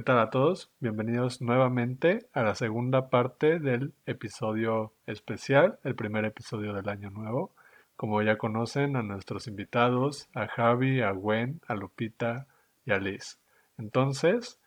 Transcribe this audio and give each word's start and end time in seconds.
¿Qué 0.00 0.04
tal 0.04 0.18
a 0.18 0.30
todos? 0.30 0.70
Bienvenidos 0.80 1.42
nuevamente 1.42 2.26
a 2.32 2.42
la 2.42 2.54
segunda 2.54 3.10
parte 3.10 3.58
del 3.58 3.92
episodio 4.06 4.94
especial, 5.04 5.78
el 5.84 5.94
primer 5.94 6.24
episodio 6.24 6.72
del 6.72 6.88
año 6.88 7.10
nuevo. 7.10 7.54
Como 7.96 8.22
ya 8.22 8.38
conocen 8.38 8.96
a 8.96 9.02
nuestros 9.02 9.46
invitados, 9.46 10.30
a 10.32 10.46
Javi, 10.46 11.02
a 11.02 11.10
Gwen, 11.10 11.60
a 11.68 11.74
Lupita 11.74 12.46
y 12.86 12.92
a 12.92 12.98
Liz. 12.98 13.40
Entonces, 13.76 14.58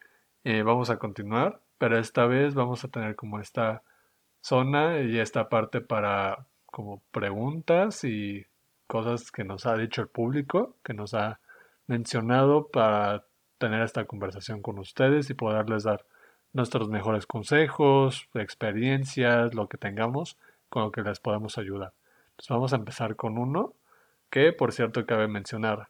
eh, 0.43 0.61
vamos 0.61 0.91
a 0.91 0.99
continuar, 0.99 1.61
pero 1.79 1.97
esta 1.97 2.27
vez 2.27 2.53
vamos 2.53 2.83
a 2.83 2.89
tener 2.89 3.15
como 3.15 3.39
esta 3.39 3.81
zona 4.39 4.99
y 4.99 5.17
esta 5.17 5.49
parte 5.49 5.81
para 5.81 6.45
como 6.67 7.01
preguntas 7.09 8.03
y 8.03 8.45
cosas 8.85 9.31
que 9.31 9.43
nos 9.43 9.65
ha 9.65 9.77
dicho 9.77 10.03
el 10.03 10.09
público, 10.09 10.75
que 10.83 10.93
nos 10.93 11.15
ha 11.15 11.39
mencionado 11.87 12.67
para 12.67 13.25
tener 13.63 13.81
esta 13.81 14.03
conversación 14.03 14.61
con 14.61 14.77
ustedes 14.77 15.29
y 15.29 15.35
poderles 15.35 15.83
dar 15.83 16.03
nuestros 16.51 16.89
mejores 16.89 17.25
consejos, 17.25 18.27
experiencias, 18.33 19.55
lo 19.55 19.69
que 19.69 19.77
tengamos 19.77 20.37
con 20.67 20.83
lo 20.83 20.91
que 20.91 21.01
les 21.01 21.21
podemos 21.21 21.57
ayudar. 21.57 21.93
Vamos 22.49 22.73
a 22.73 22.75
empezar 22.75 23.15
con 23.15 23.37
uno 23.37 23.73
que, 24.29 24.51
por 24.51 24.73
cierto, 24.73 25.05
cabe 25.05 25.29
mencionar 25.29 25.87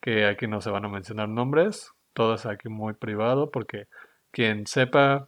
que 0.00 0.24
aquí 0.24 0.46
no 0.46 0.60
se 0.60 0.70
van 0.70 0.84
a 0.84 0.88
mencionar 0.88 1.28
nombres, 1.28 1.90
todo 2.12 2.34
es 2.34 2.46
aquí 2.46 2.68
muy 2.68 2.92
privado 2.92 3.50
porque 3.50 3.88
quien 4.30 4.68
sepa 4.68 5.26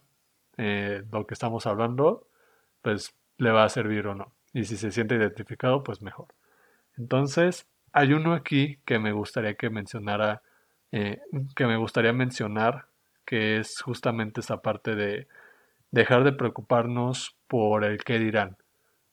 eh, 0.55 1.03
lo 1.11 1.27
que 1.27 1.33
estamos 1.33 1.65
hablando, 1.67 2.27
pues 2.81 3.13
le 3.37 3.51
va 3.51 3.65
a 3.65 3.69
servir 3.69 4.07
o 4.07 4.15
no. 4.15 4.31
Y 4.53 4.63
si 4.63 4.77
se 4.77 4.91
siente 4.91 5.15
identificado, 5.15 5.83
pues 5.83 6.01
mejor. 6.01 6.27
Entonces, 6.97 7.67
hay 7.91 8.13
uno 8.13 8.33
aquí 8.33 8.79
que 8.85 8.99
me 8.99 9.11
gustaría 9.11 9.55
que 9.55 9.69
mencionara 9.69 10.43
eh, 10.91 11.21
que 11.55 11.65
me 11.65 11.77
gustaría 11.77 12.13
mencionar, 12.13 12.87
que 13.25 13.57
es 13.57 13.81
justamente 13.81 14.41
esa 14.41 14.61
parte 14.61 14.95
de 14.95 15.27
dejar 15.91 16.23
de 16.23 16.33
preocuparnos 16.33 17.35
por 17.47 17.83
el 17.83 18.03
qué 18.03 18.19
dirán. 18.19 18.57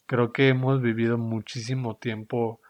Creo 0.07 0.33
que 0.33 0.49
hemos 0.49 0.81
vivido 0.81 1.19
muchísimo 1.19 1.97
tiempo 1.97 2.61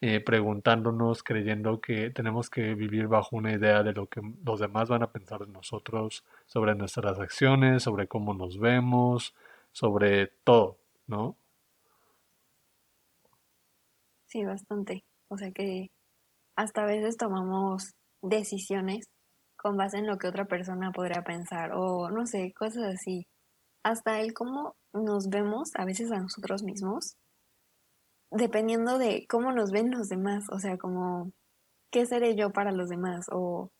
eh, 0.00 0.20
preguntándonos, 0.20 1.22
creyendo 1.22 1.80
que 1.80 2.10
tenemos 2.10 2.50
que 2.50 2.74
vivir 2.74 3.08
bajo 3.08 3.36
una 3.36 3.52
idea 3.52 3.82
de 3.82 3.92
lo 3.92 4.08
que 4.08 4.20
los 4.44 4.60
demás 4.60 4.88
van 4.88 5.02
a 5.02 5.10
pensar 5.10 5.40
de 5.46 5.52
nosotros, 5.52 6.24
sobre 6.46 6.74
nuestras 6.74 7.18
acciones, 7.18 7.82
sobre 7.82 8.06
cómo 8.06 8.34
nos 8.34 8.58
vemos, 8.58 9.34
sobre 9.72 10.28
todo, 10.44 10.78
¿no? 11.06 11.36
Sí, 14.26 14.44
bastante. 14.44 15.04
O 15.28 15.38
sea 15.38 15.50
que 15.50 15.90
hasta 16.56 16.82
a 16.82 16.86
veces 16.86 17.16
tomamos 17.16 17.94
decisiones 18.22 19.06
con 19.56 19.76
base 19.76 19.98
en 19.98 20.06
lo 20.06 20.18
que 20.18 20.28
otra 20.28 20.44
persona 20.44 20.92
podría 20.92 21.22
pensar 21.22 21.72
o 21.74 22.10
no 22.10 22.26
sé, 22.26 22.52
cosas 22.52 22.94
así. 22.94 23.26
Hasta 23.82 24.20
el 24.20 24.34
cómo 24.34 24.76
nos 24.92 25.28
vemos 25.28 25.70
a 25.76 25.84
veces 25.84 26.10
a 26.12 26.20
nosotros 26.20 26.62
mismos, 26.62 27.16
dependiendo 28.30 28.98
de 28.98 29.26
cómo 29.28 29.52
nos 29.52 29.70
ven 29.70 29.90
los 29.90 30.08
demás, 30.08 30.44
o 30.50 30.58
sea, 30.58 30.76
como 30.78 31.32
qué 31.90 32.06
seré 32.06 32.34
yo 32.34 32.50
para 32.50 32.72
los 32.72 32.88
demás 32.88 33.26
o 33.30 33.70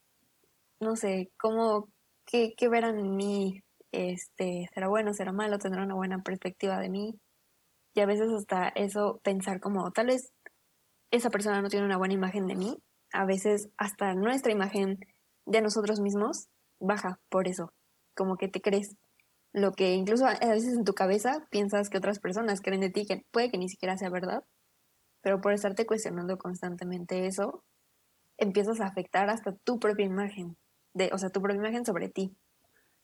no 0.79 0.95
sé, 0.95 1.31
cómo, 1.37 1.89
qué, 2.25 2.53
qué 2.55 2.69
verán 2.69 2.99
en 2.99 3.15
mí, 3.15 3.63
este, 3.91 4.69
será 4.73 4.87
bueno, 4.87 5.13
será 5.13 5.31
malo, 5.31 5.57
tendrá 5.57 5.83
una 5.83 5.95
buena 5.95 6.21
perspectiva 6.21 6.79
de 6.79 6.89
mí. 6.89 7.19
Y 7.93 7.99
a 8.01 8.05
veces 8.05 8.31
hasta 8.31 8.69
eso 8.69 9.19
pensar 9.23 9.59
como, 9.59 9.91
tal 9.91 10.07
vez 10.07 10.31
esa 11.11 11.29
persona 11.29 11.61
no 11.61 11.69
tiene 11.69 11.85
una 11.85 11.97
buena 11.97 12.13
imagen 12.13 12.45
de 12.47 12.55
mí, 12.55 12.77
a 13.13 13.25
veces 13.25 13.69
hasta 13.77 14.13
nuestra 14.13 14.51
imagen 14.51 14.99
de 15.45 15.61
nosotros 15.61 15.99
mismos 15.99 16.47
baja 16.79 17.19
por 17.29 17.47
eso, 17.47 17.73
como 18.15 18.37
que 18.37 18.47
te 18.47 18.61
crees 18.61 18.95
lo 19.53 19.71
que 19.71 19.93
incluso 19.93 20.25
a 20.25 20.33
veces 20.33 20.75
en 20.75 20.83
tu 20.83 20.93
cabeza 20.93 21.47
piensas 21.49 21.89
que 21.89 21.97
otras 21.97 22.19
personas 22.19 22.61
creen 22.61 22.81
de 22.81 22.89
ti, 22.89 23.05
que 23.05 23.25
puede 23.31 23.49
que 23.49 23.57
ni 23.57 23.69
siquiera 23.69 23.97
sea 23.97 24.09
verdad, 24.09 24.43
pero 25.21 25.41
por 25.41 25.53
estarte 25.53 25.85
cuestionando 25.85 26.37
constantemente 26.37 27.25
eso, 27.25 27.63
empiezas 28.37 28.79
a 28.81 28.85
afectar 28.85 29.29
hasta 29.29 29.55
tu 29.63 29.79
propia 29.79 30.05
imagen, 30.05 30.57
de, 30.93 31.09
o 31.11 31.17
sea, 31.17 31.29
tu 31.29 31.41
propia 31.41 31.59
imagen 31.59 31.85
sobre 31.85 32.09
ti. 32.09 32.35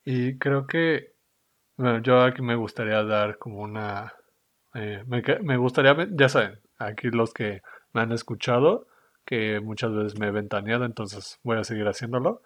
Y 0.06 0.38
creo 0.38 0.68
que, 0.68 1.16
bueno, 1.76 2.04
yo 2.04 2.22
aquí 2.22 2.42
me 2.42 2.56
gustaría 2.56 3.04
dar 3.04 3.38
como 3.40 3.62
una, 3.62 4.14
eh, 4.76 5.04
me, 5.08 5.24
me 5.42 5.58
gustaría, 5.58 5.96
ya 6.12 6.30
saben, 6.30 6.60
aquí 6.78 7.10
los 7.10 7.34
que 7.34 7.62
me 7.94 8.02
han 8.02 8.12
escuchado, 8.12 8.88
que 9.26 9.60
muchas 9.60 9.94
veces 9.94 10.20
me 10.20 10.28
he 10.28 10.32
ventaneado, 10.32 10.86
entonces 10.86 11.40
voy 11.44 11.58
a 11.58 11.64
seguir 11.64 11.88
haciéndolo. 11.88 12.42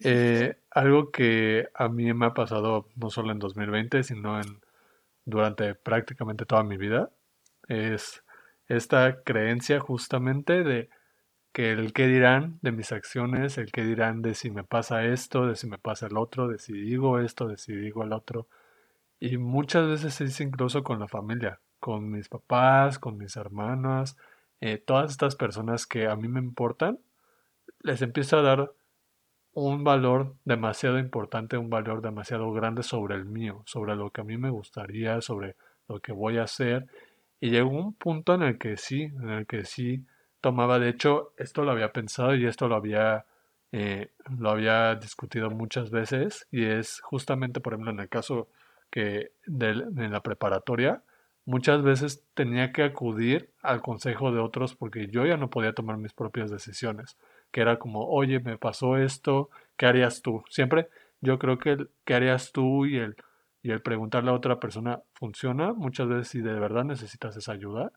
Eh, 0.00 0.56
algo 0.70 1.10
que 1.10 1.68
a 1.74 1.88
mí 1.88 2.12
me 2.14 2.26
ha 2.26 2.34
pasado 2.34 2.88
no 2.96 3.10
solo 3.10 3.32
en 3.32 3.38
2020, 3.38 4.02
sino 4.04 4.40
en, 4.40 4.60
durante 5.24 5.74
prácticamente 5.74 6.46
toda 6.46 6.62
mi 6.62 6.76
vida, 6.76 7.10
es 7.68 8.24
esta 8.68 9.22
creencia 9.22 9.80
justamente 9.80 10.64
de 10.64 10.90
que 11.52 11.72
el 11.72 11.92
qué 11.92 12.06
dirán 12.06 12.58
de 12.62 12.72
mis 12.72 12.92
acciones, 12.92 13.58
el 13.58 13.72
qué 13.72 13.82
dirán 13.84 14.22
de 14.22 14.34
si 14.34 14.50
me 14.50 14.64
pasa 14.64 15.04
esto, 15.04 15.46
de 15.46 15.56
si 15.56 15.66
me 15.66 15.78
pasa 15.78 16.06
el 16.06 16.16
otro, 16.16 16.48
de 16.48 16.58
si 16.58 16.72
digo 16.72 17.18
esto, 17.20 17.48
de 17.48 17.56
si 17.56 17.74
digo 17.74 18.04
el 18.04 18.12
otro. 18.12 18.48
Y 19.20 19.38
muchas 19.38 19.88
veces 19.88 20.20
es 20.20 20.40
incluso 20.40 20.84
con 20.84 21.00
la 21.00 21.08
familia, 21.08 21.60
con 21.80 22.10
mis 22.10 22.28
papás, 22.28 22.98
con 22.98 23.18
mis 23.18 23.36
hermanas, 23.36 24.16
eh, 24.60 24.78
todas 24.78 25.10
estas 25.10 25.36
personas 25.36 25.86
que 25.86 26.06
a 26.08 26.16
mí 26.16 26.28
me 26.28 26.40
importan, 26.40 26.98
les 27.82 28.02
empiezo 28.02 28.38
a 28.38 28.42
dar 28.42 28.72
un 29.52 29.82
valor 29.84 30.36
demasiado 30.44 30.98
importante, 30.98 31.56
un 31.56 31.70
valor 31.70 32.02
demasiado 32.02 32.52
grande 32.52 32.82
sobre 32.82 33.16
el 33.16 33.24
mío, 33.24 33.62
sobre 33.66 33.96
lo 33.96 34.10
que 34.10 34.20
a 34.20 34.24
mí 34.24 34.36
me 34.36 34.50
gustaría, 34.50 35.20
sobre 35.20 35.56
lo 35.88 36.00
que 36.00 36.12
voy 36.12 36.38
a 36.38 36.44
hacer. 36.44 36.86
Y 37.40 37.50
llegó 37.50 37.70
un 37.70 37.94
punto 37.94 38.34
en 38.34 38.42
el 38.42 38.58
que 38.58 38.76
sí, 38.76 39.02
en 39.02 39.30
el 39.30 39.46
que 39.46 39.64
sí 39.64 40.04
tomaba, 40.40 40.78
de 40.78 40.90
hecho, 40.90 41.32
esto 41.36 41.64
lo 41.64 41.72
había 41.72 41.92
pensado 41.92 42.34
y 42.34 42.46
esto 42.46 42.68
lo 42.68 42.76
había, 42.76 43.26
eh, 43.72 44.12
lo 44.38 44.50
había 44.50 44.94
discutido 44.94 45.50
muchas 45.50 45.90
veces 45.90 46.46
y 46.50 46.64
es 46.64 47.00
justamente, 47.00 47.60
por 47.60 47.72
ejemplo, 47.72 47.90
en 47.90 48.00
el 48.00 48.08
caso 48.08 48.48
que 48.90 49.32
de, 49.46 49.70
en 49.70 50.12
la 50.12 50.22
preparatoria, 50.22 51.02
muchas 51.48 51.82
veces 51.82 52.26
tenía 52.34 52.72
que 52.72 52.82
acudir 52.82 53.54
al 53.62 53.80
consejo 53.80 54.32
de 54.32 54.38
otros 54.38 54.76
porque 54.76 55.06
yo 55.08 55.24
ya 55.24 55.38
no 55.38 55.48
podía 55.48 55.72
tomar 55.72 55.96
mis 55.96 56.12
propias 56.12 56.50
decisiones, 56.50 57.16
que 57.50 57.62
era 57.62 57.78
como, 57.78 58.06
oye, 58.06 58.38
me 58.38 58.58
pasó 58.58 58.98
esto, 58.98 59.48
¿qué 59.78 59.86
harías 59.86 60.20
tú? 60.20 60.44
Siempre 60.50 60.90
yo 61.22 61.38
creo 61.38 61.58
que 61.58 61.70
el 61.70 61.90
¿qué 62.04 62.12
harías 62.14 62.52
tú? 62.52 62.84
y 62.84 62.98
el, 62.98 63.16
y 63.62 63.70
el 63.70 63.80
preguntarle 63.80 64.28
a 64.30 64.34
otra 64.34 64.60
persona 64.60 65.00
funciona 65.14 65.72
muchas 65.72 66.06
veces 66.06 66.28
si 66.28 66.42
de 66.42 66.52
verdad 66.52 66.84
necesitas 66.84 67.34
esa 67.34 67.52
ayuda, 67.52 67.92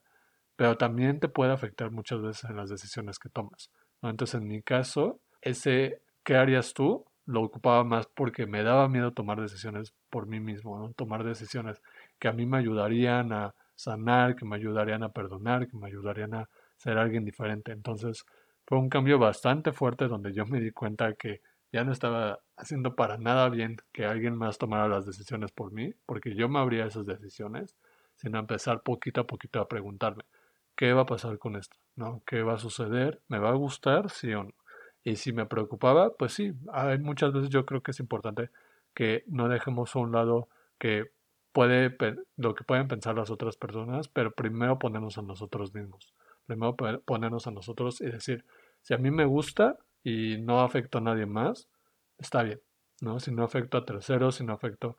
pero 0.55 0.77
también 0.77 1.19
te 1.19 1.27
puede 1.27 1.51
afectar 1.51 1.91
muchas 1.91 2.21
veces 2.21 2.49
en 2.49 2.55
las 2.55 2.69
decisiones 2.69 3.19
que 3.19 3.27
tomas. 3.27 3.69
Entonces, 4.01 4.39
en 4.39 4.47
mi 4.47 4.61
caso, 4.61 5.19
ese 5.41 6.01
¿qué 6.23 6.37
harías 6.37 6.73
tú? 6.73 7.03
Lo 7.25 7.41
ocupaba 7.43 7.83
más 7.83 8.07
porque 8.07 8.45
me 8.45 8.63
daba 8.63 8.87
miedo 8.89 9.13
tomar 9.13 9.39
decisiones 9.41 9.93
por 10.09 10.27
mí 10.27 10.39
mismo, 10.39 10.77
¿no? 10.79 10.93
tomar 10.93 11.23
decisiones 11.23 11.81
que 12.19 12.27
a 12.27 12.33
mí 12.33 12.45
me 12.45 12.57
ayudarían 12.57 13.31
a 13.33 13.55
sanar, 13.75 14.35
que 14.35 14.45
me 14.45 14.55
ayudarían 14.55 15.03
a 15.03 15.09
perdonar, 15.09 15.67
que 15.67 15.77
me 15.77 15.87
ayudarían 15.87 16.33
a 16.35 16.49
ser 16.77 16.97
alguien 16.97 17.25
diferente. 17.25 17.71
Entonces 17.71 18.25
fue 18.65 18.77
un 18.77 18.89
cambio 18.89 19.19
bastante 19.19 19.71
fuerte 19.71 20.07
donde 20.07 20.33
yo 20.33 20.45
me 20.45 20.59
di 20.59 20.71
cuenta 20.71 21.13
que 21.13 21.41
ya 21.71 21.83
no 21.83 21.91
estaba 21.91 22.39
haciendo 22.57 22.95
para 22.95 23.17
nada 23.17 23.49
bien 23.49 23.77
que 23.91 24.05
alguien 24.05 24.35
más 24.35 24.57
tomara 24.57 24.87
las 24.87 25.05
decisiones 25.05 25.51
por 25.51 25.71
mí, 25.71 25.93
porque 26.05 26.35
yo 26.35 26.49
me 26.49 26.59
abría 26.59 26.85
esas 26.85 27.05
decisiones, 27.05 27.75
sino 28.15 28.39
empezar 28.39 28.81
poquito 28.81 29.21
a 29.21 29.27
poquito 29.27 29.61
a 29.61 29.67
preguntarme, 29.67 30.25
¿qué 30.75 30.93
va 30.93 31.01
a 31.01 31.05
pasar 31.05 31.37
con 31.39 31.55
esto? 31.55 31.77
¿No? 31.95 32.21
¿Qué 32.25 32.43
va 32.43 32.53
a 32.53 32.57
suceder? 32.57 33.21
¿Me 33.29 33.39
va 33.39 33.49
a 33.49 33.53
gustar? 33.53 34.09
¿Sí 34.09 34.33
o 34.33 34.43
no? 34.43 34.51
Y 35.03 35.15
si 35.15 35.33
me 35.33 35.45
preocupaba, 35.45 36.15
pues 36.15 36.33
sí, 36.33 36.53
hay 36.71 36.99
muchas 36.99 37.33
veces 37.33 37.49
yo 37.49 37.65
creo 37.65 37.81
que 37.81 37.91
es 37.91 37.99
importante 37.99 38.49
que 38.93 39.23
no 39.27 39.49
dejemos 39.49 39.95
a 39.95 39.99
un 39.99 40.11
lado 40.11 40.47
que 40.77 41.11
puede 41.51 41.95
lo 42.37 42.55
que 42.55 42.63
pueden 42.63 42.87
pensar 42.87 43.15
las 43.15 43.29
otras 43.29 43.57
personas, 43.57 44.07
pero 44.07 44.31
primero 44.31 44.79
ponernos 44.79 45.17
a 45.17 45.21
nosotros 45.21 45.73
mismos. 45.73 46.13
Primero 46.45 46.75
ponernos 47.05 47.47
a 47.47 47.51
nosotros 47.51 48.01
y 48.01 48.05
decir, 48.05 48.45
si 48.81 48.93
a 48.93 48.97
mí 48.97 49.11
me 49.11 49.25
gusta 49.25 49.77
y 50.03 50.37
no 50.37 50.61
afecto 50.61 50.97
a 50.97 51.01
nadie 51.01 51.25
más, 51.25 51.67
está 52.17 52.43
bien, 52.43 52.61
¿no? 53.01 53.19
Si 53.19 53.31
no 53.31 53.43
afecto 53.43 53.77
a 53.77 53.85
terceros, 53.85 54.35
si 54.35 54.45
no 54.45 54.53
afecto 54.53 54.97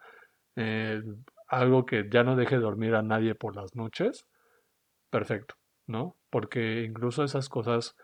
eh, 0.56 1.02
algo 1.48 1.87
que 1.87 2.08
ya 2.10 2.25
no 2.25 2.37
deje 2.37 2.56
dormir 2.56 2.94
a 2.94 3.02
nadie 3.02 3.34
por 3.34 3.56
las 3.56 3.75
noches, 3.75 4.26
perfecto, 5.10 5.56
¿no? 5.87 6.16
Porque 6.31 6.84
incluso 6.84 7.25
esas 7.25 7.48
cosas, 7.48 7.96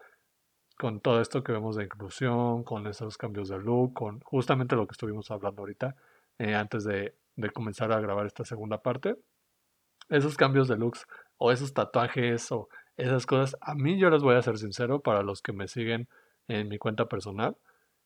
con 0.79 1.01
todo 1.01 1.21
esto 1.21 1.43
que 1.43 1.53
vemos 1.53 1.77
de 1.77 1.85
inclusión, 1.85 2.63
con 2.65 2.87
esos 2.87 3.19
cambios 3.19 3.49
de 3.49 3.59
look, 3.59 3.95
con 3.95 4.21
justamente 4.21 4.77
lo 4.77 4.87
que 4.87 4.93
estuvimos 4.93 5.31
hablando 5.31 5.63
ahorita, 5.63 5.97
eh, 6.39 6.55
antes 6.55 6.85
de, 6.85 7.15
de 7.37 7.51
comenzar 7.51 7.93
a 7.93 8.01
grabar 8.01 8.27
esta 8.27 8.45
segunda 8.45 8.81
parte. 8.81 9.17
Esos 10.09 10.37
cambios 10.37 10.69
de 10.69 10.77
looks 10.77 11.07
o 11.37 11.53
esos 11.53 11.75
tatuajes 11.75 12.51
o 12.53 12.69
esas 12.97 13.27
cosas, 13.27 13.57
a 13.61 13.75
mí 13.75 13.99
yo 13.99 14.11
les 14.11 14.23
voy 14.23 14.35
a 14.35 14.43
ser 14.43 14.59
sincero 14.59 15.01
para 15.01 15.23
los 15.23 15.43
que 15.43 15.53
me 15.53 15.69
siguen 15.69 16.09
en 16.49 16.69
mi 16.69 16.79
cuenta 16.79 17.07
personal. 17.07 17.57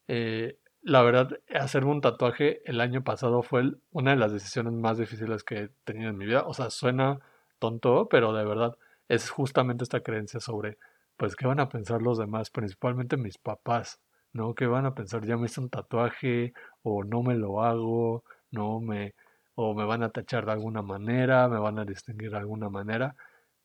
Eh, 0.08 0.58
la 0.82 1.02
verdad, 1.02 1.38
hacerme 1.54 1.92
un 1.92 2.00
tatuaje 2.00 2.60
el 2.68 2.80
año 2.80 3.04
pasado 3.04 3.42
fue 3.42 3.62
una 3.92 4.10
de 4.10 4.16
las 4.16 4.32
decisiones 4.32 4.72
más 4.72 4.98
difíciles 4.98 5.44
que 5.44 5.54
he 5.56 5.68
tenido 5.84 6.10
en 6.10 6.18
mi 6.18 6.26
vida. 6.26 6.42
O 6.46 6.54
sea, 6.54 6.70
suena 6.70 7.20
tonto, 7.58 8.08
pero 8.08 8.32
de 8.32 8.44
verdad 8.44 8.76
es 9.08 9.30
justamente 9.30 9.84
esta 9.84 10.00
creencia 10.00 10.40
sobre, 10.40 10.78
pues, 11.22 11.36
qué 11.36 11.46
van 11.46 11.60
a 11.60 11.68
pensar 11.68 12.02
los 12.02 12.18
demás, 12.18 12.50
principalmente 12.50 13.16
mis 13.16 13.38
papás, 13.38 14.00
¿no? 14.32 14.54
¿Qué 14.56 14.66
van 14.66 14.86
a 14.86 14.94
pensar? 14.96 15.24
Ya 15.24 15.36
me 15.36 15.46
hice 15.46 15.60
un 15.60 15.70
tatuaje 15.70 16.52
o 16.82 17.04
no 17.04 17.22
me 17.22 17.36
lo 17.36 17.62
hago, 17.62 18.24
no 18.50 18.80
me, 18.80 19.14
o 19.54 19.72
me 19.72 19.84
van 19.84 20.02
a 20.02 20.10
tachar 20.10 20.46
de 20.46 20.50
alguna 20.50 20.82
manera, 20.82 21.46
me 21.48 21.60
van 21.60 21.78
a 21.78 21.84
distinguir 21.84 22.32
de 22.32 22.38
alguna 22.38 22.68
manera. 22.70 23.14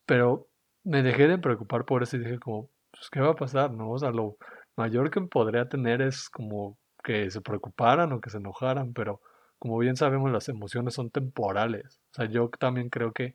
Pero 0.05 0.47
me 0.83 1.01
dejé 1.01 1.27
de 1.27 1.39
preocupar 1.39 1.83
por 1.85 2.03
eso 2.03 2.17
y 2.17 2.19
dije 2.19 2.37
como, 2.37 2.69
pues, 2.91 3.09
¿qué 3.09 3.21
va 3.21 3.31
a 3.31 3.35
pasar? 3.35 3.71
¿No? 3.71 3.89
O 3.89 3.97
sea, 3.97 4.11
lo 4.11 4.37
mayor 4.75 5.09
que 5.09 5.21
podría 5.21 5.67
tener 5.67 6.03
es 6.03 6.29
como 6.29 6.77
que 7.03 7.31
se 7.31 7.41
preocuparan 7.41 8.11
o 8.13 8.21
que 8.21 8.29
se 8.29 8.37
enojaran, 8.37 8.93
pero 8.93 9.19
como 9.57 9.79
bien 9.79 9.95
sabemos 9.95 10.31
las 10.31 10.47
emociones 10.47 10.93
son 10.93 11.09
temporales. 11.09 11.99
O 12.11 12.15
sea, 12.17 12.25
yo 12.29 12.49
también 12.59 12.89
creo 12.89 13.13
que 13.13 13.33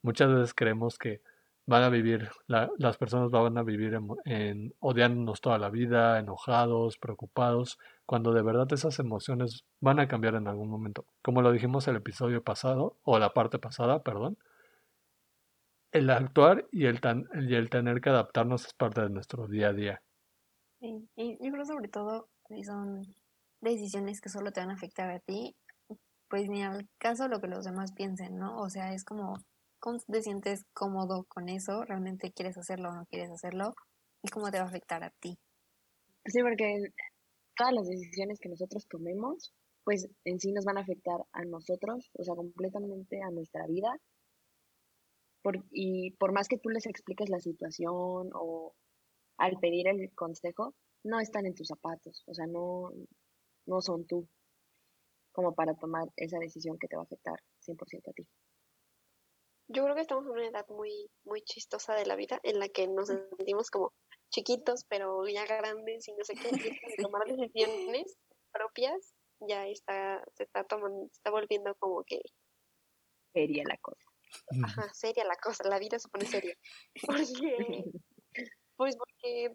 muchas 0.00 0.32
veces 0.32 0.54
creemos 0.54 0.96
que 0.96 1.22
van 1.66 1.82
a 1.82 1.88
vivir, 1.88 2.30
las 2.46 2.96
personas 2.98 3.30
van 3.30 3.56
a 3.56 3.62
vivir 3.62 3.94
en, 3.94 4.08
en, 4.24 4.74
odiándonos 4.80 5.40
toda 5.40 5.58
la 5.58 5.70
vida, 5.70 6.18
enojados, 6.18 6.98
preocupados, 6.98 7.78
cuando 8.06 8.32
de 8.32 8.42
verdad 8.42 8.66
esas 8.72 8.98
emociones 8.98 9.64
van 9.80 9.98
a 9.98 10.08
cambiar 10.08 10.34
en 10.34 10.46
algún 10.46 10.68
momento. 10.68 11.06
Como 11.22 11.40
lo 11.40 11.52
dijimos 11.52 11.88
el 11.88 11.96
episodio 11.96 12.42
pasado, 12.42 12.98
o 13.02 13.18
la 13.18 13.32
parte 13.32 13.58
pasada, 13.58 14.02
perdón, 14.02 14.36
el 15.92 16.10
actuar 16.10 16.66
y 16.72 16.86
el, 16.86 17.00
y 17.48 17.54
el 17.54 17.70
tener 17.70 18.00
que 18.00 18.10
adaptarnos 18.10 18.66
es 18.66 18.74
parte 18.74 19.00
de 19.00 19.10
nuestro 19.10 19.46
día 19.46 19.68
a 19.68 19.72
día. 19.72 20.02
Sí, 20.80 21.08
y 21.16 21.38
yo 21.44 21.52
creo 21.52 21.64
sobre 21.64 21.88
todo 21.88 22.28
si 22.48 22.64
son 22.64 23.02
decisiones 23.60 24.20
que 24.20 24.28
solo 24.28 24.52
te 24.52 24.60
van 24.60 24.70
a 24.70 24.74
afectar 24.74 25.08
a 25.10 25.20
ti, 25.20 25.56
pues 26.28 26.48
ni 26.48 26.62
al 26.62 26.88
caso 26.98 27.28
lo 27.28 27.40
que 27.40 27.46
los 27.46 27.64
demás 27.64 27.92
piensen, 27.92 28.36
¿no? 28.36 28.58
O 28.58 28.68
sea, 28.68 28.92
es 28.92 29.04
como, 29.04 29.34
¿cómo 29.84 29.98
te 29.98 30.22
sientes 30.22 30.64
cómodo 30.72 31.24
con 31.28 31.50
eso? 31.50 31.84
¿Realmente 31.84 32.32
quieres 32.32 32.56
hacerlo 32.56 32.88
o 32.88 32.94
no 32.94 33.04
quieres 33.04 33.30
hacerlo? 33.30 33.74
¿Y 34.22 34.30
cómo 34.30 34.50
te 34.50 34.56
va 34.56 34.64
a 34.64 34.68
afectar 34.68 35.04
a 35.04 35.10
ti? 35.20 35.36
Sí, 36.24 36.40
porque 36.40 36.94
todas 37.54 37.74
las 37.74 37.86
decisiones 37.86 38.40
que 38.40 38.48
nosotros 38.48 38.86
tomemos, 38.88 39.52
pues 39.84 40.08
en 40.24 40.40
sí 40.40 40.52
nos 40.52 40.64
van 40.64 40.78
a 40.78 40.80
afectar 40.80 41.20
a 41.32 41.44
nosotros, 41.44 42.10
o 42.14 42.24
sea, 42.24 42.34
completamente 42.34 43.20
a 43.20 43.30
nuestra 43.30 43.66
vida 43.66 43.94
y 45.70 46.12
por 46.12 46.32
más 46.32 46.48
que 46.48 46.56
tú 46.56 46.70
les 46.70 46.86
expliques 46.86 47.28
la 47.28 47.38
situación 47.38 48.30
o 48.32 48.74
al 49.36 49.58
pedir 49.60 49.86
el 49.88 50.10
consejo, 50.14 50.74
no 51.04 51.20
están 51.20 51.44
en 51.44 51.54
tus 51.54 51.68
zapatos, 51.68 52.24
o 52.26 52.32
sea, 52.32 52.46
no, 52.46 52.90
no 53.66 53.82
son 53.82 54.06
tú 54.06 54.26
como 55.32 55.54
para 55.54 55.74
tomar 55.74 56.08
esa 56.16 56.38
decisión 56.38 56.78
que 56.78 56.88
te 56.88 56.96
va 56.96 57.02
a 57.02 57.04
afectar 57.04 57.38
100% 57.60 58.08
a 58.08 58.12
ti. 58.14 58.26
Yo 59.68 59.82
creo 59.84 59.94
que 59.94 60.02
estamos 60.02 60.24
en 60.26 60.32
una 60.32 60.46
edad 60.46 60.66
muy, 60.68 61.10
muy 61.24 61.42
chistosa 61.42 61.94
de 61.94 62.06
la 62.06 62.16
vida 62.16 62.38
en 62.42 62.58
la 62.58 62.68
que 62.68 62.86
nos 62.86 63.08
sentimos 63.08 63.70
como 63.70 63.92
chiquitos, 64.30 64.84
pero 64.88 65.26
ya 65.26 65.46
grandes 65.46 66.06
y 66.08 66.12
no 66.14 66.24
sé 66.24 66.34
qué, 66.34 66.48
y 66.48 67.02
tomar 67.08 67.24
decisiones 67.26 68.16
propias 68.52 69.14
ya 69.40 69.66
está, 69.66 70.24
se 70.36 70.44
está 70.44 70.64
tomando, 70.64 71.08
se 71.08 71.16
está 71.16 71.30
volviendo 71.30 71.74
como 71.76 72.04
que 72.04 72.20
sería 73.32 73.64
la 73.66 73.76
cosa. 73.78 74.02
Ajá, 74.64 74.92
seria 74.92 75.24
la 75.24 75.36
cosa, 75.36 75.68
la 75.68 75.78
vida 75.78 75.98
se 75.98 76.08
pone 76.08 76.26
seria. 76.26 76.56
Porque, 77.06 77.84
pues 78.76 78.96
porque 78.96 79.54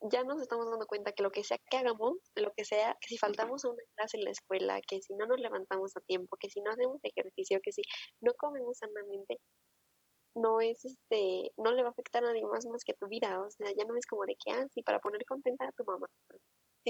ya 0.00 0.22
nos 0.24 0.40
estamos 0.40 0.70
dando 0.70 0.86
cuenta 0.86 1.12
que 1.12 1.22
lo 1.22 1.30
que 1.30 1.44
sea 1.44 1.58
que 1.70 1.76
hagamos, 1.76 2.16
lo 2.36 2.52
que 2.56 2.64
sea, 2.64 2.96
que 3.00 3.08
si 3.08 3.18
faltamos 3.18 3.64
a 3.64 3.70
una 3.70 3.82
clase 3.96 4.16
en 4.18 4.24
la 4.24 4.30
escuela, 4.30 4.80
que 4.86 5.00
si 5.02 5.14
no 5.14 5.26
nos 5.26 5.40
levantamos 5.40 5.96
a 5.96 6.00
tiempo, 6.00 6.36
que 6.38 6.50
si 6.50 6.60
no 6.60 6.70
hacemos 6.70 6.98
ejercicio, 7.02 7.60
que 7.62 7.72
si 7.72 7.82
no 8.20 8.32
comemos 8.34 8.78
sanamente, 8.78 9.38
no 10.34 10.60
es 10.60 10.84
este, 10.84 11.50
no 11.56 11.72
le 11.72 11.82
va 11.82 11.88
a 11.88 11.92
afectar 11.92 12.22
a 12.24 12.28
nadie 12.28 12.44
más 12.44 12.64
más 12.66 12.84
que 12.84 12.94
tu 12.94 13.08
vida, 13.08 13.40
o 13.40 13.50
sea, 13.50 13.68
ya 13.76 13.84
no 13.84 13.96
es 13.96 14.06
como 14.06 14.24
de 14.24 14.36
que, 14.36 14.52
ah, 14.52 14.66
sí, 14.72 14.82
para 14.82 15.00
poner 15.00 15.24
contenta 15.26 15.66
a 15.66 15.72
tu 15.72 15.84
mamá, 15.84 16.06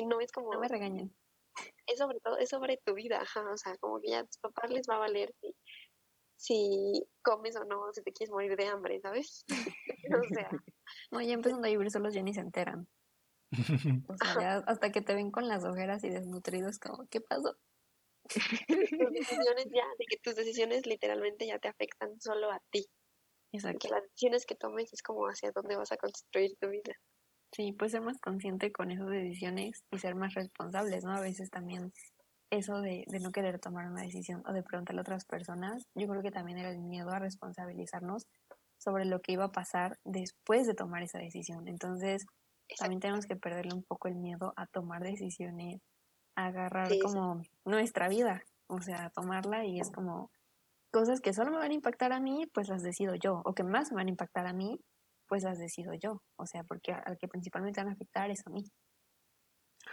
no 0.06 0.20
es 0.20 0.30
como... 0.30 0.52
No 0.52 0.60
me 0.60 0.68
regañen. 0.68 1.14
Es 1.86 1.98
sobre 1.98 2.20
todo, 2.20 2.38
es 2.38 2.50
sobre 2.50 2.76
tu 2.84 2.94
vida, 2.94 3.20
ajá, 3.20 3.50
o 3.50 3.56
sea, 3.56 3.76
como 3.78 4.00
que 4.00 4.10
ya 4.10 4.20
a 4.20 4.24
tus 4.24 4.38
papás 4.38 4.70
les 4.70 4.86
va 4.88 4.96
a 4.96 4.98
valer 4.98 5.32
si 5.40 5.54
si 6.38 7.04
comes 7.22 7.56
o 7.56 7.64
no, 7.64 7.92
si 7.92 8.02
te 8.02 8.12
quieres 8.12 8.30
morir 8.30 8.56
de 8.56 8.66
hambre, 8.66 9.00
¿sabes? 9.00 9.44
o 10.22 10.34
sea. 10.34 10.48
No, 11.10 11.20
ya 11.20 11.34
empezando 11.34 11.66
a 11.66 11.70
vivir 11.70 11.90
solos 11.90 12.14
ya 12.14 12.22
ni 12.22 12.32
se 12.32 12.40
enteran. 12.40 12.88
O 14.08 14.16
sea, 14.16 14.40
ya 14.40 14.56
hasta 14.66 14.92
que 14.92 15.00
te 15.00 15.14
ven 15.14 15.30
con 15.30 15.48
las 15.48 15.64
ojeras 15.64 16.04
y 16.04 16.10
desnutridos, 16.10 16.78
como, 16.78 17.06
¿qué 17.08 17.20
pasó? 17.20 17.56
tus 18.28 19.12
decisiones 19.12 19.66
ya, 19.72 19.86
de 19.98 20.04
que 20.06 20.18
tus 20.22 20.34
decisiones 20.34 20.86
literalmente 20.86 21.46
ya 21.46 21.58
te 21.58 21.68
afectan 21.68 22.20
solo 22.20 22.50
a 22.50 22.60
ti. 22.70 22.86
Exacto. 23.52 23.78
Que 23.80 23.88
las 23.88 24.02
decisiones 24.02 24.44
que 24.44 24.54
tomes 24.54 24.92
es 24.92 25.02
como 25.02 25.26
hacia 25.26 25.50
dónde 25.52 25.76
vas 25.76 25.92
a 25.92 25.96
construir 25.96 26.56
tu 26.60 26.68
vida. 26.68 26.92
Sí, 27.52 27.72
pues 27.72 27.92
ser 27.92 28.02
más 28.02 28.20
consciente 28.20 28.70
con 28.70 28.90
esas 28.90 29.08
decisiones 29.08 29.82
y 29.90 29.98
ser 29.98 30.14
más 30.14 30.34
responsables, 30.34 31.04
¿no? 31.04 31.12
A 31.12 31.20
veces 31.20 31.48
también 31.50 31.92
eso 32.50 32.80
de, 32.80 33.04
de, 33.06 33.20
no 33.20 33.30
querer 33.30 33.58
tomar 33.58 33.86
una 33.86 34.02
decisión 34.02 34.42
o 34.46 34.52
de 34.52 34.62
preguntarle 34.62 35.00
a 35.00 35.02
otras 35.02 35.24
personas, 35.24 35.86
yo 35.94 36.06
creo 36.06 36.22
que 36.22 36.30
también 36.30 36.58
era 36.58 36.70
el 36.70 36.80
miedo 36.80 37.10
a 37.10 37.18
responsabilizarnos 37.18 38.26
sobre 38.78 39.06
lo 39.06 39.20
que 39.20 39.32
iba 39.32 39.44
a 39.44 39.52
pasar 39.52 39.98
después 40.04 40.66
de 40.66 40.74
tomar 40.74 41.02
esa 41.02 41.18
decisión. 41.18 41.68
Entonces, 41.68 42.26
también 42.76 43.00
tenemos 43.00 43.26
que 43.26 43.36
perderle 43.36 43.74
un 43.74 43.84
poco 43.84 44.08
el 44.08 44.16
miedo 44.16 44.52
a 44.56 44.66
tomar 44.66 45.02
decisiones, 45.02 45.80
a 46.36 46.46
agarrar 46.46 46.90
como 47.02 47.42
nuestra 47.64 48.08
vida, 48.08 48.42
o 48.68 48.80
sea, 48.80 49.10
tomarla 49.10 49.64
y 49.64 49.80
es 49.80 49.90
como 49.90 50.30
cosas 50.90 51.20
que 51.20 51.32
solo 51.32 51.50
me 51.50 51.58
van 51.58 51.70
a 51.70 51.74
impactar 51.74 52.12
a 52.12 52.20
mí, 52.20 52.46
pues 52.52 52.68
las 52.68 52.82
decido 52.82 53.14
yo, 53.14 53.42
o 53.44 53.54
que 53.54 53.64
más 53.64 53.90
me 53.90 53.96
van 53.96 54.06
a 54.06 54.10
impactar 54.10 54.46
a 54.46 54.52
mí, 54.52 54.80
pues 55.26 55.42
las 55.42 55.58
decido 55.58 55.92
yo, 55.94 56.22
o 56.36 56.46
sea, 56.46 56.64
porque 56.64 56.92
al 56.92 57.18
que 57.18 57.28
principalmente 57.28 57.80
van 57.80 57.90
a 57.90 57.92
afectar 57.92 58.30
es 58.30 58.46
a 58.46 58.50
mí. 58.50 58.64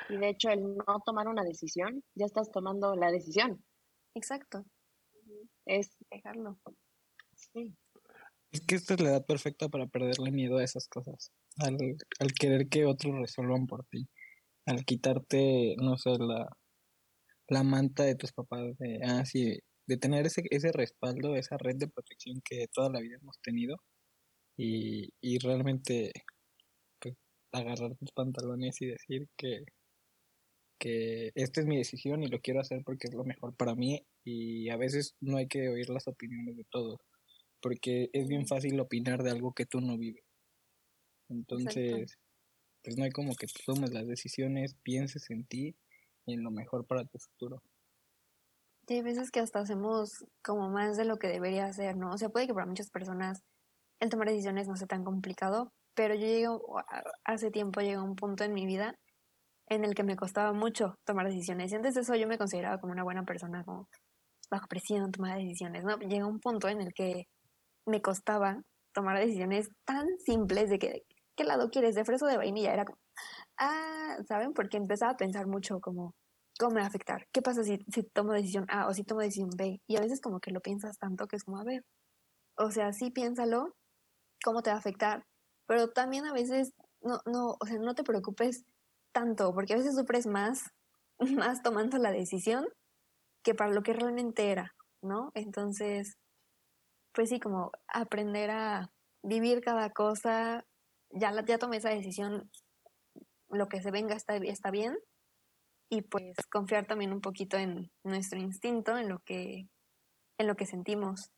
Y 0.10 0.18
de 0.18 0.30
hecho, 0.30 0.50
el 0.50 0.62
no 0.76 1.00
tomar 1.06 1.28
una 1.28 1.44
decisión, 1.44 2.04
ya 2.16 2.26
estás 2.26 2.52
tomando 2.52 2.96
la 2.96 3.12
decisión. 3.12 3.64
Exacto. 4.14 4.66
Es 5.66 5.98
dejarlo. 6.12 6.60
Sí. 7.34 7.76
Es 8.52 8.62
que 8.62 8.76
esta 8.76 8.94
es 8.94 9.02
la 9.02 9.10
edad 9.10 9.26
perfecta 9.26 9.68
para 9.68 9.88
perderle 9.88 10.32
miedo 10.32 10.58
a 10.58 10.64
esas 10.64 10.88
cosas. 10.88 11.32
Al, 11.58 11.78
al 12.20 12.34
querer 12.34 12.68
que 12.70 12.86
otros 12.86 13.16
resuelvan 13.16 13.68
por 13.68 13.86
ti. 13.86 14.08
Al 14.66 14.86
quitarte, 14.86 15.76
no 15.78 15.98
sé, 15.98 16.12
la, 16.20 16.48
la 17.48 17.64
manta 17.64 18.04
de 18.04 18.16
tus 18.16 18.34
papás. 18.34 18.78
De, 18.78 19.00
ah, 19.04 19.24
de 19.88 19.98
tener 19.98 20.26
ese, 20.26 20.44
ese 20.50 20.72
respaldo, 20.72 21.36
esa 21.36 21.58
red 21.58 21.76
de 21.78 21.88
protección 21.88 22.42
que 22.44 22.68
toda 22.74 22.90
la 22.90 23.00
vida 23.02 23.18
hemos 23.22 23.40
tenido. 23.42 23.78
Y, 24.58 25.10
y 25.22 25.40
realmente 25.40 26.12
pues, 27.00 27.16
agarrar 27.54 27.96
tus 27.98 28.12
pantalones 28.12 28.82
y 28.82 28.88
decir 28.88 29.28
que 29.38 29.66
que 30.80 31.32
esta 31.36 31.62
es 31.62 31.68
mi 31.68 31.78
decisión 31.78 32.24
y 32.24 32.28
lo 32.28 32.40
quiero 32.42 32.60
hacer 32.62 32.82
porque 32.86 33.08
es 33.08 33.14
lo 33.14 33.24
mejor 33.24 33.56
para 33.56 33.76
mí 33.76 34.06
y 34.24 34.70
a 34.70 34.78
veces 34.78 35.16
no 35.22 35.38
hay 35.38 35.48
que 35.48 35.70
oír 35.70 35.90
las 35.90 36.08
opiniones 36.08 36.58
de 36.58 36.66
todos 36.70 37.00
porque 37.62 38.10
es 38.14 38.28
bien 38.28 38.48
fácil 38.48 38.80
opinar 38.80 39.24
de 39.24 39.32
algo 39.32 39.54
que 39.54 39.66
tú 39.66 39.82
no 39.82 39.98
vives. 39.98 40.24
Entonces, 41.30 42.18
pues 42.84 42.98
no 42.98 43.04
hay 43.04 43.12
como 43.12 43.36
que 43.36 43.48
tú 43.48 43.62
tomes 43.66 43.92
las 43.92 44.08
decisiones, 44.08 44.76
pienses 44.84 45.30
en 45.30 45.46
ti 45.46 45.76
y 46.26 46.34
en 46.34 46.44
lo 46.44 46.52
mejor 46.52 46.86
para 46.86 47.06
tu 47.06 47.18
futuro. 47.18 47.64
hay 48.88 49.02
veces 49.02 49.32
que 49.32 49.40
hasta 49.40 49.60
hacemos 49.60 50.26
como 50.44 50.70
más 50.70 50.98
de 50.98 51.06
lo 51.06 51.18
que 51.18 51.28
debería 51.28 51.66
hacer, 51.66 51.98
¿no? 51.98 52.12
O 52.12 52.18
sea, 52.18 52.30
puede 52.30 52.48
que 52.48 52.54
para 52.54 52.68
muchas 52.68 52.90
personas 52.90 53.44
el 54.00 54.10
tomar 54.10 54.28
decisiones 54.28 54.68
no 54.68 54.76
sea 54.76 54.88
tan 54.88 55.04
complicado, 55.04 55.72
pero 55.96 56.14
yo 56.14 56.28
llego, 56.28 56.62
hace 57.24 57.52
tiempo 57.52 57.82
llegué 57.82 57.96
a 57.96 58.04
un 58.04 58.16
punto 58.16 58.44
en 58.44 58.54
mi 58.54 58.66
vida 58.66 58.96
en 59.68 59.84
el 59.84 59.96
que 59.96 60.04
me 60.04 60.16
costaba 60.16 60.54
mucho 60.54 61.00
tomar 61.06 61.28
decisiones. 61.28 61.72
Y 61.72 61.76
antes 61.76 61.96
de 61.96 62.02
eso 62.02 62.16
yo 62.16 62.28
me 62.28 62.38
consideraba 62.38 62.80
como 62.80 62.94
una 62.94 63.04
buena 63.04 63.24
persona, 63.24 63.64
como 63.64 63.88
bajo 64.50 64.68
presión, 64.68 65.12
tomar 65.12 65.38
decisiones, 65.38 65.84
¿no? 65.84 65.98
Llega 65.98 66.28
un 66.28 66.40
punto 66.40 66.68
en 66.68 66.82
el 66.82 66.94
que 66.94 67.28
me 67.86 68.02
costaba 68.02 68.62
tomar 68.94 69.20
decisiones 69.20 69.70
tan 69.86 70.08
simples 70.20 70.70
de 70.70 70.80
que, 70.80 71.04
¿qué 71.36 71.44
lado 71.44 71.70
quieres? 71.70 71.96
¿De 71.96 72.06
fresa 72.06 72.26
o 72.26 72.30
de 72.30 72.38
vainilla? 72.38 72.74
Era 72.74 72.86
como, 72.86 73.00
ah, 73.58 74.18
¿saben? 74.28 74.54
Porque 74.54 74.78
empezaba 74.78 75.14
a 75.14 75.18
pensar 75.18 75.48
mucho 75.48 75.80
como, 75.80 76.14
¿cómo 76.60 76.76
me 76.76 76.82
va 76.82 76.86
a 76.86 76.90
afectar? 76.90 77.28
¿Qué 77.32 77.42
pasa 77.42 77.64
si, 77.64 77.80
si 77.92 78.04
tomo 78.04 78.34
decisión 78.34 78.66
A 78.70 78.88
o 78.88 78.94
si 78.94 79.04
tomo 79.04 79.22
decisión 79.22 79.50
B? 79.56 79.82
Y 79.88 79.98
a 79.98 80.02
veces 80.02 80.22
como 80.22 80.40
que 80.40 80.52
lo 80.52 80.62
piensas 80.62 80.98
tanto 80.98 81.28
que 81.28 81.36
es 81.36 81.44
como, 81.44 81.60
a 81.60 81.64
ver, 81.64 81.84
o 82.58 82.72
sea, 82.72 82.94
sí 82.94 83.12
piénsalo, 83.12 83.76
¿cómo 84.44 84.62
te 84.62 84.70
va 84.70 84.78
a 84.78 84.80
afectar? 84.80 85.26
Pero 85.68 85.90
también 85.90 86.26
a 86.26 86.34
veces, 86.34 86.74
no, 87.02 87.20
no, 87.26 87.58
o 87.60 87.66
sea, 87.66 87.78
no 87.80 87.96
te 87.96 88.04
preocupes 88.04 88.66
tanto, 89.14 89.54
porque 89.54 89.74
a 89.74 89.78
veces 89.78 89.96
sufres 89.96 90.28
más, 90.28 90.64
más 91.48 91.62
tomando 91.62 91.98
la 91.98 92.12
decisión 92.12 92.68
que 93.44 93.56
para 93.56 93.72
lo 93.72 93.84
que 93.84 93.94
realmente 93.94 94.52
era, 94.52 94.74
¿no? 95.02 95.32
Entonces, 95.36 96.18
pues 97.14 97.30
sí, 97.30 97.40
como 97.40 97.72
aprender 97.88 98.50
a 98.52 98.92
vivir 99.24 99.62
cada 99.62 99.92
cosa, 99.92 100.66
ya, 101.16 101.34
ya 101.46 101.58
tomé 101.58 101.78
esa 101.78 101.90
decisión, 101.90 102.50
lo 103.50 103.68
que 103.68 103.82
se 103.82 103.92
venga 103.92 104.16
está, 104.16 104.36
está 104.38 104.72
bien, 104.72 104.98
y 105.90 106.02
pues 106.02 106.36
confiar 106.52 106.88
también 106.88 107.14
un 107.14 107.22
poquito 107.22 107.58
en 107.58 107.92
nuestro 108.04 108.40
instinto, 108.40 108.98
en 108.98 109.10
lo 109.10 109.20
que, 109.20 109.68
en 110.38 110.48
lo 110.48 110.56
que 110.56 110.66
sentimos 110.66 111.32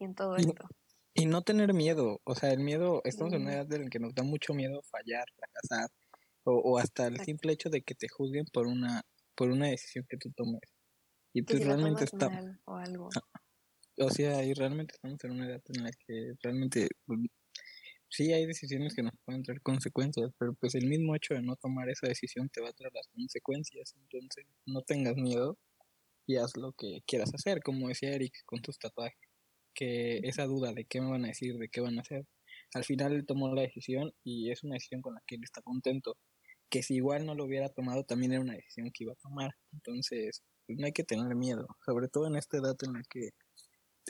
y 0.00 0.04
en 0.04 0.14
todo 0.14 0.36
Y- 0.38 0.48
esto. 0.48 0.68
Y 1.18 1.24
no 1.24 1.40
tener 1.40 1.72
miedo, 1.72 2.20
o 2.24 2.34
sea, 2.34 2.52
el 2.52 2.60
miedo, 2.60 3.00
estamos 3.04 3.32
en 3.32 3.42
una 3.42 3.54
edad 3.54 3.72
en 3.72 3.84
la 3.84 3.88
que 3.88 3.98
nos 3.98 4.14
da 4.14 4.22
mucho 4.22 4.52
miedo 4.52 4.82
fallar, 4.82 5.24
fracasar, 5.34 5.88
o, 6.44 6.52
o 6.56 6.78
hasta 6.78 7.06
el 7.06 7.14
Exacto. 7.14 7.24
simple 7.24 7.52
hecho 7.54 7.70
de 7.70 7.80
que 7.80 7.94
te 7.94 8.06
juzguen 8.08 8.44
por 8.52 8.66
una, 8.66 9.02
por 9.34 9.50
una 9.50 9.68
decisión 9.68 10.04
que 10.10 10.18
tú 10.18 10.30
tomes. 10.32 10.60
Y 11.32 11.40
pues 11.40 11.58
si 11.58 11.64
la 11.64 11.74
realmente 11.74 12.04
está, 12.04 12.28
o 12.66 12.74
algo. 12.74 13.08
o 13.98 14.10
sea, 14.10 14.44
y 14.44 14.52
realmente 14.52 14.94
estamos 14.94 15.24
en 15.24 15.30
una 15.30 15.46
edad 15.46 15.62
en 15.68 15.84
la 15.84 15.90
que 16.06 16.34
realmente 16.42 16.88
pues, 17.06 17.18
sí 18.08 18.32
hay 18.32 18.46
decisiones 18.46 18.94
que 18.94 19.02
nos 19.02 19.14
pueden 19.24 19.42
traer 19.42 19.60
consecuencias, 19.62 20.30
pero 20.38 20.54
pues 20.54 20.74
el 20.74 20.86
mismo 20.86 21.14
hecho 21.14 21.34
de 21.34 21.42
no 21.42 21.56
tomar 21.56 21.88
esa 21.88 22.06
decisión 22.08 22.48
te 22.48 22.60
va 22.60 22.70
a 22.70 22.72
traer 22.72 22.92
las 22.94 23.08
consecuencias, 23.08 23.94
entonces 23.96 24.46
no 24.66 24.82
tengas 24.82 25.16
miedo 25.16 25.58
y 26.26 26.36
haz 26.36 26.56
lo 26.56 26.72
que 26.72 27.02
quieras 27.06 27.32
hacer, 27.34 27.62
como 27.62 27.88
decía 27.88 28.10
Eric 28.10 28.34
con 28.46 28.60
tus 28.62 28.78
tatuajes, 28.78 29.18
que 29.74 30.18
esa 30.24 30.44
duda 30.46 30.72
de 30.72 30.84
qué 30.84 31.00
me 31.00 31.10
van 31.10 31.24
a 31.24 31.28
decir, 31.28 31.56
de 31.58 31.68
qué 31.68 31.80
van 31.80 31.98
a 31.98 32.02
hacer, 32.02 32.26
al 32.74 32.84
final 32.84 33.12
él 33.12 33.26
tomó 33.26 33.54
la 33.54 33.62
decisión 33.62 34.12
y 34.24 34.50
es 34.50 34.64
una 34.64 34.74
decisión 34.74 35.02
con 35.02 35.14
la 35.14 35.22
que 35.26 35.36
él 35.36 35.44
está 35.44 35.62
contento, 35.62 36.16
que 36.70 36.82
si 36.82 36.96
igual 36.96 37.26
no 37.26 37.34
lo 37.34 37.44
hubiera 37.44 37.68
tomado 37.68 38.04
también 38.04 38.32
era 38.32 38.40
una 38.40 38.54
decisión 38.54 38.90
que 38.92 39.04
iba 39.04 39.12
a 39.12 39.16
tomar, 39.16 39.52
entonces 39.72 40.42
pues, 40.66 40.78
no 40.78 40.86
hay 40.86 40.92
que 40.92 41.04
tener 41.04 41.34
miedo, 41.36 41.66
sobre 41.84 42.08
todo 42.08 42.26
en 42.26 42.36
esta 42.36 42.58
edad 42.58 42.76
en 42.82 42.94
la 42.94 43.02
que 43.08 43.30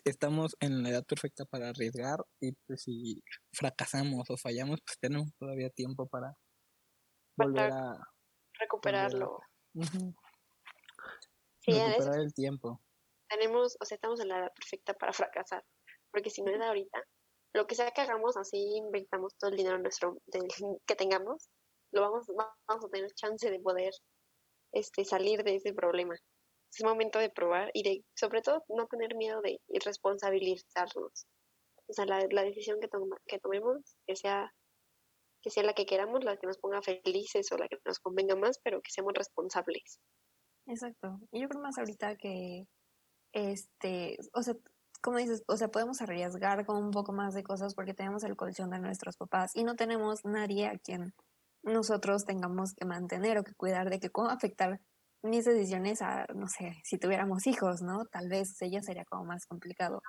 estamos 0.04 0.56
en 0.60 0.82
la 0.82 0.90
edad 0.90 1.04
perfecta 1.04 1.44
para 1.44 1.68
arriesgar 1.68 2.24
y 2.40 2.52
pues 2.66 2.82
si 2.82 3.22
fracasamos 3.52 4.28
o 4.30 4.36
fallamos 4.36 4.80
pues 4.84 4.98
tenemos 4.98 5.32
todavía 5.38 5.70
tiempo 5.70 6.06
para 6.06 6.36
volver 7.36 7.72
a 7.72 8.08
recuperarlo. 8.58 9.40
recuperar 11.66 12.20
el 12.20 12.34
tiempo. 12.34 12.80
tenemos, 13.28 13.76
o 13.80 13.84
sea, 13.84 13.96
estamos 13.96 14.20
en 14.20 14.28
la 14.28 14.38
edad 14.38 14.52
perfecta 14.54 14.94
para 14.94 15.12
fracasar, 15.12 15.64
porque 16.10 16.30
si 16.30 16.42
no 16.42 16.50
es 16.50 16.60
ahorita, 16.60 17.02
lo 17.54 17.66
que 17.66 17.74
sea 17.74 17.90
que 17.90 18.02
hagamos, 18.02 18.36
así 18.36 18.58
invertamos 18.76 19.34
todo 19.36 19.50
el 19.50 19.56
dinero 19.56 19.78
nuestro 19.78 20.18
del, 20.26 20.46
que 20.86 20.94
tengamos, 20.94 21.48
lo 21.92 22.02
vamos, 22.02 22.26
vamos 22.68 22.84
a 22.84 22.88
tener 22.88 23.10
chance 23.14 23.50
de 23.50 23.60
poder 23.60 23.92
este, 24.72 25.04
salir 25.04 25.42
de 25.42 25.56
ese 25.56 25.72
problema. 25.72 26.16
Es 26.73 26.85
momento 26.85 27.18
de 27.18 27.30
probar 27.30 27.70
y 27.73 27.82
de, 27.82 28.04
sobre 28.14 28.42
todo, 28.42 28.64
no 28.68 28.87
tener 28.87 29.14
miedo 29.14 29.40
de 29.40 29.58
responsabilizarnos. 29.85 31.26
O 31.88 31.92
sea, 31.92 32.04
la, 32.06 32.26
la 32.30 32.42
decisión 32.42 32.80
que, 32.80 32.88
toma- 32.88 33.20
que 33.26 33.38
tomemos, 33.38 33.96
que 34.06 34.16
sea, 34.16 34.52
que 35.42 35.50
sea 35.50 35.62
la 35.62 35.73
que 35.73 35.87
queramos, 35.87 36.25
la 36.25 36.37
que 36.37 36.46
nos 36.46 36.58
ponga 36.58 36.82
felices 36.82 37.50
o 37.52 37.56
la 37.56 37.68
que 37.68 37.78
nos 37.85 37.99
convenga 38.00 38.35
más, 38.35 38.58
pero 38.62 38.80
que 38.82 38.90
seamos 38.90 39.14
responsables. 39.14 40.00
Exacto. 40.66 41.20
Y 41.30 41.40
yo 41.40 41.49
creo 41.49 41.62
más 41.62 41.78
ahorita 41.78 42.16
que, 42.16 42.66
este, 43.32 44.18
o 44.35 44.42
sea, 44.42 44.54
como 45.00 45.18
dices, 45.18 45.44
o 45.46 45.56
sea, 45.56 45.68
podemos 45.68 46.02
arriesgar 46.02 46.66
con 46.66 46.82
un 46.82 46.90
poco 46.90 47.12
más 47.12 47.35
de 47.35 47.44
cosas 47.44 47.75
porque 47.75 47.94
tenemos 47.94 48.25
el 48.25 48.35
colchón 48.37 48.70
de 48.70 48.80
nuestros 48.80 49.16
papás 49.16 49.54
y 49.54 49.62
no 49.62 49.76
tenemos 49.76 50.25
nadie 50.25 50.66
a 50.66 50.78
quien 50.78 51.14
nosotros 51.62 52.25
tengamos 52.25 52.75
que 52.75 52.85
mantener 52.85 53.38
o 53.38 53.44
que 53.44 53.54
cuidar 53.54 53.90
de 53.90 54.00
que 54.00 54.11
cómo 54.11 54.28
afectar 54.30 54.80
mis 55.30 55.45
decisiones 55.45 56.02
a, 56.02 56.26
no 56.35 56.47
sé, 56.49 56.75
si 56.85 56.99
tuviéramos 56.99 57.47
hijos, 57.47 57.83
¿no? 57.83 58.04
Tal 58.06 58.28
vez 58.28 58.61
ella 58.62 58.83
sería 58.83 59.04
como 59.04 59.25
más 59.25 59.47
complicado. 59.47 60.00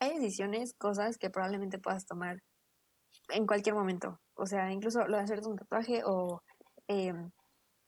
Hay 0.00 0.14
decisiones, 0.18 0.74
cosas 0.78 1.18
que 1.18 1.30
probablemente 1.30 1.78
puedas 1.78 2.06
tomar 2.06 2.38
en 3.30 3.46
cualquier 3.46 3.74
momento. 3.74 4.18
O 4.34 4.46
sea, 4.46 4.70
incluso 4.72 5.06
lo 5.06 5.16
de 5.16 5.22
hacerte 5.24 5.48
un 5.48 5.56
tatuaje 5.56 6.02
o 6.04 6.40
em, 6.88 7.30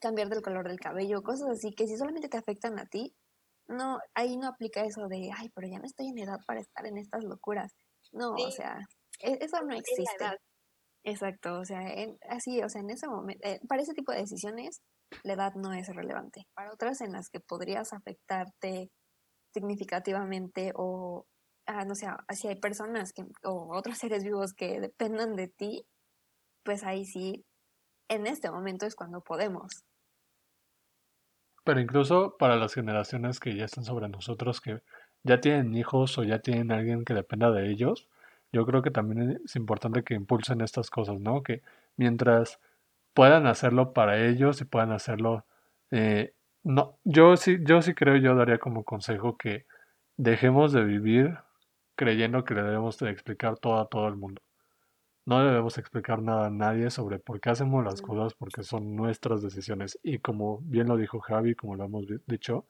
cambiar 0.01 0.29
del 0.29 0.43
color 0.43 0.69
del 0.69 0.81
cabello, 0.81 1.23
cosas 1.23 1.49
así 1.51 1.73
que 1.73 1.87
si 1.87 1.97
solamente 1.97 2.29
te 2.29 2.39
afectan 2.39 2.79
a 2.79 2.87
ti, 2.87 3.15
no, 3.69 3.99
ahí 4.15 4.37
no 4.37 4.49
aplica 4.49 4.83
eso 4.85 5.07
de, 5.09 5.31
ay, 5.37 5.49
pero 5.55 5.69
ya 5.69 5.79
no 5.79 5.87
estoy 5.87 6.09
en 6.09 6.19
edad 6.19 6.39
para 6.47 6.61
estar 6.61 6.87
en 6.87 6.99
estas 6.99 7.25
locuras. 7.25 7.73
No, 8.13 8.33
o 8.33 8.51
sea, 8.51 8.79
e- 9.21 9.39
eso 9.41 9.63
no 9.63 9.75
existe. 9.75 10.25
Exacto, 11.05 11.59
o 11.61 11.65
sea, 11.65 11.81
en- 11.95 12.19
así, 12.29 12.63
o 12.63 12.69
sea, 12.69 12.81
en 12.83 12.91
ese 12.91 13.09
momento, 13.09 13.49
para 13.69 13.83
ese 13.83 13.95
tipo 13.95 14.13
de 14.13 14.19
decisiones, 14.19 14.83
la 15.23 15.35
edad 15.35 15.55
no 15.55 15.73
es 15.73 15.89
relevante. 15.95 16.47
Para 16.55 16.73
otras 16.73 17.01
en 17.01 17.13
las 17.13 17.29
que 17.31 17.41
podrías 17.41 17.93
afectarte 17.93 18.91
significativamente 19.53 20.73
o, 20.75 21.27
ah, 21.67 21.85
no 21.85 21.95
sé, 21.95 22.07
si 22.35 22.49
hay 22.49 22.57
personas 22.57 23.13
que, 23.13 23.25
o 23.45 23.77
otros 23.77 23.99
seres 23.99 24.25
vivos 24.25 24.55
que 24.55 24.81
dependan 24.81 25.37
de 25.37 25.49
ti, 25.49 25.85
pues 26.65 26.85
ahí 26.85 27.05
sí, 27.05 27.45
en 28.09 28.27
este 28.27 28.51
momento 28.51 28.87
es 28.87 28.95
cuando 28.95 29.21
podemos. 29.21 29.85
Pero 31.65 31.81
incluso 31.81 32.37
para 32.39 32.57
las 32.57 32.75
generaciones 32.75 33.39
que 33.39 33.55
ya 33.55 33.65
están 33.65 33.85
sobre 33.85 34.09
nosotros, 34.09 34.61
que 34.61 34.83
ya 35.23 35.41
tienen 35.41 35.75
hijos 35.75 36.17
o 36.19 36.25
ya 36.25 36.41
tienen 36.41 36.73
alguien 36.73 37.05
que 37.05 37.15
dependa 37.15 37.51
de 37.51 37.71
ellos, 37.71 38.09
yo 38.53 38.67
creo 38.67 38.83
que 38.83 38.91
también 38.91 39.41
es 39.45 39.57
importante 39.57 40.03
que 40.03 40.15
impulsen 40.15 40.61
estas 40.61 40.91
cosas, 40.91 41.21
¿no? 41.21 41.43
Que 41.43 41.63
mientras 41.97 42.59
puedan 43.15 43.47
hacerlo 43.47 43.93
para 43.93 44.19
ellos 44.27 44.61
y 44.61 44.65
puedan 44.65 44.93
hacerlo, 44.93 45.45
eh, 45.91 46.35
no, 46.63 46.99
yo 47.05 47.37
sí, 47.37 47.59
yo 47.63 47.83
sí 47.83 47.95
creo, 47.95 48.17
yo 48.17 48.35
daría 48.35 48.59
como 48.59 48.85
consejo 48.85 49.37
que 49.37 49.67
dejemos 50.17 50.73
de 50.73 50.85
vivir 50.85 51.39
creyendo 51.97 52.45
que 52.45 52.55
le 52.55 52.63
debemos 52.63 52.99
de 52.99 53.11
explicar 53.11 53.59
todo 53.59 53.79
a 53.81 53.89
todo 53.89 54.09
el 54.09 54.17
mundo. 54.17 54.43
No 55.27 55.45
debemos 55.45 55.79
explicar 55.79 56.21
nada 56.23 56.47
a 56.47 56.51
nadie 56.51 56.91
sobre 56.91 57.19
por 57.19 57.41
qué 57.41 57.51
hacemos 57.51 57.85
las 57.85 58.03
cosas 58.03 58.35
porque 58.35 58.63
son 58.63 58.97
nuestras 58.97 59.43
decisiones. 59.43 59.99
Y 60.03 60.19
como 60.19 60.59
bien 60.63 60.89
lo 60.89 60.97
dijo 60.97 61.21
Javi, 61.21 61.55
como 61.55 61.77
lo 61.77 61.85
hemos 61.85 62.07
di- 62.07 62.19
dicho, 62.27 62.67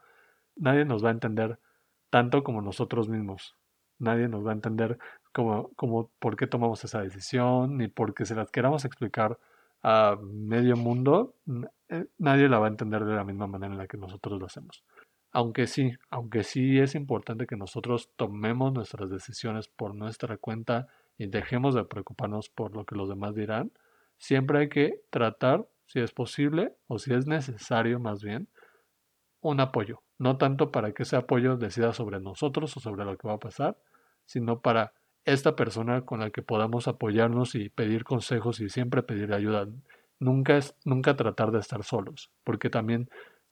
nadie 0.57 0.85
nos 0.85 1.05
va 1.05 1.11
a 1.11 1.13
entender 1.13 1.59
tanto 2.11 2.45
como 2.45 2.63
nosotros 2.63 3.09
mismos. 3.09 3.57
Nadie 3.99 4.29
nos 4.29 4.47
va 4.47 4.51
a 4.51 4.55
entender 4.55 4.99
como, 5.33 5.71
como 5.77 6.11
por 6.21 6.37
qué 6.37 6.47
tomamos 6.47 6.85
esa 6.85 7.03
decisión, 7.03 7.79
ni 7.79 7.89
porque 7.89 8.27
se 8.27 8.35
las 8.35 8.51
queramos 8.51 8.85
explicar 8.85 9.39
a 9.83 10.17
medio 10.23 10.77
mundo. 10.77 11.35
eh, 11.89 12.07
Nadie 12.19 12.49
la 12.49 12.59
va 12.59 12.67
a 12.67 12.71
entender 12.71 13.05
de 13.05 13.15
la 13.15 13.25
misma 13.25 13.47
manera 13.47 13.73
en 13.73 13.79
la 13.79 13.87
que 13.87 13.97
nosotros 13.97 14.39
lo 14.39 14.47
hacemos. 14.47 14.85
Aunque 15.33 15.67
sí, 15.67 15.93
aunque 16.11 16.43
sí 16.43 16.79
es 16.79 16.95
importante 16.95 17.47
que 17.47 17.57
nosotros 17.57 18.11
tomemos 18.17 18.73
nuestras 18.73 19.11
decisiones 19.11 19.69
por 19.69 19.95
nuestra 19.95 20.37
cuenta 20.39 20.89
y 21.17 21.27
dejemos 21.27 21.75
de 21.75 21.85
preocuparnos 21.85 22.49
por 22.49 22.75
lo 22.75 22.85
que 22.85 22.97
los 22.97 23.09
demás 23.09 23.35
dirán, 23.35 23.71
siempre 24.17 24.61
hay 24.61 24.69
que 24.69 25.03
tratar, 25.11 25.67
si 25.87 26.01
es 26.01 26.13
posible 26.13 26.75
o 26.89 26.99
si 26.99 27.15
es 27.15 27.27
necesario 27.27 28.01
más 28.01 28.23
bien, 28.23 28.49
un 29.41 29.61
apoyo. 29.61 30.03
No 30.19 30.37
tanto 30.37 30.71
para 30.71 30.93
que 30.93 31.05
ese 31.05 31.17
apoyo 31.17 31.57
decida 31.57 31.93
sobre 31.93 32.21
nosotros 32.21 32.77
o 32.77 32.81
sobre 32.81 33.05
lo 33.05 33.17
que 33.17 33.29
va 33.29 33.35
a 33.35 33.39
pasar, 33.39 33.77
sino 34.27 34.61
para 34.61 34.93
esta 35.25 35.57
persona 35.57 36.03
con 36.05 36.21
la 36.21 36.31
que 36.31 36.43
podamos 36.43 36.89
apoyarnos 36.89 37.55
y 37.55 37.69
pedir 37.69 38.05
consejos 38.05 38.61
y 38.61 38.69
siempre 38.69 39.03
pedir 39.03 39.33
ayuda. 39.33 39.69
Nunca 40.19 40.57
es, 40.57 40.77
nunca 40.85 41.17
tratar 41.17 41.51
de 41.53 41.61
estar 41.61 41.85
solos, 41.85 42.31
porque 42.45 42.71
también 42.71 43.09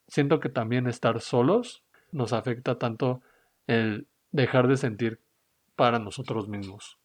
siento 0.07 0.39
que 0.39 0.49
también 0.49 0.87
estar 0.87 1.21
solos 1.21 1.83
nos 2.11 2.33
afecta 2.33 2.77
tanto 2.79 3.21
el 3.67 4.07
dejar 4.31 4.67
de 4.67 4.77
sentir 4.77 5.21
para 5.75 5.99
nosotros 5.99 6.47
mismos. 6.49 6.99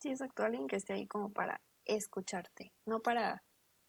Sí, 0.00 0.10
exacto, 0.10 0.44
alguien 0.44 0.66
que 0.68 0.76
esté 0.76 0.92
ahí 0.94 1.06
como 1.06 1.32
para 1.32 1.60
escucharte, 1.84 2.72
no 2.86 3.00
para 3.00 3.42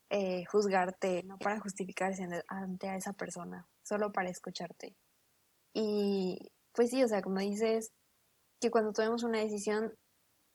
eh, 0.09 0.45
juzgarte, 0.45 1.23
no 1.23 1.37
para 1.39 1.59
justificarse 1.59 2.27
ante- 2.47 2.89
a 2.89 2.95
esa 2.97 3.13
persona, 3.13 3.67
solo 3.83 4.11
para 4.11 4.29
escucharte. 4.29 4.95
Y 5.73 6.51
pues 6.73 6.91
sí, 6.91 7.03
o 7.03 7.07
sea, 7.07 7.21
como 7.21 7.39
dices, 7.39 7.91
que 8.59 8.71
cuando 8.71 8.93
tomemos 8.93 9.23
una 9.23 9.39
decisión 9.39 9.93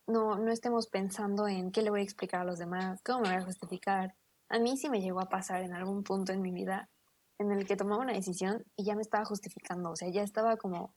no, 0.07 0.37
no 0.39 0.53
estemos 0.53 0.89
pensando 0.89 1.49
en 1.49 1.73
qué 1.73 1.83
le 1.83 1.91
voy 1.91 2.01
a 2.01 2.05
explicar 2.05 2.43
a 2.43 2.45
los 2.45 2.59
demás, 2.59 3.01
cómo 3.03 3.23
me 3.23 3.29
voy 3.31 3.39
a 3.39 3.45
justificar. 3.45 4.15
A 4.49 4.59
mí 4.59 4.77
sí 4.77 4.91
me 4.91 5.01
llegó 5.01 5.21
a 5.21 5.29
pasar 5.29 5.63
en 5.63 5.73
algún 5.73 6.03
punto 6.03 6.33
en 6.33 6.43
mi 6.43 6.53
vida 6.53 6.91
en 7.39 7.51
el 7.51 7.67
que 7.67 7.77
tomaba 7.77 8.03
una 8.03 8.13
decisión 8.13 8.65
y 8.77 8.85
ya 8.85 8.95
me 8.95 9.03
estaba 9.03 9.25
justificando, 9.25 9.91
o 9.91 9.97
sea, 9.97 10.09
ya 10.11 10.23
estaba 10.23 10.57
como 10.57 10.95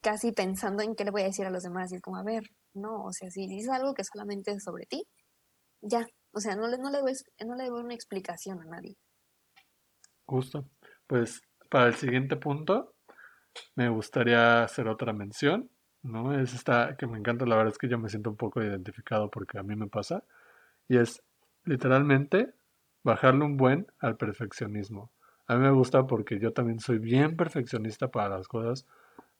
casi 0.00 0.32
pensando 0.32 0.82
en 0.82 0.94
qué 0.94 1.04
le 1.04 1.10
voy 1.10 1.22
a 1.22 1.26
decir 1.26 1.46
a 1.46 1.50
los 1.50 1.62
demás 1.62 1.92
y 1.92 1.96
es 1.96 2.02
como, 2.02 2.16
a 2.16 2.22
ver, 2.22 2.44
no, 2.74 3.04
o 3.04 3.12
sea, 3.12 3.30
si 3.30 3.46
dices 3.46 3.70
algo 3.70 3.94
que 3.94 4.04
solamente 4.04 4.52
es 4.52 4.62
sobre 4.62 4.86
ti, 4.86 5.06
ya, 5.80 6.06
o 6.32 6.40
sea, 6.40 6.56
no 6.56 6.68
le, 6.68 6.78
no 6.78 6.90
le, 6.90 7.00
doy, 7.00 7.12
no 7.46 7.54
le 7.54 7.68
doy 7.68 7.82
una 7.82 7.94
explicación 7.94 8.60
a 8.60 8.64
nadie. 8.64 8.96
Justo. 10.26 10.68
Pues 11.06 11.42
para 11.70 11.88
el 11.88 11.94
siguiente 11.94 12.36
punto 12.36 12.94
me 13.74 13.88
gustaría 13.88 14.62
hacer 14.62 14.88
otra 14.88 15.12
mención, 15.12 15.70
¿no? 16.04 16.38
Es 16.38 16.54
esta 16.54 16.96
que 16.96 17.06
me 17.08 17.18
encanta, 17.18 17.46
la 17.46 17.56
verdad 17.56 17.72
es 17.72 17.78
que 17.78 17.88
yo 17.88 17.98
me 17.98 18.10
siento 18.10 18.30
un 18.30 18.36
poco 18.36 18.62
identificado 18.62 19.30
porque 19.30 19.58
a 19.58 19.64
mí 19.64 19.76
me 19.76 19.88
pasa, 19.88 20.24
y 20.88 20.98
es 20.98 21.22
literalmente 21.64 22.54
bajarle 23.04 23.44
un 23.44 23.56
buen 23.56 23.86
al 24.00 24.16
perfeccionismo. 24.16 25.10
A 25.46 25.56
mí 25.56 25.62
me 25.62 25.72
gusta 25.72 26.06
porque 26.06 26.38
yo 26.40 26.52
también 26.52 26.80
soy 26.80 26.98
bien 26.98 27.36
perfeccionista 27.36 28.10
para 28.10 28.30
las 28.38 28.48
cosas, 28.48 28.86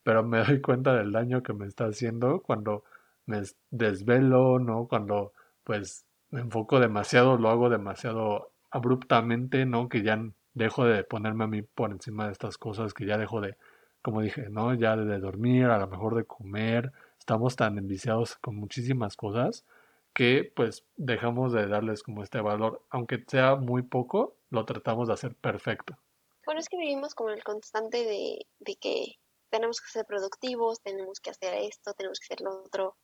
pero 0.02 0.24
me 0.24 0.44
doy 0.44 0.60
cuenta 0.62 0.94
del 0.94 1.12
daño 1.12 1.42
que 1.42 1.54
me 1.54 1.66
está 1.66 1.86
haciendo 1.86 2.42
cuando 2.42 2.84
me 3.26 3.38
des- 3.40 3.56
desvelo, 3.70 4.58
¿no? 4.58 4.86
Cuando 4.88 5.32
pues 5.64 6.06
me 6.30 6.40
enfoco 6.42 6.80
demasiado, 6.80 7.38
lo 7.38 7.50
hago 7.50 7.70
demasiado 7.70 8.52
abruptamente, 8.70 9.66
¿no? 9.66 9.88
Que 9.88 10.02
ya 10.02 10.20
dejo 10.54 10.84
de 10.86 11.04
ponerme 11.04 11.44
a 11.44 11.48
mí 11.48 11.62
por 11.62 11.90
encima 11.92 12.26
de 12.26 12.32
estas 12.32 12.58
cosas, 12.58 12.94
que 12.94 13.06
ya 13.06 13.18
dejo 13.18 13.40
de, 13.40 13.56
como 14.04 14.20
dije, 14.20 14.50
¿no? 14.50 14.74
Ya 14.74 14.96
de 14.96 15.18
dormir, 15.18 15.64
a 15.64 15.78
lo 15.78 15.88
mejor 15.88 16.14
de 16.14 16.26
comer, 16.26 16.92
estamos 17.18 17.56
tan 17.56 17.78
enviciados 17.78 18.36
con 18.36 18.54
muchísimas 18.54 19.16
cosas 19.16 19.64
que 20.12 20.52
pues 20.54 20.84
dejamos 20.96 21.54
de 21.54 21.66
darles 21.66 22.02
como 22.02 22.22
este 22.22 22.42
valor, 22.42 22.84
aunque 22.90 23.24
sea 23.26 23.56
muy 23.56 23.82
poco, 23.82 24.36
lo 24.50 24.66
tratamos 24.66 25.08
de 25.08 25.14
hacer 25.14 25.34
perfecto. 25.34 25.96
Bueno, 26.44 26.60
es 26.60 26.68
que 26.68 26.76
vivimos 26.76 27.14
como 27.14 27.30
el 27.30 27.42
constante 27.42 28.04
de, 28.04 28.46
de 28.58 28.76
que 28.76 29.16
tenemos 29.50 29.80
que 29.80 29.90
ser 29.90 30.04
productivos, 30.04 30.82
tenemos 30.82 31.18
que 31.20 31.30
hacer 31.30 31.54
esto, 31.54 31.94
tenemos 31.94 32.20
que 32.20 32.34
hacer 32.34 32.44
lo 32.44 32.62
otro, 32.62 32.96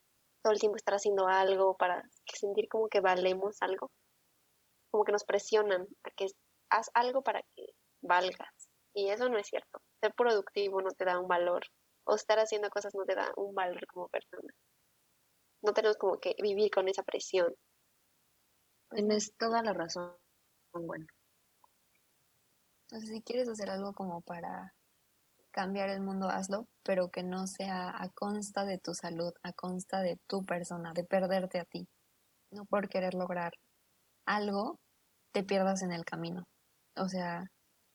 todo 0.42 0.52
el 0.52 0.60
tiempo 0.60 0.76
estar 0.76 0.94
haciendo 0.94 1.26
algo 1.26 1.78
para 1.78 2.04
sentir 2.26 2.68
como 2.68 2.88
que 2.88 3.00
valemos 3.00 3.56
algo, 3.62 3.90
como 4.90 5.04
que 5.04 5.12
nos 5.12 5.24
presionan 5.24 5.88
a 6.04 6.10
que 6.10 6.26
haz 6.68 6.90
algo 6.92 7.22
para 7.22 7.40
que 7.56 7.64
valgas. 8.02 8.69
Y 8.94 9.10
eso 9.10 9.28
no 9.28 9.38
es 9.38 9.46
cierto. 9.46 9.80
Ser 10.00 10.12
productivo 10.14 10.80
no 10.82 10.90
te 10.90 11.04
da 11.04 11.18
un 11.18 11.28
valor. 11.28 11.62
O 12.04 12.14
estar 12.14 12.38
haciendo 12.38 12.70
cosas 12.70 12.94
no 12.94 13.04
te 13.04 13.14
da 13.14 13.32
un 13.36 13.54
valor 13.54 13.86
como 13.86 14.08
persona. 14.08 14.52
No 15.62 15.72
tenemos 15.72 15.96
como 15.96 16.18
que 16.18 16.34
vivir 16.42 16.70
con 16.70 16.88
esa 16.88 17.02
presión. 17.02 17.54
Tienes 18.90 19.34
toda 19.36 19.62
la 19.62 19.72
razón. 19.72 20.16
Bueno, 20.72 21.06
Entonces, 22.84 23.10
si 23.10 23.22
quieres 23.22 23.48
hacer 23.48 23.70
algo 23.70 23.92
como 23.92 24.20
para 24.22 24.74
cambiar 25.52 25.90
el 25.90 26.00
mundo, 26.00 26.28
hazlo, 26.28 26.66
pero 26.82 27.10
que 27.10 27.22
no 27.22 27.46
sea 27.46 27.90
a 27.90 28.08
consta 28.10 28.64
de 28.64 28.78
tu 28.78 28.94
salud, 28.94 29.32
a 29.42 29.52
consta 29.52 30.00
de 30.00 30.18
tu 30.26 30.44
persona, 30.44 30.92
de 30.92 31.04
perderte 31.04 31.58
a 31.58 31.64
ti. 31.64 31.88
No 32.50 32.64
por 32.64 32.88
querer 32.88 33.14
lograr 33.14 33.52
algo, 34.26 34.78
te 35.32 35.44
pierdas 35.44 35.82
en 35.82 35.92
el 35.92 36.04
camino. 36.04 36.44
O 36.96 37.08
sea, 37.08 37.44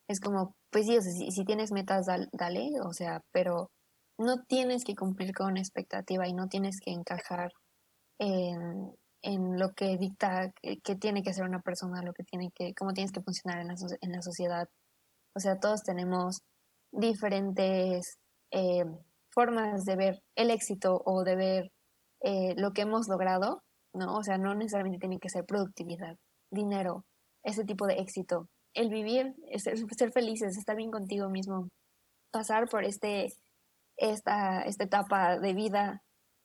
es 0.07 0.19
como, 0.19 0.55
pues 0.75 0.87
sí, 0.87 0.97
o 0.97 1.01
sea, 1.01 1.13
si, 1.13 1.31
si 1.31 1.45
tienes 1.45 1.71
metas, 1.71 2.05
dal- 2.05 2.27
dale, 2.33 2.69
o 2.83 2.91
sea, 2.91 3.21
pero 3.31 3.71
no 4.19 4.43
tienes 4.43 4.83
que 4.83 4.93
cumplir 4.93 5.33
con 5.33 5.55
expectativa 5.55 6.27
y 6.27 6.33
no 6.33 6.49
tienes 6.49 6.81
que 6.81 6.91
encajar 6.91 7.53
en, 8.19 8.91
lo 9.57 9.71
que 9.71 9.97
dicta 9.97 10.51
que, 10.61 10.95
tiene 10.97 11.23
que 11.23 11.33
ser 11.33 11.45
una 11.45 11.61
persona, 11.61 12.01
lo 12.03 12.11
que 12.11 12.25
tiene 12.25 12.51
que, 12.53 12.73
cómo 12.75 12.91
tienes 12.91 13.13
que 13.13 13.21
funcionar 13.21 13.61
en 13.61 13.69
la, 13.69 13.75
en 14.01 14.11
la 14.11 14.21
sociedad. 14.21 14.67
O 15.33 15.39
sea, 15.39 15.61
todos 15.61 15.83
tenemos 15.83 16.41
diferentes 16.91 18.17
eh, 18.51 18.83
formas 19.31 19.85
de 19.85 19.95
ver 19.95 20.23
el 20.35 20.51
éxito 20.51 21.01
o 21.05 21.23
de 21.23 21.37
ver 21.37 21.71
eh, 22.19 22.53
lo 22.57 22.73
que 22.73 22.81
hemos 22.81 23.07
logrado, 23.07 23.63
¿no? 23.93 24.17
O 24.17 24.23
sea, 24.23 24.37
no 24.37 24.55
necesariamente 24.55 24.99
tiene 24.99 25.19
que 25.19 25.29
ser 25.29 25.45
productividad, 25.45 26.17
dinero, 26.51 27.05
ese 27.45 27.63
tipo 27.63 27.87
de 27.87 27.95
éxito. 27.99 28.49
El 28.75 28.89
vivir, 28.89 29.33
ser, 29.57 30.11
felices, 30.11 30.57
estar 30.57 30.75
bien 30.75 30.91
contigo 30.91 31.29
mismo, 31.29 31.69
pasar 32.31 32.69
por 32.69 32.83
este, 32.83 33.33
esta, 33.97 34.61
esta 34.61 34.83
etapa 34.83 35.39
de 35.39 35.53
vida 35.53 36.03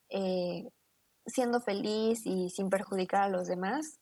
eh, 0.08 0.68
siendo 1.26 1.60
feliz 1.60 2.24
y 2.24 2.50
sin 2.50 2.70
perjudicar 2.70 3.24
a 3.24 3.28
los 3.28 3.46
demás, 3.46 3.98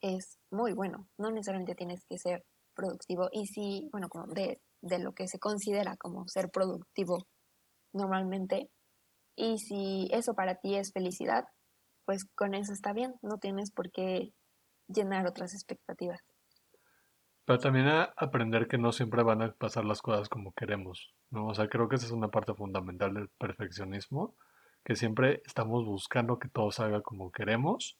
es 0.00 0.38
muy 0.50 0.72
bueno. 0.72 1.08
No 1.18 1.30
necesariamente 1.30 1.74
tienes 1.74 2.04
que 2.08 2.18
ser 2.18 2.44
productivo. 2.74 3.28
Y 3.32 3.46
si, 3.46 3.88
bueno, 3.92 4.08
como 4.08 4.26
de, 4.26 4.60
de 4.82 4.98
lo 4.98 5.12
que 5.12 5.28
se 5.28 5.38
considera 5.38 5.96
como 5.96 6.26
ser 6.28 6.50
productivo 6.50 7.26
normalmente, 7.92 8.70
y 9.36 9.58
si 9.58 10.08
eso 10.12 10.34
para 10.34 10.56
ti 10.56 10.76
es 10.76 10.92
felicidad, 10.92 11.44
pues 12.04 12.24
con 12.36 12.54
eso 12.54 12.72
está 12.72 12.92
bien. 12.92 13.14
No 13.22 13.38
tienes 13.38 13.70
por 13.72 13.90
qué 13.90 14.32
llenar 14.88 15.26
otras 15.26 15.54
expectativas. 15.54 16.20
Pero 17.44 17.58
también 17.58 17.88
aprender 18.16 18.68
que 18.68 18.78
no 18.78 18.92
siempre 18.92 19.22
van 19.22 19.42
a 19.42 19.52
pasar 19.52 19.84
las 19.84 20.00
cosas 20.00 20.28
como 20.28 20.52
queremos, 20.52 21.12
¿no? 21.30 21.48
O 21.48 21.54
sea, 21.54 21.68
creo 21.68 21.88
que 21.88 21.96
esa 21.96 22.06
es 22.06 22.12
una 22.12 22.28
parte 22.28 22.54
fundamental 22.54 23.12
del 23.14 23.28
perfeccionismo, 23.28 24.34
que 24.82 24.96
siempre 24.96 25.42
estamos 25.46 25.84
buscando 25.84 26.38
que 26.38 26.48
todo 26.48 26.70
salga 26.70 27.02
como 27.02 27.32
queremos 27.32 27.98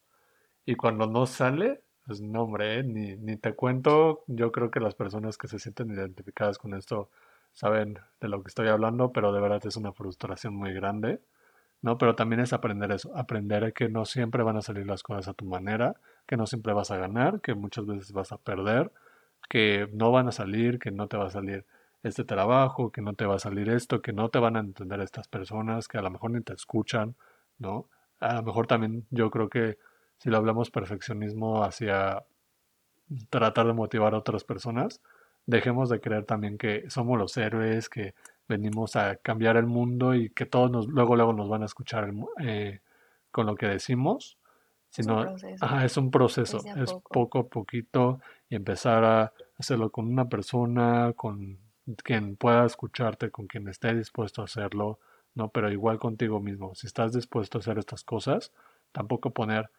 y 0.66 0.76
cuando 0.76 1.06
no 1.06 1.26
sale, 1.26 1.82
pues 2.06 2.20
no, 2.20 2.42
hombre, 2.42 2.78
¿eh? 2.80 2.82
ni, 2.84 3.16
ni 3.16 3.36
te 3.36 3.54
cuento, 3.54 4.24
yo 4.26 4.52
creo 4.52 4.70
que 4.70 4.80
las 4.80 4.94
personas 4.94 5.36
que 5.36 5.48
se 5.48 5.58
sienten 5.58 5.90
identificadas 5.90 6.58
con 6.58 6.74
esto 6.74 7.10
saben 7.52 7.98
de 8.20 8.28
lo 8.28 8.42
que 8.42 8.48
estoy 8.48 8.68
hablando, 8.68 9.12
pero 9.12 9.32
de 9.32 9.40
verdad 9.40 9.64
es 9.66 9.76
una 9.76 9.92
frustración 9.92 10.54
muy 10.56 10.72
grande, 10.72 11.20
¿no? 11.82 11.98
Pero 11.98 12.14
también 12.14 12.40
es 12.40 12.52
aprender 12.52 12.92
eso, 12.92 13.14
aprender 13.16 13.72
que 13.74 13.88
no 13.88 14.04
siempre 14.06 14.42
van 14.42 14.56
a 14.56 14.62
salir 14.62 14.86
las 14.86 15.02
cosas 15.02 15.28
a 15.28 15.34
tu 15.34 15.44
manera, 15.44 15.96
que 16.26 16.36
no 16.36 16.46
siempre 16.46 16.72
vas 16.72 16.90
a 16.90 16.96
ganar, 16.96 17.40
que 17.40 17.54
muchas 17.54 17.86
veces 17.86 18.12
vas 18.12 18.32
a 18.32 18.38
perder 18.38 18.90
que 19.48 19.88
no 19.92 20.10
van 20.12 20.28
a 20.28 20.32
salir, 20.32 20.78
que 20.78 20.90
no 20.90 21.08
te 21.08 21.16
va 21.16 21.26
a 21.26 21.30
salir 21.30 21.64
este 22.02 22.24
trabajo, 22.24 22.90
que 22.90 23.00
no 23.00 23.14
te 23.14 23.26
va 23.26 23.36
a 23.36 23.38
salir 23.38 23.68
esto, 23.68 24.02
que 24.02 24.12
no 24.12 24.28
te 24.28 24.38
van 24.38 24.56
a 24.56 24.60
entender 24.60 25.00
estas 25.00 25.28
personas, 25.28 25.88
que 25.88 25.98
a 25.98 26.02
lo 26.02 26.10
mejor 26.10 26.32
ni 26.32 26.40
te 26.42 26.52
escuchan, 26.52 27.16
¿no? 27.58 27.88
A 28.20 28.34
lo 28.34 28.42
mejor 28.42 28.66
también 28.66 29.06
yo 29.10 29.30
creo 29.30 29.48
que 29.48 29.78
si 30.18 30.30
lo 30.30 30.36
hablamos 30.36 30.70
perfeccionismo 30.70 31.64
hacia 31.64 32.24
tratar 33.30 33.66
de 33.66 33.72
motivar 33.72 34.14
a 34.14 34.18
otras 34.18 34.44
personas, 34.44 35.00
dejemos 35.46 35.88
de 35.88 36.00
creer 36.00 36.24
también 36.24 36.58
que 36.58 36.88
somos 36.90 37.18
los 37.18 37.36
héroes, 37.36 37.88
que 37.88 38.14
venimos 38.48 38.96
a 38.96 39.16
cambiar 39.16 39.56
el 39.56 39.66
mundo 39.66 40.14
y 40.14 40.30
que 40.30 40.46
todos 40.46 40.70
nos, 40.70 40.86
luego 40.86 41.16
luego 41.16 41.32
nos 41.32 41.48
van 41.48 41.62
a 41.62 41.66
escuchar 41.66 42.12
eh, 42.40 42.80
con 43.30 43.46
lo 43.46 43.54
que 43.56 43.66
decimos, 43.66 44.38
Es 44.96 45.06
un 45.06 45.14
sino 45.14 45.22
proceso. 45.22 45.64
ajá, 45.64 45.84
es 45.84 45.96
un 45.96 46.10
proceso, 46.10 46.60
Es 46.76 46.92
poco 47.10 47.40
a 47.40 47.48
poquito 47.48 48.20
y 48.48 48.56
empezar 48.56 49.04
a 49.04 49.32
hacerlo 49.58 49.90
con 49.90 50.06
una 50.06 50.28
persona, 50.28 51.12
con 51.14 51.58
quien 52.02 52.36
pueda 52.36 52.64
escucharte, 52.64 53.30
con 53.30 53.46
quien 53.46 53.68
esté 53.68 53.94
dispuesto 53.94 54.42
a 54.42 54.44
hacerlo, 54.44 55.00
¿no? 55.34 55.48
Pero 55.48 55.70
igual 55.70 55.98
contigo 55.98 56.40
mismo, 56.40 56.74
si 56.74 56.86
estás 56.86 57.12
dispuesto 57.12 57.58
a 57.58 57.60
hacer 57.60 57.78
estas 57.78 58.04
cosas, 58.04 58.52
tampoco 58.92 59.30
poner 59.30 59.70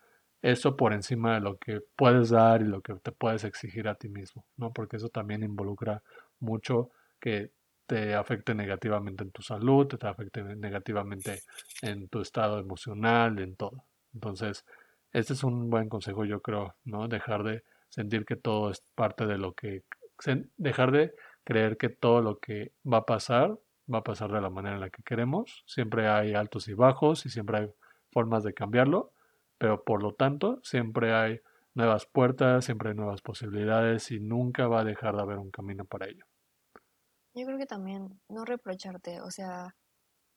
eso 0.42 0.76
por 0.76 0.94
encima 0.94 1.36
de 1.36 1.40
lo 1.40 1.58
que 1.58 1.82
puedes 1.96 2.30
dar 2.30 2.62
y 2.62 2.66
lo 2.66 2.82
que 2.82 2.94
te 2.96 3.12
puedes 3.12 3.44
exigir 3.44 3.88
a 3.88 3.96
ti 3.96 4.10
mismo, 4.10 4.46
¿no? 4.58 4.72
Porque 4.74 4.98
eso 4.98 5.10
también 5.10 5.44
involucra 5.44 6.04
mucho 6.40 6.92
que 7.20 7.52
te 7.88 8.16
afecte 8.16 8.54
negativamente 8.54 9.24
en 9.24 9.32
tu 9.32 9.42
salud, 9.42 9.88
te 9.88 10.06
afecte 10.06 10.44
negativamente 10.44 11.42
en 11.82 12.08
tu 12.10 12.22
estado 12.22 12.60
emocional, 12.60 13.40
en 13.40 13.56
todo. 13.56 13.86
Entonces, 14.14 14.66
este 15.16 15.32
es 15.32 15.46
un 15.46 15.70
buen 15.70 15.88
consejo, 15.88 16.26
yo 16.26 16.42
creo, 16.42 16.76
¿no? 16.84 17.08
Dejar 17.08 17.44
de 17.44 17.64
sentir 17.88 18.26
que 18.26 18.36
todo 18.36 18.70
es 18.70 18.84
parte 18.96 19.26
de 19.26 19.38
lo 19.38 19.54
que, 19.54 19.84
dejar 20.58 20.92
de 20.92 21.14
creer 21.46 21.78
que 21.78 21.88
todo 21.88 22.22
lo 22.22 22.38
que 22.38 22.74
va 22.86 22.98
a 22.98 23.06
pasar 23.06 23.58
va 23.92 24.00
a 24.00 24.04
pasar 24.04 24.30
de 24.32 24.42
la 24.42 24.50
manera 24.50 24.76
en 24.76 24.82
la 24.82 24.90
que 24.90 25.04
queremos. 25.04 25.64
Siempre 25.68 26.10
hay 26.10 26.34
altos 26.34 26.68
y 26.68 26.74
bajos 26.74 27.26
y 27.26 27.30
siempre 27.30 27.60
hay 27.60 27.70
formas 28.12 28.44
de 28.44 28.54
cambiarlo, 28.54 29.14
pero 29.58 29.86
por 29.86 30.04
lo 30.04 30.14
tanto 30.14 30.60
siempre 30.64 31.14
hay 31.14 31.40
nuevas 31.76 32.06
puertas, 32.06 32.66
siempre 32.66 32.90
hay 32.90 32.96
nuevas 32.96 33.22
posibilidades 33.22 34.12
y 34.12 34.20
nunca 34.20 34.68
va 34.68 34.82
a 34.82 34.84
dejar 34.84 35.16
de 35.16 35.22
haber 35.22 35.38
un 35.38 35.52
camino 35.52 35.86
para 35.86 36.08
ello. 36.08 36.26
Yo 37.34 37.46
creo 37.46 37.58
que 37.58 37.68
también 37.68 38.20
no 38.28 38.44
reprocharte, 38.44 39.22
o 39.22 39.32
sea, 39.32 39.76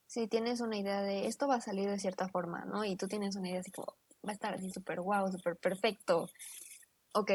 si 0.07 0.29
tienes 0.29 0.61
una 0.61 0.77
idea 0.77 1.03
de 1.03 1.27
esto 1.27 1.49
va 1.49 1.57
a 1.57 1.61
salir 1.61 1.91
de 1.91 1.99
cierta 1.99 2.29
forma, 2.29 2.65
¿no? 2.65 2.85
Y 2.85 2.97
tú 2.97 3.09
tienes 3.09 3.35
una 3.35 3.49
idea 3.49 3.61
así 3.61 3.73
como, 3.73 3.95
va 4.27 4.31
a 4.31 4.33
estar 4.33 4.55
así 4.55 4.71
súper 4.71 5.01
guau, 5.01 5.31
súper 5.31 5.57
perfecto. 5.57 6.29
Ok, 7.15 7.31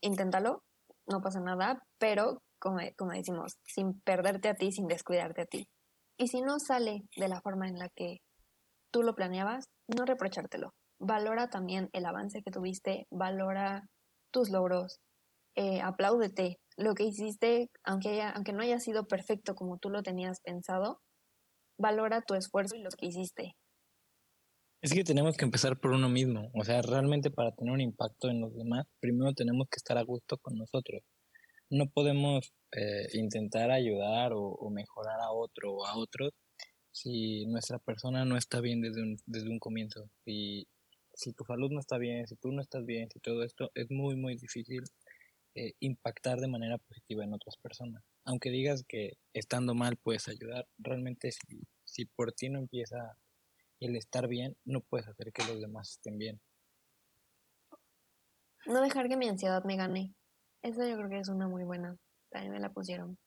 inténtalo, 0.00 0.62
no 1.06 1.20
pasa 1.20 1.40
nada, 1.40 1.82
pero 1.98 2.42
como, 2.58 2.78
como 2.96 3.12
decimos, 3.12 3.58
sin 3.64 4.00
perderte 4.00 4.48
a 4.48 4.54
ti, 4.54 4.72
sin 4.72 4.86
descuidarte 4.86 5.42
a 5.42 5.46
ti. 5.46 5.68
Y 6.18 6.28
si 6.28 6.42
no 6.42 6.58
sale 6.58 7.02
de 7.16 7.28
la 7.28 7.40
forma 7.40 7.68
en 7.68 7.78
la 7.78 7.88
que 7.88 8.18
tú 8.92 9.02
lo 9.02 9.14
planeabas, 9.14 9.64
no 9.88 10.04
reprochártelo. 10.04 10.74
Valora 10.98 11.48
también 11.48 11.88
el 11.92 12.04
avance 12.04 12.42
que 12.42 12.50
tuviste, 12.50 13.06
valora 13.10 13.88
tus 14.30 14.50
logros, 14.50 15.00
eh, 15.56 15.80
apláudete 15.80 16.58
lo 16.76 16.94
que 16.94 17.04
hiciste, 17.04 17.70
aunque, 17.84 18.22
aunque 18.22 18.52
no 18.52 18.62
haya 18.62 18.78
sido 18.78 19.06
perfecto 19.06 19.54
como 19.54 19.78
tú 19.78 19.90
lo 19.90 20.02
tenías 20.02 20.40
pensado, 20.40 21.00
valora 21.78 22.22
tu 22.22 22.34
esfuerzo 22.34 22.76
y 22.76 22.82
lo 22.82 22.90
que 22.90 23.06
hiciste. 23.06 23.54
Es 24.82 24.94
que 24.94 25.04
tenemos 25.04 25.36
que 25.36 25.44
empezar 25.44 25.78
por 25.78 25.90
uno 25.90 26.08
mismo. 26.08 26.50
O 26.54 26.64
sea, 26.64 26.80
realmente 26.80 27.30
para 27.30 27.52
tener 27.52 27.74
un 27.74 27.82
impacto 27.82 28.30
en 28.30 28.40
los 28.40 28.56
demás, 28.56 28.86
primero 28.98 29.34
tenemos 29.34 29.68
que 29.68 29.76
estar 29.76 29.98
a 29.98 30.02
gusto 30.02 30.38
con 30.38 30.56
nosotros. 30.56 31.02
No 31.68 31.90
podemos 31.90 32.54
eh, 32.72 33.08
intentar 33.12 33.70
ayudar 33.70 34.32
o, 34.34 34.70
mejorar 34.70 35.20
a 35.20 35.32
otro 35.32 35.74
o 35.74 35.86
a 35.86 35.98
otros 35.98 36.32
si 36.92 37.44
nuestra 37.46 37.78
persona 37.78 38.24
no 38.24 38.38
está 38.38 38.60
bien 38.62 38.80
desde 38.80 39.02
un, 39.02 39.16
desde 39.26 39.50
un 39.50 39.58
comienzo. 39.58 40.08
Y 40.24 40.66
si 41.12 41.34
tu 41.34 41.44
salud 41.44 41.70
no 41.70 41.80
está 41.80 41.98
bien, 41.98 42.26
si 42.26 42.36
tú 42.36 42.50
no 42.50 42.62
estás 42.62 42.86
bien, 42.86 43.10
si 43.12 43.20
todo 43.20 43.44
esto, 43.44 43.70
es 43.74 43.90
muy, 43.90 44.16
muy 44.16 44.36
difícil 44.36 44.84
eh, 45.54 45.74
impactar 45.80 46.38
de 46.40 46.48
manera 46.48 46.78
positiva 46.78 47.22
en 47.22 47.34
otras 47.34 47.58
personas. 47.58 48.02
Aunque 48.24 48.48
digas 48.50 48.84
que 48.88 49.18
estando 49.34 49.74
mal 49.74 49.98
puedes 49.98 50.26
ayudar, 50.28 50.66
realmente 50.78 51.32
si, 51.32 51.64
si 51.84 52.06
por 52.06 52.32
ti 52.32 52.48
no 52.48 52.60
empieza 52.60 53.18
el 53.80 53.96
estar 53.96 54.28
bien, 54.28 54.56
no 54.64 54.80
puedes 54.80 55.08
hacer 55.08 55.32
que 55.32 55.44
los 55.44 55.60
demás 55.60 55.92
estén 55.92 56.18
bien. 56.18 56.40
No 58.66 58.80
dejar 58.82 59.08
que 59.08 59.16
mi 59.16 59.28
ansiedad 59.28 59.64
me 59.64 59.76
gane. 59.76 60.14
Eso 60.62 60.86
yo 60.86 60.96
creo 60.96 61.08
que 61.08 61.18
es 61.18 61.28
una 61.28 61.48
muy 61.48 61.64
buena. 61.64 61.96
también 62.30 62.52
me 62.52 62.60
la 62.60 62.70
pusieron. 62.70 63.18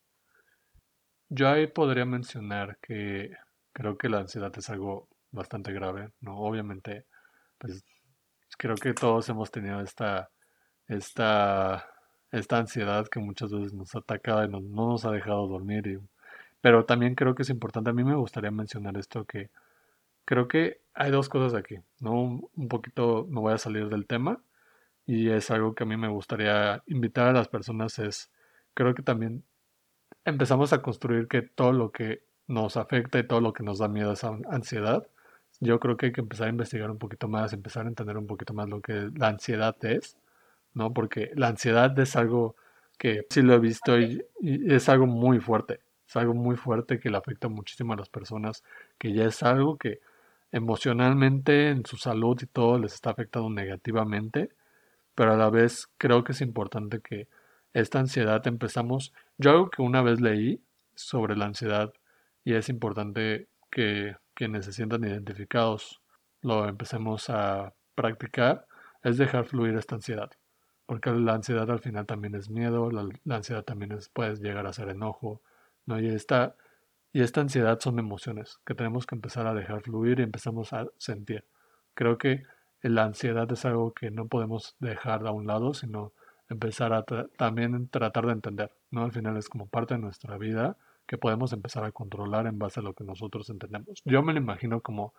Yo 1.30 1.50
ahí 1.50 1.68
podría 1.68 2.06
mencionar 2.06 2.78
que 2.80 3.32
creo 3.74 3.98
que 3.98 4.10
la 4.10 4.20
ansiedad 4.20 4.52
es 4.56 4.70
algo 4.70 5.10
bastante 5.32 5.74
grave, 5.74 6.12
¿no? 6.22 6.38
Obviamente, 6.38 7.08
pues 7.58 7.84
creo 8.58 8.76
que 8.76 8.94
todos 8.94 9.28
hemos 9.30 9.50
tenido 9.50 9.82
esta, 9.82 10.30
esta, 10.88 11.84
esta 12.32 12.58
ansiedad 12.60 13.08
que 13.08 13.20
muchas 13.20 13.52
veces 13.52 13.74
nos 13.74 13.96
ataca 13.96 14.46
y 14.46 14.50
no 14.50 14.60
nos 14.62 15.06
ha 15.06 15.12
dejado 15.12 15.48
dormir. 15.48 15.88
Y, 15.88 16.00
pero 16.62 16.86
también 16.86 17.16
creo 17.16 17.34
que 17.34 17.42
es 17.42 17.50
importante, 17.50 17.90
a 17.90 17.94
mí 17.94 18.04
me 18.04 18.16
gustaría 18.16 18.52
mencionar 18.52 18.96
esto 18.98 19.26
que 19.26 19.50
creo 20.26 20.48
que 20.48 20.82
hay 20.94 21.12
dos 21.12 21.30
cosas 21.30 21.54
aquí, 21.54 21.78
¿no? 22.00 22.14
Un, 22.56 22.68
poquito 22.70 23.26
me 23.30 23.40
voy 23.40 23.54
a 23.54 23.58
salir 23.58 23.90
del 23.90 24.06
tema 24.06 24.42
y 25.06 25.30
es 25.30 25.52
algo 25.52 25.76
que 25.76 25.84
a 25.84 25.88
mí 25.88 25.98
me 25.98 26.08
gustaría 26.08 26.84
invitar 26.88 27.28
a 27.28 27.34
las 27.34 27.48
personas 27.48 28.00
es, 28.00 28.32
creo 28.74 28.94
que 28.96 29.04
también 29.04 29.44
empezamos 30.26 30.74
a 30.74 30.82
construir 30.82 31.28
que 31.28 31.42
todo 31.42 31.74
lo 31.74 31.92
que 31.92 32.24
nos 32.48 32.78
afecta 32.78 33.20
y 33.20 33.28
todo 33.28 33.42
lo 33.42 33.54
que 33.54 33.64
nos 33.64 33.80
da 33.80 33.88
miedo 33.88 34.14
es 34.14 34.24
ansiedad, 34.24 35.08
yo 35.60 35.80
creo 35.80 35.98
que 35.98 36.08
hay 36.08 36.12
que 36.12 36.22
empezar 36.22 36.48
a 36.48 36.52
investigar 36.52 36.92
un 36.92 36.98
poquito 36.98 37.28
más, 37.28 37.54
empezar 37.54 37.86
a 37.86 37.90
entender 37.90 38.18
un 38.18 38.28
poquito 38.28 38.54
más 38.54 38.70
lo 38.70 38.82
que 38.82 39.10
la 39.16 39.30
ansiedad 39.30 39.76
es, 39.86 40.18
¿no? 40.74 40.94
Porque 40.94 41.32
la 41.36 41.48
ansiedad 41.48 41.98
es 42.00 42.16
algo 42.16 42.56
que 42.98 43.26
sí 43.30 43.42
lo 43.42 43.54
he 43.56 43.60
visto 43.60 44.00
y, 44.00 44.24
y 44.42 44.74
es 44.74 44.90
algo 44.90 45.08
muy 45.08 45.40
fuerte, 45.40 45.82
es 46.08 46.16
algo 46.16 46.34
muy 46.34 46.56
fuerte 46.58 47.00
que 47.00 47.10
le 47.10 47.18
afecta 47.18 47.48
muchísimo 47.50 47.94
a 47.94 47.98
las 47.98 48.10
personas, 48.10 48.64
que 48.98 49.14
ya 49.14 49.26
es 49.26 49.44
algo 49.44 49.78
que 49.78 50.02
emocionalmente 50.54 51.70
en 51.70 51.86
su 51.86 51.98
salud 51.98 52.40
y 52.42 52.46
todo 52.46 52.78
les 52.78 52.94
está 52.94 53.10
afectando 53.10 53.50
negativamente, 53.50 54.50
pero 55.16 55.34
a 55.34 55.38
la 55.38 55.50
vez 55.50 55.90
creo 55.98 56.24
que 56.24 56.32
es 56.32 56.42
importante 56.42 57.02
que 57.02 57.28
esta 57.74 58.00
ansiedad 58.00 58.46
empezamos, 58.48 59.14
yo 59.38 59.50
algo 59.52 59.70
que 59.72 59.82
una 59.82 60.04
vez 60.04 60.22
leí 60.22 60.64
sobre 60.96 61.36
la 61.36 61.46
ansiedad 61.46 61.92
y 62.46 62.54
es 62.54 62.70
importante 62.70 63.48
que 63.72 64.16
quienes 64.36 64.66
se 64.66 64.74
sientan 64.74 65.04
identificados 65.04 66.02
lo 66.42 66.68
empecemos 66.68 67.30
a 67.30 67.74
practicar, 67.96 68.68
es 69.02 69.18
dejar 69.18 69.46
fluir 69.46 69.76
esta 69.76 69.96
ansiedad. 69.96 70.30
Porque 70.86 71.10
la 71.12 71.34
ansiedad 71.34 71.70
al 71.72 71.80
final 71.80 72.06
también 72.06 72.36
es 72.36 72.50
miedo, 72.50 72.92
la, 72.92 73.08
ansiedad 73.36 73.64
también 73.64 73.94
es, 73.94 74.10
puede 74.10 74.36
llegar 74.36 74.68
a 74.68 74.74
ser 74.74 74.90
enojo, 74.90 75.42
¿no? 75.86 76.00
Y 76.00 76.10
esta, 76.10 76.56
y 77.14 77.22
esta 77.22 77.42
ansiedad 77.42 77.80
son 77.80 78.00
emociones 78.00 78.60
que 78.66 78.74
tenemos 78.74 79.06
que 79.06 79.14
empezar 79.14 79.46
a 79.46 79.54
dejar 79.54 79.82
fluir 79.84 80.20
y 80.20 80.24
empezamos 80.24 80.74
a 80.74 80.88
sentir. 80.98 81.46
Creo 81.94 82.18
que 82.18 82.44
la 82.82 83.04
ansiedad 83.04 83.50
es 83.52 83.64
algo 83.66 83.94
que 83.94 84.10
no 84.10 84.28
podemos 84.28 84.76
dejar 84.80 85.26
a 85.28 85.32
un 85.32 85.46
lado, 85.46 85.76
sino 85.76 86.12
empezar 86.50 86.92
a 86.92 87.06
también 87.38 87.88
tratar 87.90 88.26
de 88.26 88.34
entender, 88.34 88.72
¿no? 88.90 89.04
Al 89.04 89.12
final 89.12 89.38
es 89.38 89.48
como 89.48 89.68
parte 89.68 89.94
de 89.94 90.00
nuestra 90.00 90.40
vida 90.40 90.76
que 91.06 91.20
podemos 91.20 91.54
empezar 91.54 91.84
a 91.84 91.92
controlar 91.92 92.48
en 92.48 92.58
base 92.58 92.80
a 92.80 92.84
lo 92.84 92.94
que 92.94 93.04
nosotros 93.04 93.48
entendemos. 93.52 94.02
Yo 94.06 94.24
me 94.24 94.34
lo 94.34 94.40
imagino 94.40 94.82
como 94.82 95.14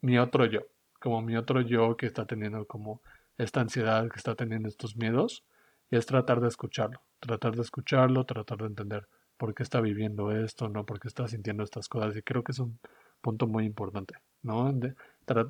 mi 0.00 0.18
otro 0.18 0.46
yo, 0.46 0.62
como 1.00 1.20
mi 1.20 1.36
otro 1.36 1.60
yo 1.60 1.98
que 1.98 2.06
está 2.06 2.24
teniendo 2.24 2.66
como 2.66 3.02
esta 3.36 3.60
ansiedad, 3.60 4.08
que 4.08 4.16
está 4.16 4.34
teniendo 4.36 4.68
estos 4.68 4.96
miedos, 4.96 5.44
y 5.90 5.96
es 5.96 6.06
tratar 6.06 6.40
de 6.40 6.48
escucharlo, 6.48 7.02
tratar 7.20 7.54
de 7.56 7.62
escucharlo, 7.62 8.24
tratar 8.24 8.58
de 8.58 8.66
entender 8.66 9.06
por 9.36 9.54
qué 9.54 9.62
está 9.62 9.80
viviendo 9.80 10.32
esto, 10.32 10.68
no 10.68 10.86
por 10.86 11.00
qué 11.00 11.08
está 11.08 11.28
sintiendo 11.28 11.62
estas 11.62 11.88
cosas, 11.88 12.16
y 12.16 12.22
creo 12.22 12.42
que 12.42 12.52
es 12.52 12.58
un 12.58 12.78
punto 13.20 13.46
muy 13.46 13.64
importante, 13.64 14.14
¿no? 14.42 14.72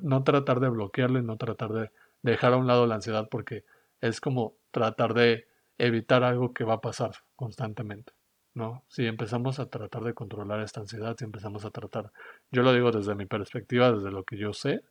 no 0.01 0.23
tratar 0.23 0.59
de 0.59 0.69
bloquearlo 0.69 1.19
y 1.19 1.23
no 1.23 1.37
tratar 1.37 1.71
de 1.71 1.91
dejar 2.21 2.53
a 2.53 2.57
un 2.57 2.67
lado 2.67 2.87
la 2.87 2.95
ansiedad 2.95 3.27
porque 3.29 3.63
es 4.01 4.19
como 4.21 4.55
tratar 4.71 5.13
de 5.13 5.47
evitar 5.77 6.23
algo 6.23 6.53
que 6.53 6.63
va 6.63 6.75
a 6.75 6.81
pasar 6.81 7.11
constantemente. 7.35 8.13
¿no? 8.53 8.83
Si 8.87 9.05
empezamos 9.05 9.59
a 9.59 9.69
tratar 9.69 10.03
de 10.03 10.15
controlar 10.15 10.61
esta 10.61 10.79
ansiedad, 10.79 11.15
si 11.17 11.25
empezamos 11.25 11.63
a 11.63 11.69
tratar, 11.69 12.11
yo 12.51 12.63
lo 12.63 12.73
digo 12.73 12.91
desde 12.91 13.13
mi 13.13 13.27
perspectiva, 13.27 13.91
desde 13.91 14.11
lo 14.11 14.23
que 14.23 14.37
yo 14.37 14.51
sé, 14.51 14.81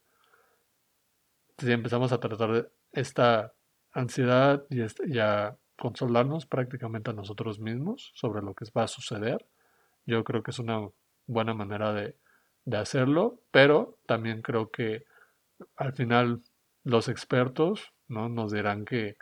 si 1.58 1.72
empezamos 1.72 2.12
a 2.12 2.20
tratar 2.20 2.70
esta 2.92 3.52
ansiedad 3.92 4.64
y, 4.70 4.82
y 5.12 5.18
a 5.18 5.56
consolarnos 5.78 6.46
prácticamente 6.46 7.10
a 7.10 7.14
nosotros 7.14 7.60
mismos 7.60 8.12
sobre 8.14 8.42
lo 8.42 8.54
que 8.54 8.64
va 8.76 8.84
a 8.84 8.88
suceder, 8.88 9.46
yo 10.06 10.24
creo 10.24 10.42
que 10.42 10.50
es 10.50 10.58
una 10.58 10.88
buena 11.26 11.54
manera 11.54 11.92
de, 11.92 12.16
de 12.64 12.76
hacerlo, 12.76 13.40
pero 13.50 13.98
también 14.06 14.42
creo 14.42 14.70
que 14.70 15.04
al 15.76 15.92
final 15.94 16.42
los 16.84 17.08
expertos 17.08 17.92
¿no? 18.08 18.28
nos 18.28 18.52
dirán 18.52 18.84
que 18.84 19.16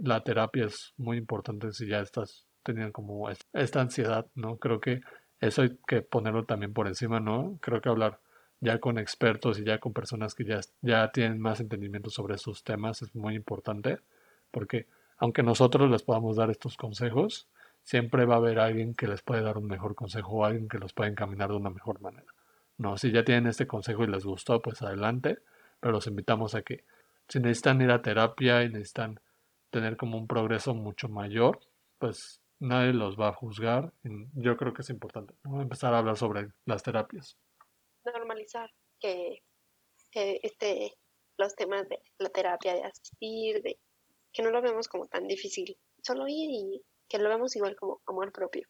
la 0.00 0.22
terapia 0.22 0.66
es 0.66 0.94
muy 0.96 1.16
importante 1.16 1.72
si 1.72 1.88
ya 1.88 2.00
estás 2.00 2.46
teniendo 2.62 2.92
como 2.92 3.28
esta 3.52 3.80
ansiedad, 3.80 4.26
¿no? 4.34 4.58
Creo 4.58 4.80
que 4.80 5.00
eso 5.40 5.62
hay 5.62 5.76
que 5.88 6.02
ponerlo 6.02 6.44
también 6.44 6.72
por 6.72 6.86
encima, 6.86 7.18
¿no? 7.18 7.58
Creo 7.60 7.80
que 7.80 7.88
hablar 7.88 8.20
ya 8.60 8.78
con 8.78 8.98
expertos 8.98 9.58
y 9.58 9.64
ya 9.64 9.78
con 9.78 9.92
personas 9.92 10.34
que 10.34 10.44
ya, 10.44 10.60
ya 10.82 11.10
tienen 11.10 11.40
más 11.40 11.60
entendimiento 11.60 12.10
sobre 12.10 12.36
esos 12.36 12.62
temas 12.62 13.02
es 13.02 13.14
muy 13.14 13.34
importante, 13.34 13.98
porque 14.52 14.86
aunque 15.18 15.42
nosotros 15.42 15.90
les 15.90 16.02
podamos 16.02 16.36
dar 16.36 16.50
estos 16.50 16.76
consejos, 16.76 17.48
siempre 17.82 18.24
va 18.26 18.34
a 18.34 18.38
haber 18.38 18.58
alguien 18.58 18.94
que 18.94 19.06
les 19.06 19.22
puede 19.22 19.42
dar 19.42 19.58
un 19.58 19.66
mejor 19.66 19.94
consejo 19.94 20.32
o 20.32 20.44
alguien 20.44 20.68
que 20.68 20.78
los 20.78 20.92
pueda 20.92 21.08
encaminar 21.08 21.50
de 21.50 21.56
una 21.56 21.70
mejor 21.70 22.00
manera. 22.00 22.26
No, 22.78 22.98
si 22.98 23.10
ya 23.10 23.24
tienen 23.24 23.46
este 23.46 23.66
consejo 23.66 24.04
y 24.04 24.08
les 24.08 24.24
gustó, 24.24 24.60
pues 24.60 24.82
adelante, 24.82 25.38
pero 25.80 25.92
los 25.92 26.06
invitamos 26.06 26.54
a 26.54 26.62
que 26.62 26.84
si 27.28 27.40
necesitan 27.40 27.80
ir 27.80 27.90
a 27.90 28.02
terapia 28.02 28.62
y 28.62 28.68
necesitan 28.68 29.20
tener 29.70 29.96
como 29.96 30.18
un 30.18 30.26
progreso 30.26 30.74
mucho 30.74 31.08
mayor, 31.08 31.60
pues 31.98 32.40
nadie 32.58 32.92
los 32.92 33.18
va 33.18 33.28
a 33.28 33.32
juzgar. 33.32 33.92
Yo 34.34 34.56
creo 34.56 34.72
que 34.72 34.82
es 34.82 34.90
importante 34.90 35.34
empezar 35.44 35.94
a 35.94 35.98
hablar 35.98 36.16
sobre 36.16 36.48
las 36.64 36.82
terapias. 36.82 37.36
Normalizar 38.04 38.70
que, 39.00 39.42
este, 40.12 40.94
los 41.38 41.54
temas 41.54 41.88
de 41.88 42.00
la 42.18 42.28
terapia, 42.30 42.74
de 42.74 42.84
asistir, 42.84 43.62
de 43.62 43.78
que 44.36 44.42
no 44.42 44.50
lo 44.50 44.60
vemos 44.60 44.86
como 44.86 45.06
tan 45.06 45.26
difícil, 45.26 45.78
solo 46.02 46.28
ir 46.28 46.50
y 46.50 46.82
que 47.08 47.18
lo 47.18 47.30
vemos 47.30 47.56
igual 47.56 47.74
como 47.74 48.02
amor 48.06 48.32
propio. 48.32 48.68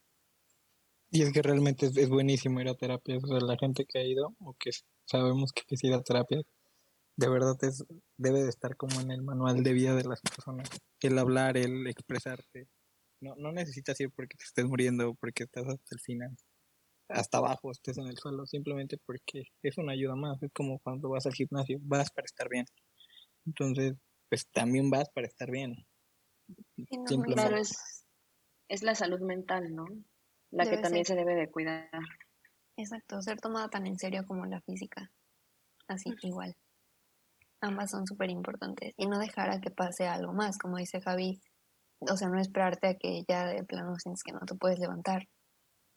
Y 1.10 1.22
es 1.22 1.32
que 1.32 1.42
realmente 1.42 1.86
es, 1.86 2.08
buenísimo 2.08 2.60
ir 2.60 2.68
a 2.68 2.74
terapia. 2.74 3.16
O 3.16 3.26
sea, 3.26 3.40
la 3.40 3.56
gente 3.58 3.84
que 3.84 3.98
ha 3.98 4.04
ido 4.04 4.32
o 4.38 4.54
que 4.54 4.70
sabemos 5.06 5.52
que 5.52 5.62
es 5.68 5.82
ir 5.82 5.92
a 5.92 6.02
terapia, 6.02 6.40
de 7.16 7.28
verdad 7.28 7.56
es, 7.62 7.84
debe 8.16 8.44
de 8.44 8.48
estar 8.48 8.76
como 8.76 9.00
en 9.00 9.10
el 9.10 9.22
manual 9.22 9.64
de 9.64 9.72
vida 9.72 9.96
de 9.96 10.04
las 10.04 10.20
personas. 10.20 10.68
El 11.00 11.18
hablar, 11.18 11.56
el 11.56 11.88
expresarte. 11.88 12.68
No, 13.20 13.34
no 13.36 13.50
necesitas 13.50 13.98
ir 14.00 14.12
porque 14.14 14.36
te 14.36 14.44
estés 14.44 14.66
muriendo, 14.66 15.14
porque 15.14 15.44
estás 15.44 15.64
hasta 15.66 15.94
el 15.96 16.00
final, 16.00 16.36
hasta 17.08 17.38
abajo, 17.38 17.72
estés 17.72 17.98
en 17.98 18.06
el 18.06 18.18
suelo, 18.18 18.46
simplemente 18.46 18.98
porque 19.04 19.44
es 19.62 19.78
una 19.78 19.94
ayuda 19.94 20.14
más. 20.14 20.40
Es 20.42 20.52
como 20.52 20.78
cuando 20.78 21.08
vas 21.08 21.26
al 21.26 21.34
gimnasio, 21.34 21.78
vas 21.82 22.12
para 22.12 22.26
estar 22.26 22.48
bien. 22.48 22.66
Entonces, 23.46 23.94
pues 24.28 24.48
también 24.50 24.90
vas 24.90 25.08
para 25.10 25.26
estar 25.26 25.50
bien. 25.50 25.86
Claro, 27.34 27.56
es, 27.56 28.06
es 28.68 28.82
la 28.82 28.94
salud 28.94 29.20
mental, 29.20 29.74
¿no? 29.74 29.86
La 30.50 30.68
que 30.68 30.78
también 30.78 31.04
se 31.04 31.14
debe 31.14 31.34
de 31.34 31.50
cuidar. 31.50 31.90
Exacto, 32.76 33.20
ser 33.22 33.40
tomada 33.40 33.68
tan 33.68 33.86
en 33.86 33.98
serio 33.98 34.24
como 34.26 34.46
la 34.46 34.60
física. 34.60 35.10
Así, 35.88 36.10
igual. 36.22 36.56
Ambas 37.60 37.90
son 37.90 38.06
súper 38.06 38.30
importantes. 38.30 38.92
Y 38.96 39.06
no 39.06 39.18
dejar 39.18 39.50
a 39.50 39.60
que 39.60 39.70
pase 39.70 40.06
algo 40.06 40.32
más, 40.32 40.58
como 40.58 40.76
dice 40.76 41.00
Javi. 41.00 41.40
O 42.00 42.16
sea, 42.16 42.28
no 42.28 42.38
esperarte 42.38 42.88
a 42.88 42.94
que 42.94 43.24
ya 43.26 43.46
de 43.46 43.64
plano 43.64 43.96
sientes 43.96 44.22
que 44.22 44.32
no 44.32 44.40
te 44.40 44.54
puedes 44.54 44.78
levantar. 44.78 45.28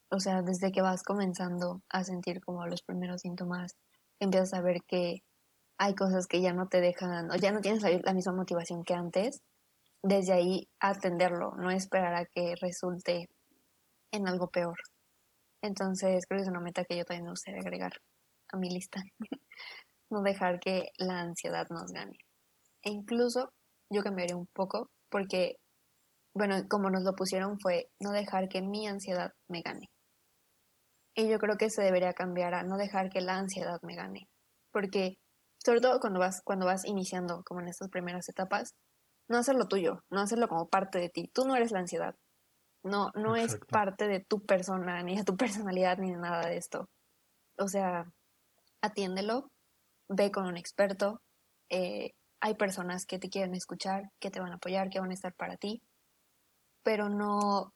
O 0.10 0.20
sea, 0.20 0.42
desde 0.42 0.72
que 0.72 0.82
vas 0.82 1.04
comenzando 1.04 1.84
a 1.89 2.04
sentir 2.04 2.42
como 2.42 2.65
los 2.65 2.82
primeros 2.82 3.22
síntomas, 3.22 3.78
empiezas 4.20 4.54
a 4.54 4.62
ver 4.62 4.82
que 4.88 5.24
hay 5.80 5.96
cosas 5.96 6.28
que 6.28 6.42
ya 6.42 6.54
no 6.54 6.68
te 6.68 6.82
dejan, 6.82 7.32
o 7.32 7.36
ya 7.36 7.52
no 7.52 7.62
tienes 7.62 7.82
la 8.04 8.13
misma 8.13 8.34
motivación 8.34 8.84
que 8.84 8.94
antes, 8.94 9.42
desde 10.04 10.34
ahí 10.34 10.70
atenderlo, 10.80 11.54
no 11.58 11.72
esperar 11.72 12.13
a 12.15 12.26
que 12.26 12.54
resulte 12.62 13.30
en 14.12 14.28
algo 14.28 14.50
peor. 14.50 14.78
Entonces, 15.62 16.26
creo 16.28 16.39
que 16.39 16.44
es 16.44 16.50
una 16.50 16.60
meta 16.60 16.84
que 16.84 16.98
yo 16.98 17.06
también 17.06 17.26
me 17.26 17.32
gustaría 17.32 17.62
agregar 17.62 17.94
a 18.52 18.58
mi 18.58 18.70
lista. 18.70 19.02
no 20.10 20.22
dejar 20.22 20.60
que 20.60 20.89
la 20.98 21.22
ansiedad 21.22 21.68
nos 21.70 21.92
gane. 21.92 22.18
E 22.84 22.89
incluso 22.92 23.54
yo 23.89 24.02
cambiaría 24.02 24.36
un 24.36 24.48
poco 24.48 24.89
porque, 25.10 25.56
bueno, 26.34 26.56
como 26.70 26.89
nos 26.89 27.04
lo 27.04 27.13
pusieron 27.13 27.58
fue 27.60 27.89
no 28.02 28.12
dejar 28.12 28.50
que 28.50 28.62
mi 28.62 28.86
ansiedad 28.86 29.32
me 29.48 29.62
gane. 29.62 29.89
Y 31.15 31.30
yo 31.30 31.39
creo 31.39 31.58
que 31.58 31.70
se 31.70 31.84
debería 31.84 32.13
cambiar 32.13 32.54
a 32.54 32.63
no 32.63 32.78
dejar 32.78 33.10
que 33.10 33.22
la 33.22 33.38
ansiedad 33.38 33.80
me 33.82 33.96
gane. 33.96 34.28
Porque, 34.72 35.18
sobre 35.63 35.82
todo 35.82 36.00
cuando 36.00 36.19
vas, 36.19 36.41
cuando 36.43 36.65
vas 36.65 36.86
iniciando, 36.86 37.43
como 37.43 37.62
en 37.62 37.67
estas 37.67 37.89
primeras 37.89 38.28
etapas, 38.30 38.76
no 39.28 39.38
hacerlo 39.38 39.67
tuyo, 39.67 40.04
no 40.10 40.22
hacerlo 40.22 40.48
como 40.48 40.69
parte 40.69 41.00
de 41.00 41.10
ti. 41.10 41.30
Tú 41.34 41.45
no 41.45 41.56
eres 41.56 41.72
la 41.72 41.80
ansiedad. 41.80 42.15
No, 42.84 43.12
no 43.13 43.36
es 43.36 43.58
parte 43.69 44.08
de 44.08 44.22
tu 44.22 44.45
persona, 44.45 45.04
ni 45.04 45.17
de 45.17 45.24
tu 45.24 45.36
personalidad, 45.38 45.98
ni 45.98 46.12
de 46.12 46.17
nada 46.17 46.48
de 46.48 46.58
esto. 46.58 46.89
O 47.58 47.67
sea, 47.67 48.06
atiéndelo, 48.82 49.52
ve 50.08 50.32
con 50.32 50.45
un 50.48 50.58
experto. 50.58 51.22
Eh, 51.69 52.12
hay 52.41 52.56
personas 52.56 53.06
que 53.06 53.19
te 53.19 53.30
quieren 53.30 53.54
escuchar, 53.54 54.12
que 54.19 54.32
te 54.32 54.39
van 54.39 54.54
a 54.54 54.56
apoyar, 54.56 54.89
que 54.89 55.00
van 55.00 55.12
a 55.12 55.13
estar 55.13 55.34
para 55.36 55.58
ti, 55.58 55.82
pero 56.84 57.10
no, 57.10 57.74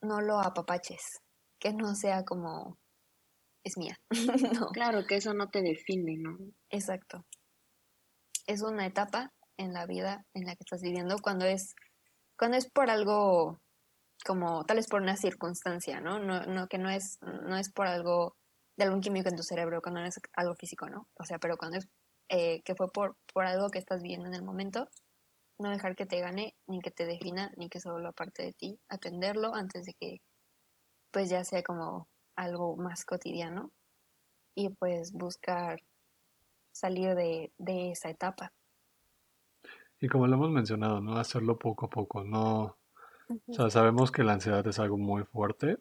no 0.00 0.20
lo 0.20 0.40
apapaches, 0.40 1.20
que 1.58 1.72
no 1.72 1.94
sea 1.96 2.24
como 2.24 2.78
es 3.64 3.76
mía. 3.76 3.98
no, 4.60 4.68
Claro 4.68 5.06
que 5.06 5.16
eso 5.16 5.34
no 5.34 5.48
te 5.48 5.62
define, 5.62 6.16
¿no? 6.18 6.38
exacto. 6.70 7.24
Es 8.46 8.62
una 8.62 8.86
etapa 8.86 9.32
en 9.56 9.72
la 9.72 9.86
vida 9.86 10.26
en 10.34 10.44
la 10.44 10.54
que 10.54 10.64
estás 10.64 10.82
viviendo 10.82 11.16
cuando 11.18 11.46
es 11.46 11.74
cuando 12.36 12.56
es 12.56 12.68
por 12.70 12.90
algo 12.90 13.60
como 14.26 14.64
tal 14.64 14.76
vez 14.76 14.86
por 14.88 15.00
una 15.00 15.16
circunstancia, 15.16 16.00
¿no? 16.00 16.18
No, 16.18 16.44
no 16.44 16.66
que 16.68 16.78
no 16.78 16.90
es 16.90 17.18
no 17.22 17.56
es 17.56 17.72
por 17.72 17.86
algo 17.86 18.36
de 18.76 18.84
algún 18.84 19.00
químico 19.00 19.28
en 19.28 19.36
tu 19.36 19.42
cerebro, 19.42 19.80
cuando 19.80 20.00
no 20.00 20.06
es 20.06 20.20
algo 20.34 20.54
físico, 20.54 20.88
¿no? 20.88 21.08
O 21.14 21.24
sea, 21.24 21.38
pero 21.38 21.56
cuando 21.56 21.78
es 21.78 21.88
eh, 22.28 22.62
que 22.62 22.74
fue 22.74 22.90
por, 22.90 23.16
por 23.32 23.44
algo 23.46 23.70
que 23.70 23.78
estás 23.78 24.02
viviendo 24.02 24.26
en 24.26 24.34
el 24.34 24.42
momento, 24.42 24.88
no 25.58 25.70
dejar 25.70 25.94
que 25.94 26.06
te 26.06 26.20
gane, 26.20 26.54
ni 26.66 26.80
que 26.80 26.90
te 26.90 27.06
defina, 27.06 27.52
ni 27.56 27.68
que 27.68 27.80
solo 27.80 28.08
aparte 28.08 28.42
de 28.42 28.52
ti, 28.52 28.80
atenderlo 28.88 29.54
antes 29.54 29.84
de 29.84 29.94
que 29.94 30.20
pues 31.12 31.30
ya 31.30 31.44
sea 31.44 31.62
como 31.62 32.08
algo 32.36 32.76
más 32.76 33.04
cotidiano 33.04 33.70
y 34.54 34.68
pues 34.70 35.12
buscar 35.12 35.82
salir 36.72 37.14
de, 37.14 37.52
de 37.58 37.92
esa 37.92 38.10
etapa. 38.10 38.52
Y 40.00 40.08
como 40.08 40.26
lo 40.26 40.34
hemos 40.34 40.50
mencionado, 40.50 41.00
¿no? 41.00 41.16
Hacerlo 41.16 41.58
poco 41.58 41.86
a 41.86 41.90
poco, 41.90 42.24
no... 42.24 42.76
O 43.46 43.54
sea, 43.54 43.70
sabemos 43.70 44.12
que 44.12 44.22
la 44.22 44.34
ansiedad 44.34 44.66
es 44.66 44.78
algo 44.78 44.98
muy 44.98 45.24
fuerte 45.24 45.78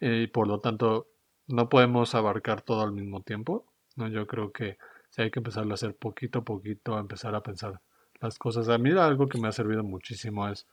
y 0.00 0.26
por 0.28 0.46
lo 0.48 0.60
tanto 0.60 1.08
no 1.48 1.68
podemos 1.68 2.14
abarcar 2.14 2.62
todo 2.62 2.80
al 2.80 2.92
mismo 2.92 3.20
tiempo, 3.22 3.66
¿no? 3.94 4.08
Yo 4.08 4.26
creo 4.26 4.52
que 4.52 4.78
sí 5.10 5.22
hay 5.22 5.30
que 5.30 5.40
empezarlo 5.40 5.72
a 5.72 5.74
hacer 5.74 5.94
poquito 5.94 6.40
a 6.40 6.44
poquito, 6.44 6.96
a 6.96 7.00
empezar 7.00 7.34
a 7.34 7.42
pensar 7.42 7.80
las 8.20 8.38
cosas. 8.38 8.68
A 8.68 8.78
mí 8.78 8.90
algo 8.92 9.28
que 9.28 9.38
me 9.38 9.48
ha 9.48 9.52
servido 9.52 9.84
muchísimo 9.84 10.48
es 10.48 10.66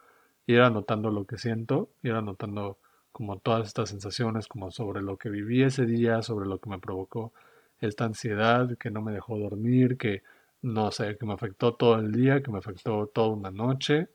ir 0.48 0.62
anotando 0.62 1.10
lo 1.10 1.26
que 1.26 1.38
siento, 1.38 1.90
ir 2.02 2.14
anotando 2.14 2.78
como 3.14 3.40
todas 3.40 3.68
estas 3.68 3.90
sensaciones, 3.90 4.48
como 4.48 4.72
sobre 4.72 5.02
lo 5.02 5.18
que 5.18 5.30
viví 5.30 5.64
ese 5.64 5.86
día, 5.86 6.22
sobre 6.22 6.48
lo 6.48 6.60
que 6.60 6.70
me 6.70 6.80
provocó 6.80 7.32
esta 7.80 8.06
ansiedad, 8.06 8.78
que 8.78 8.92
no 8.92 9.02
me 9.02 9.14
dejó 9.14 9.38
dormir, 9.38 9.98
que 9.98 10.24
no 10.62 10.92
sé, 10.92 11.18
que 11.18 11.26
me 11.26 11.34
afectó 11.34 11.76
todo 11.76 11.96
el 12.00 12.12
día, 12.12 12.42
que 12.42 12.52
me 12.52 12.60
afectó 12.60 13.08
toda 13.08 13.30
una 13.30 13.52
noche 13.52 14.10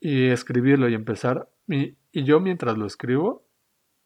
y 0.00 0.28
escribirlo 0.28 0.88
y 0.88 0.94
empezar. 0.94 1.48
Y, 1.68 1.96
y 2.12 2.24
yo 2.24 2.40
mientras 2.40 2.76
lo 2.76 2.86
escribo, 2.86 3.44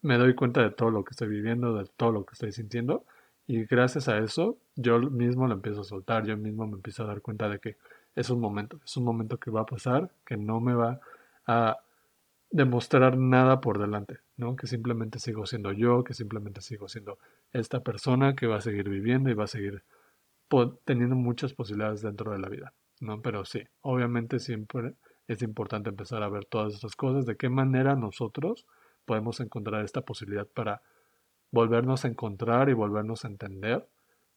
me 0.03 0.19
doy 0.19 0.35
cuenta 0.35 0.63
de 0.63 0.71
todo 0.71 0.91
lo 0.91 1.05
que 1.05 1.13
estoy 1.13 1.29
viviendo, 1.29 1.75
de 1.77 1.87
todo 1.97 2.13
lo 2.13 2.25
que 2.25 2.35
estoy 2.35 2.53
sintiendo. 2.53 3.05
Y 3.47 3.65
gracias 3.65 4.09
a 4.09 4.19
eso, 4.19 4.59
yo 4.77 4.99
mismo 5.01 5.47
lo 5.47 5.55
empiezo 5.55 5.81
a 5.83 5.85
soltar, 5.85 6.27
yo 6.27 6.37
mismo 6.37 6.67
me 6.67 6.75
empiezo 6.75 7.05
a 7.05 7.07
dar 7.07 7.23
cuenta 7.23 7.49
de 7.49 7.59
que 7.59 7.77
es 8.15 8.31
un 8.31 8.41
momento, 8.41 8.79
es 8.85 8.97
un 8.97 9.05
momento 9.05 9.39
que 9.39 9.51
va 9.51 9.63
a 9.63 9.67
pasar, 9.67 10.11
que 10.27 10.37
no 10.37 10.61
me 10.61 10.75
va 10.75 11.01
a 11.47 11.79
demostrar 12.51 13.17
nada 13.17 13.61
por 13.61 13.79
delante, 13.79 14.19
¿no? 14.37 14.57
Que 14.57 14.67
simplemente 14.67 15.19
sigo 15.19 15.47
siendo 15.47 15.73
yo, 15.73 16.03
que 16.03 16.15
simplemente 16.15 16.61
sigo 16.61 16.89
siendo 16.89 17.19
esta 17.53 17.81
persona 17.81 18.35
que 18.35 18.47
va 18.47 18.57
a 18.57 18.61
seguir 18.61 18.89
viviendo 18.89 19.31
y 19.31 19.35
va 19.35 19.45
a 19.45 19.49
seguir 19.49 19.85
teniendo 20.85 21.15
muchas 21.15 21.53
posibilidades 21.55 22.03
dentro 22.03 22.33
de 22.33 22.41
la 22.41 22.49
vida, 22.49 22.75
¿no? 22.99 23.23
Pero 23.23 23.45
sí, 23.45 23.63
obviamente 23.83 24.41
siempre 24.41 24.95
es 25.29 25.43
importante 25.43 25.91
empezar 25.91 26.25
a 26.25 26.29
ver 26.29 26.45
todas 26.45 26.75
estas 26.75 26.97
cosas, 26.97 27.25
de 27.25 27.37
qué 27.37 27.49
manera 27.49 27.95
nosotros 27.95 28.67
podemos 29.05 29.39
encontrar 29.39 29.85
esta 29.85 30.01
posibilidad 30.01 30.47
para 30.47 30.83
volvernos 31.53 32.05
a 32.05 32.09
encontrar 32.09 32.69
y 32.69 32.73
volvernos 32.73 33.25
a 33.25 33.29
entender, 33.29 33.89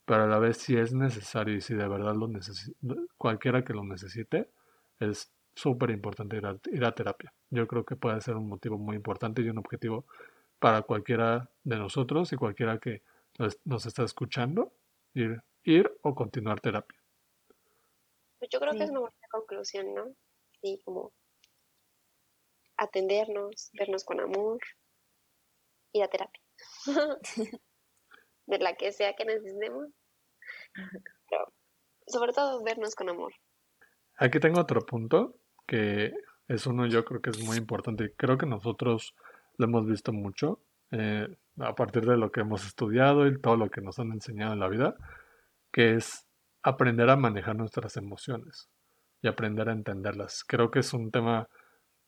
pero 0.06 0.24
a 0.24 0.28
la 0.28 0.38
vez 0.38 0.58
si 0.58 0.78
es 0.78 0.94
necesario 0.94 1.56
y 1.56 1.62
si 1.62 1.74
de 1.74 1.88
verdad 1.88 2.16
lo 2.16 2.30
cualquiera 3.18 3.64
que 3.64 3.74
lo 3.74 3.84
necesite, 3.84 4.52
es 5.00 5.32
súper 5.56 5.92
importante 5.92 6.38
ir 6.38 6.46
a, 6.46 6.58
ir 6.72 6.86
a 6.86 6.94
terapia. 6.94 7.34
Yo 7.50 7.68
creo 7.68 7.86
que 7.86 7.96
puede 7.96 8.20
ser 8.22 8.36
un 8.36 8.48
motivo 8.48 8.78
muy 8.78 8.96
importante 8.96 9.42
y 9.42 9.50
un 9.50 9.58
objetivo 9.58 10.06
para 10.60 10.82
cualquiera 10.84 11.50
de 11.64 11.78
nosotros 11.78 12.32
y 12.34 12.38
cualquiera 12.38 12.80
que 12.80 13.04
nos, 13.38 13.60
nos 13.66 13.86
está 13.86 14.04
escuchando, 14.04 14.74
ir, 15.14 15.42
ir 15.64 15.92
o 16.02 16.16
continuar 16.16 16.60
terapia. 16.62 17.00
Pues 18.40 18.50
yo 18.52 18.60
creo 18.60 18.74
que 18.74 18.84
es 18.84 18.90
una 18.90 19.02
buena 19.02 19.28
conclusión, 19.32 19.94
¿no? 19.94 20.06
Sí, 20.62 20.82
como 20.84 21.14
atendernos, 22.78 23.70
vernos 23.74 24.04
con 24.04 24.20
amor, 24.20 24.60
ir 25.94 26.04
a 26.04 26.08
terapia. 26.08 26.42
de 28.46 28.60
la 28.60 28.76
que 28.76 28.92
sea 28.92 29.14
que 29.14 29.26
necesitemos. 29.26 29.90
Pero 31.30 31.54
sobre 32.08 32.34
todo 32.34 32.64
vernos 32.64 32.96
con 32.96 33.10
amor. 33.10 33.34
Aquí 34.18 34.40
tengo 34.40 34.60
otro 34.60 34.82
punto 34.86 35.36
que 35.66 36.14
es 36.48 36.68
uno 36.68 36.86
yo 36.88 37.06
creo 37.06 37.22
que 37.22 37.30
es 37.30 37.44
muy 37.44 37.58
importante 37.58 38.14
creo 38.18 38.38
que 38.38 38.46
nosotros 38.46 39.16
lo 39.58 39.66
hemos 39.66 39.86
visto 39.88 40.14
mucho 40.14 40.60
eh, 40.92 41.28
a 41.60 41.76
partir 41.76 42.06
de 42.06 42.18
lo 42.18 42.32
que 42.32 42.42
hemos 42.42 42.66
estudiado 42.66 43.28
y 43.28 43.40
todo 43.40 43.58
lo 43.58 43.70
que 43.70 43.82
nos 43.82 44.00
han 44.00 44.12
enseñado 44.12 44.54
en 44.54 44.60
la 44.60 44.68
vida, 44.68 44.96
que 45.72 45.96
es 45.96 46.28
aprender 46.62 47.10
a 47.10 47.16
manejar 47.16 47.56
nuestras 47.56 47.98
emociones 47.98 48.70
y 49.22 49.28
aprender 49.28 49.70
a 49.70 49.74
entenderlas. 49.74 50.44
Creo 50.44 50.72
que 50.72 50.80
es 50.80 50.94
un 50.94 51.12
tema 51.12 51.48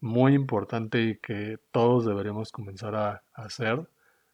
muy 0.01 0.33
importante 0.33 1.01
y 1.01 1.17
que 1.17 1.57
todos 1.71 2.05
deberíamos 2.05 2.51
comenzar 2.51 2.95
a, 2.95 3.23
a 3.33 3.43
hacer, 3.43 3.87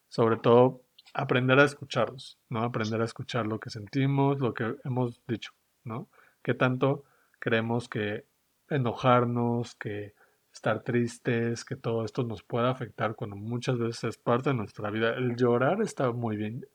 sobre 0.08 0.38
todo 0.38 0.82
aprender 1.14 1.60
a 1.60 1.66
escucharlos, 1.66 2.38
¿no? 2.50 2.64
Aprender 2.64 3.02
a 3.02 3.06
escuchar 3.06 3.46
lo 3.48 3.60
que 3.60 3.70
sentimos, 3.70 4.40
lo 4.40 4.54
que 4.54 4.76
hemos 4.84 5.22
dicho, 5.28 5.52
¿no? 5.84 6.10
¿Qué 6.44 6.54
tanto 6.54 7.04
creemos 7.40 7.88
que 7.88 8.26
enojarnos, 8.72 9.76
que 9.76 10.14
estar 10.54 10.84
tristes, 10.84 11.64
que 11.66 11.76
todo 11.76 12.06
esto 12.06 12.24
nos 12.24 12.44
pueda 12.44 12.72
afectar 12.72 13.16
cuando 13.16 13.36
muchas 13.36 13.78
veces 13.78 14.04
es 14.06 14.18
parte 14.18 14.50
de 14.50 14.56
nuestra 14.56 14.90
vida? 14.90 15.14
El 15.14 15.36
llorar 15.36 15.82
está 15.82 16.12
muy 16.12 16.38
bien. 16.38 16.66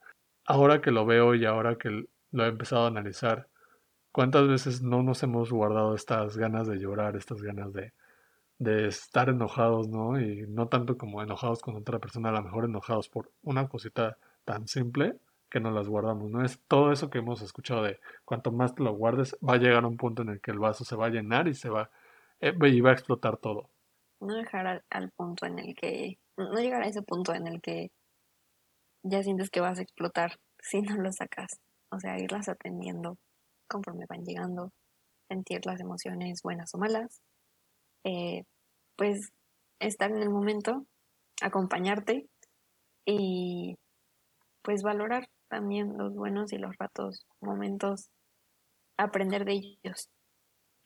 Ahora 0.46 0.80
que 0.80 0.90
lo 0.92 1.06
veo 1.06 1.34
y 1.34 1.44
ahora 1.44 1.76
que 1.76 2.06
lo 2.30 2.44
he 2.44 2.48
empezado 2.48 2.84
a 2.84 2.88
analizar, 2.88 3.48
¿cuántas 4.12 4.48
veces 4.48 4.82
no 4.82 5.02
nos 5.02 5.22
hemos 5.22 5.50
guardado 5.50 5.94
estas 5.94 6.36
ganas 6.36 6.68
de 6.68 6.78
llorar, 6.78 7.16
estas 7.16 7.42
ganas 7.42 7.72
de, 7.72 7.92
estar 8.88 9.28
enojados, 9.28 9.88
¿no? 9.88 10.18
Y 10.20 10.46
no 10.48 10.68
tanto 10.68 10.96
como 10.96 11.22
enojados 11.22 11.60
con 11.60 11.76
otra 11.76 11.98
persona, 11.98 12.30
a 12.30 12.32
lo 12.32 12.42
mejor 12.42 12.64
enojados 12.64 13.08
por 13.08 13.30
una 13.42 13.68
cosita 13.68 14.18
tan 14.44 14.66
simple 14.68 15.18
que 15.50 15.60
nos 15.60 15.72
las 15.72 15.88
guardamos, 15.88 16.30
¿no? 16.30 16.44
Es 16.44 16.60
todo 16.66 16.92
eso 16.92 17.10
que 17.10 17.18
hemos 17.18 17.42
escuchado 17.42 17.82
de 17.82 18.00
cuanto 18.24 18.52
más 18.52 18.74
te 18.74 18.82
lo 18.82 18.92
guardes, 18.94 19.36
va 19.46 19.54
a 19.54 19.58
llegar 19.58 19.84
a 19.84 19.88
un 19.88 19.96
punto 19.96 20.22
en 20.22 20.30
el 20.30 20.40
que 20.40 20.50
el 20.50 20.58
vaso 20.58 20.84
se 20.84 20.96
va 20.96 21.06
a 21.06 21.10
llenar 21.10 21.48
y 21.48 21.54
se 21.54 21.68
va, 21.68 21.90
eh, 22.40 22.52
y 22.60 22.80
va 22.80 22.90
a 22.90 22.94
explotar 22.94 23.36
todo. 23.36 23.70
No 24.20 24.34
dejar 24.34 24.66
al, 24.66 24.84
al 24.90 25.10
punto 25.10 25.46
en 25.46 25.58
el 25.58 25.74
que, 25.74 26.18
no 26.36 26.54
llegar 26.54 26.82
a 26.82 26.88
ese 26.88 27.02
punto 27.02 27.34
en 27.34 27.46
el 27.46 27.60
que 27.60 27.90
ya 29.02 29.22
sientes 29.22 29.50
que 29.50 29.60
vas 29.60 29.78
a 29.78 29.82
explotar 29.82 30.38
si 30.58 30.82
no 30.82 30.96
lo 30.96 31.12
sacas. 31.12 31.60
O 31.90 32.00
sea, 32.00 32.18
irlas 32.18 32.48
atendiendo 32.48 33.18
conforme 33.68 34.06
van 34.08 34.24
llegando, 34.24 34.72
sentir 35.28 35.64
las 35.66 35.80
emociones 35.80 36.42
buenas 36.42 36.74
o 36.74 36.78
malas, 36.78 37.20
eh, 38.04 38.44
pues 38.96 39.32
estar 39.80 40.10
en 40.10 40.22
el 40.22 40.30
momento, 40.30 40.86
acompañarte 41.42 42.26
y 43.04 43.76
pues 44.62 44.82
valorar 44.82 45.28
también 45.48 45.96
los 45.96 46.14
buenos 46.14 46.52
y 46.52 46.58
los 46.58 46.76
ratos, 46.78 47.26
momentos, 47.40 48.10
aprender 48.96 49.44
de 49.44 49.52
ellos. 49.52 50.10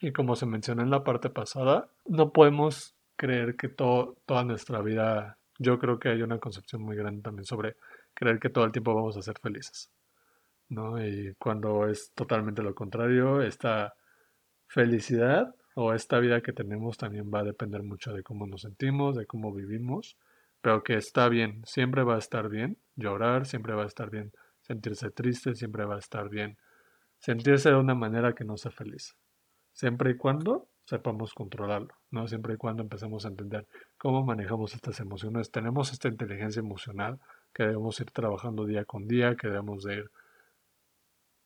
Y 0.01 0.13
como 0.13 0.37
se 0.37 0.47
mencionó 0.47 0.83
en 0.83 0.91
la 0.91 1.05
parte 1.05 1.31
pasada, 1.31 1.91
no 2.07 2.33
podemos 2.33 2.95
creer 3.17 3.57
que 3.57 3.69
todo, 3.69 4.17
toda 4.25 4.45
nuestra 4.45 4.81
vida, 4.81 5.39
yo 5.59 5.79
creo 5.79 5.99
que 5.99 6.09
hay 6.09 6.23
una 6.23 6.39
concepción 6.39 6.83
muy 6.83 6.97
grande 6.97 7.23
también 7.23 7.45
sobre 7.45 7.77
creer 8.15 8.41
que 8.41 8.49
todo 8.49 8.65
el 8.65 8.73
tiempo 8.73 8.95
vamos 8.95 9.17
a 9.17 9.23
ser 9.23 9.39
felices, 9.39 9.91
¿no? 10.69 11.05
Y 11.05 11.35
cuando 11.39 11.87
es 11.87 12.13
totalmente 12.15 12.63
lo 12.63 12.75
contrario, 12.75 13.43
esta 13.43 13.95
felicidad 14.67 15.55
o 15.75 15.93
esta 15.93 16.19
vida 16.19 16.41
que 16.41 16.53
tenemos 16.53 16.97
también 16.97 17.31
va 17.33 17.41
a 17.41 17.45
depender 17.45 17.83
mucho 17.83 18.13
de 18.13 18.23
cómo 18.23 18.47
nos 18.47 18.63
sentimos, 18.63 19.17
de 19.17 19.27
cómo 19.27 19.53
vivimos, 19.53 20.17
pero 20.63 20.83
que 20.83 20.95
está 20.95 21.29
bien, 21.29 21.63
siempre 21.67 22.05
va 22.05 22.17
a 22.17 22.19
estar 22.19 22.49
bien 22.49 22.79
llorar, 22.97 23.47
siempre 23.47 23.75
va 23.75 23.85
a 23.85 23.87
estar 23.87 24.11
bien 24.11 24.33
sentirse 24.71 25.11
triste, 25.11 25.55
siempre 25.55 25.85
va 25.85 25.97
a 25.97 25.99
estar 25.99 26.29
bien 26.29 26.57
sentirse 27.19 27.71
de 27.71 27.77
una 27.77 27.95
manera 27.95 28.35
que 28.35 28.45
no 28.45 28.57
sea 28.57 28.71
feliz 28.71 29.17
siempre 29.73 30.13
y 30.13 30.17
cuando 30.17 30.69
sepamos 30.85 31.35
controlarlo, 31.35 31.95
¿no? 32.11 32.27
Siempre 32.27 32.55
y 32.55 32.57
cuando 32.57 32.83
empecemos 32.83 33.25
a 33.25 33.29
entender 33.29 33.67
cómo 33.97 34.25
manejamos 34.25 34.75
estas 34.75 34.99
emociones. 35.01 35.51
Tenemos 35.51 35.93
esta 35.93 36.09
inteligencia 36.09 36.61
emocional 36.61 37.21
que 37.55 37.63
debemos 37.63 38.01
ir 38.01 38.11
trabajando 38.11 38.67
día 38.67 38.85
con 38.85 39.07
día, 39.07 39.37
que 39.37 39.49
debemos 39.49 39.85
de 39.85 39.95
ir 39.99 40.11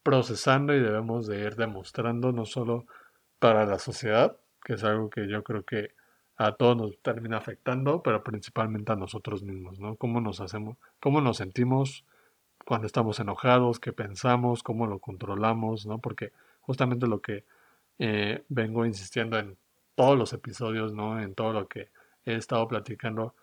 procesando 0.03 0.75
y 0.75 0.81
debemos 0.81 1.27
de 1.27 1.41
ir 1.41 1.57
demostrando 1.57 2.33
no 2.33 2.47
solo 2.47 2.87
para 3.39 3.67
la 3.67 3.79
sociedad, 3.79 4.37
que 4.65 4.75
es 4.75 4.85
algo 4.85 5.11
que 5.11 5.29
yo 5.29 5.45
creo 5.45 5.63
que 5.65 5.91
a 6.37 6.57
todos 6.57 6.77
nos 6.77 6.99
termina 7.03 7.37
afectando, 7.37 8.03
pero 8.03 8.25
principalmente 8.25 8.93
a 8.93 8.97
nosotros 8.97 9.43
mismos, 9.43 9.79
¿no? 9.79 9.97
Cómo 9.97 10.21
nos 10.21 10.41
hacemos, 10.41 10.77
cómo 11.01 11.21
nos 11.21 11.37
sentimos 11.37 12.05
cuando 12.65 12.87
estamos 12.87 13.21
enojados, 13.21 13.81
qué 13.81 13.93
pensamos, 13.93 14.63
cómo 14.63 14.87
lo 14.87 14.99
controlamos, 14.99 15.87
¿no? 15.87 15.99
Porque 15.99 16.33
justamente 16.61 17.07
lo 17.07 17.21
que 17.21 17.45
eh, 17.99 18.45
vengo 18.49 18.87
insistiendo 18.87 19.39
en 19.39 19.57
todos 19.95 20.19
los 20.19 20.33
episodios, 20.33 20.93
¿no? 20.95 21.21
En 21.21 21.35
todo 21.35 21.53
lo 21.53 21.69
que 21.69 21.91
he 22.25 22.35
estado 22.35 22.67
platicando 22.67 23.35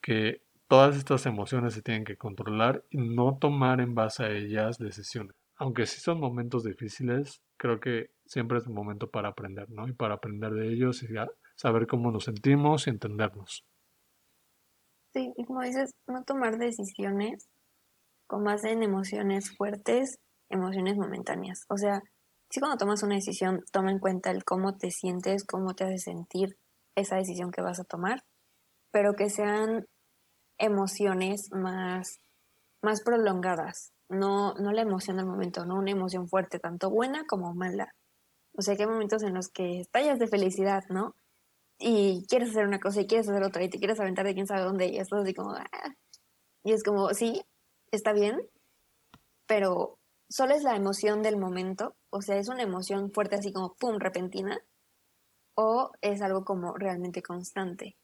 que 0.00 0.42
todas 0.68 0.96
estas 0.96 1.24
emociones 1.26 1.74
se 1.74 1.82
tienen 1.82 2.04
que 2.04 2.16
controlar 2.16 2.84
y 2.90 2.98
no 2.98 3.38
tomar 3.38 3.80
en 3.80 3.94
base 3.94 4.24
a 4.24 4.30
ellas 4.30 4.78
decisiones. 4.78 5.34
Aunque 5.56 5.86
sí 5.86 6.00
son 6.00 6.18
momentos 6.18 6.64
difíciles, 6.64 7.40
creo 7.56 7.80
que 7.80 8.10
siempre 8.26 8.58
es 8.58 8.66
un 8.66 8.74
momento 8.74 9.10
para 9.10 9.28
aprender, 9.28 9.70
¿no? 9.70 9.86
Y 9.88 9.92
para 9.92 10.14
aprender 10.14 10.52
de 10.52 10.68
ellos 10.72 11.02
y 11.02 11.08
saber 11.54 11.86
cómo 11.86 12.10
nos 12.10 12.24
sentimos 12.24 12.86
y 12.86 12.90
entendernos. 12.90 13.64
Sí, 15.12 15.32
y 15.36 15.44
como 15.44 15.62
dices, 15.62 15.92
no 16.08 16.24
tomar 16.24 16.58
decisiones 16.58 17.48
con 18.26 18.44
base 18.44 18.70
en 18.70 18.82
emociones 18.82 19.56
fuertes, 19.56 20.18
emociones 20.50 20.96
momentáneas. 20.96 21.64
O 21.68 21.76
sea, 21.76 22.02
si 22.50 22.60
cuando 22.60 22.78
tomas 22.78 23.02
una 23.02 23.16
decisión, 23.16 23.62
toma 23.72 23.90
en 23.90 23.98
cuenta 23.98 24.30
el 24.30 24.44
cómo 24.44 24.76
te 24.76 24.90
sientes, 24.90 25.44
cómo 25.44 25.74
te 25.74 25.84
hace 25.84 25.98
sentir 25.98 26.56
esa 26.94 27.16
decisión 27.16 27.50
que 27.50 27.62
vas 27.62 27.80
a 27.80 27.84
tomar, 27.84 28.22
pero 28.92 29.14
que 29.14 29.30
sean 29.30 29.86
emociones 30.58 31.48
más, 31.52 32.20
más 32.82 33.02
prolongadas, 33.02 33.92
no, 34.08 34.54
no 34.54 34.72
la 34.72 34.82
emoción 34.82 35.16
del 35.16 35.26
momento, 35.26 35.64
no 35.66 35.76
una 35.76 35.90
emoción 35.90 36.28
fuerte, 36.28 36.58
tanto 36.58 36.90
buena 36.90 37.24
como 37.26 37.54
mala. 37.54 37.94
O 38.56 38.62
sea 38.62 38.76
que 38.76 38.84
hay 38.84 38.88
momentos 38.88 39.22
en 39.24 39.34
los 39.34 39.48
que 39.48 39.80
estallas 39.80 40.18
de 40.18 40.28
felicidad, 40.28 40.84
¿no? 40.90 41.14
y 41.78 42.24
quieres 42.28 42.50
hacer 42.50 42.66
una 42.66 42.80
cosa 42.80 43.00
y 43.00 43.06
quieres 43.06 43.28
hacer 43.28 43.42
otra 43.42 43.62
y 43.64 43.68
te 43.68 43.78
quieres 43.78 44.00
aventar 44.00 44.24
de 44.26 44.34
quién 44.34 44.46
sabe 44.46 44.62
dónde 44.62 44.86
y 44.86 44.98
estás 44.98 45.22
así 45.22 45.34
como, 45.34 45.52
ah". 45.52 45.66
y 46.64 46.72
es 46.72 46.82
como, 46.82 47.10
sí, 47.14 47.42
está 47.94 48.12
bien, 48.12 48.40
pero 49.46 49.98
solo 50.28 50.54
es 50.54 50.62
la 50.62 50.76
emoción 50.76 51.22
del 51.22 51.36
momento, 51.36 51.96
o 52.10 52.22
sea, 52.22 52.36
es 52.36 52.48
una 52.48 52.62
emoción 52.62 53.12
fuerte 53.12 53.36
así 53.36 53.52
como, 53.52 53.74
¡pum!, 53.74 53.98
repentina, 53.98 54.58
o 55.54 55.90
es 56.00 56.22
algo 56.22 56.44
como 56.44 56.74
realmente 56.76 57.22
constante. 57.22 57.96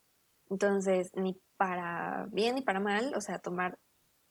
Entonces, 0.49 1.11
ni 1.15 1.41
para 1.57 2.27
bien 2.31 2.57
ni 2.57 2.63
para 2.63 2.81
mal, 2.81 3.13
o 3.15 3.21
sea, 3.21 3.39
tomar 3.39 3.79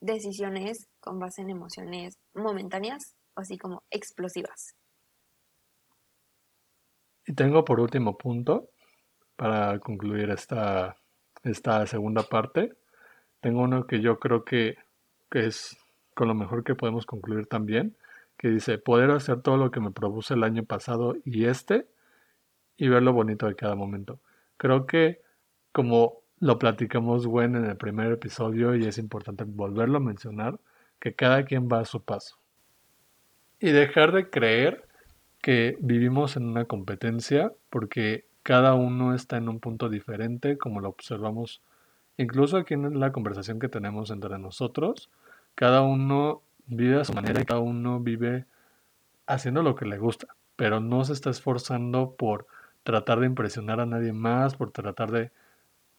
decisiones 0.02 0.88
con 1.00 1.19
base 1.19 1.41
en 1.41 1.50
emociones 1.50 2.17
momentáneas, 2.34 3.15
así 3.36 3.58
como 3.58 3.84
explosivas. 3.89 4.76
Y 7.26 7.34
tengo 7.34 7.63
por 7.63 7.80
último 7.80 8.17
punto 8.17 8.69
para 9.36 9.80
concluir 9.80 10.30
esta, 10.32 10.95
esta 11.43 11.86
segunda 11.86 12.24
parte. 12.24 12.74
Tengo 13.39 13.62
uno 13.62 13.86
que 13.86 14.02
yo 14.02 14.19
creo 14.19 14.43
que, 14.43 14.76
que 15.29 15.45
es 15.45 15.77
con 16.13 16.27
lo 16.27 16.35
mejor 16.35 16.63
que 16.63 16.75
podemos 16.75 17.05
concluir 17.05 17.47
también, 17.47 17.95
que 18.37 18.49
dice, 18.49 18.77
poder 18.77 19.11
hacer 19.11 19.41
todo 19.41 19.57
lo 19.57 19.71
que 19.71 19.79
me 19.79 19.91
propuso 19.91 20.33
el 20.33 20.43
año 20.43 20.63
pasado 20.63 21.15
y 21.25 21.45
este, 21.45 21.87
y 22.77 22.87
ver 22.87 23.03
lo 23.03 23.13
bonito 23.13 23.47
de 23.47 23.55
cada 23.55 23.75
momento. 23.75 24.19
Creo 24.57 24.85
que 24.85 25.21
como 25.71 26.21
lo 26.39 26.57
platicamos 26.57 27.25
bueno 27.27 27.59
en 27.59 27.65
el 27.65 27.77
primer 27.77 28.11
episodio 28.11 28.75
y 28.75 28.85
es 28.85 28.97
importante 28.97 29.43
volverlo 29.45 29.97
a 29.97 30.01
mencionar, 30.01 30.59
que 30.99 31.13
cada 31.13 31.43
quien 31.45 31.67
va 31.67 31.79
a 31.79 31.85
su 31.85 32.01
paso. 32.01 32.37
Y 33.59 33.71
dejar 33.71 34.11
de 34.13 34.29
creer 34.29 34.85
que 35.41 35.77
vivimos 35.79 36.37
en 36.37 36.45
una 36.45 36.65
competencia, 36.65 37.53
porque 37.69 38.25
cada 38.43 38.73
uno 38.73 39.13
está 39.13 39.37
en 39.37 39.49
un 39.49 39.59
punto 39.59 39.89
diferente, 39.89 40.57
como 40.57 40.81
lo 40.81 40.89
observamos 40.89 41.61
incluso 42.19 42.58
aquí 42.58 42.73
en 42.73 42.99
la 42.99 43.13
conversación 43.13 43.60
que 43.60 43.69
tenemos 43.69 44.12
entre 44.12 44.38
nosotros. 44.38 45.10
Cada 45.55 45.82
uno 45.82 46.41
vive 46.67 46.99
a 46.99 47.05
su 47.05 47.13
manera 47.13 47.41
y 47.41 47.45
cada 47.45 47.62
uno 47.62 48.01
vive 48.01 48.45
haciendo 49.25 49.63
lo 49.63 49.75
que 49.75 49.86
le 49.86 49.97
gusta, 49.97 50.27
pero 50.58 50.82
no 50.82 51.05
se 51.05 51.13
está 51.13 51.29
esforzando 51.29 52.15
por 52.17 52.45
tratar 52.84 53.21
de 53.21 53.25
impresionar 53.25 53.79
a 53.79 53.86
nadie 53.86 54.12
más, 54.12 54.58
por 54.58 54.71
tratar 54.71 55.12
de 55.12 55.32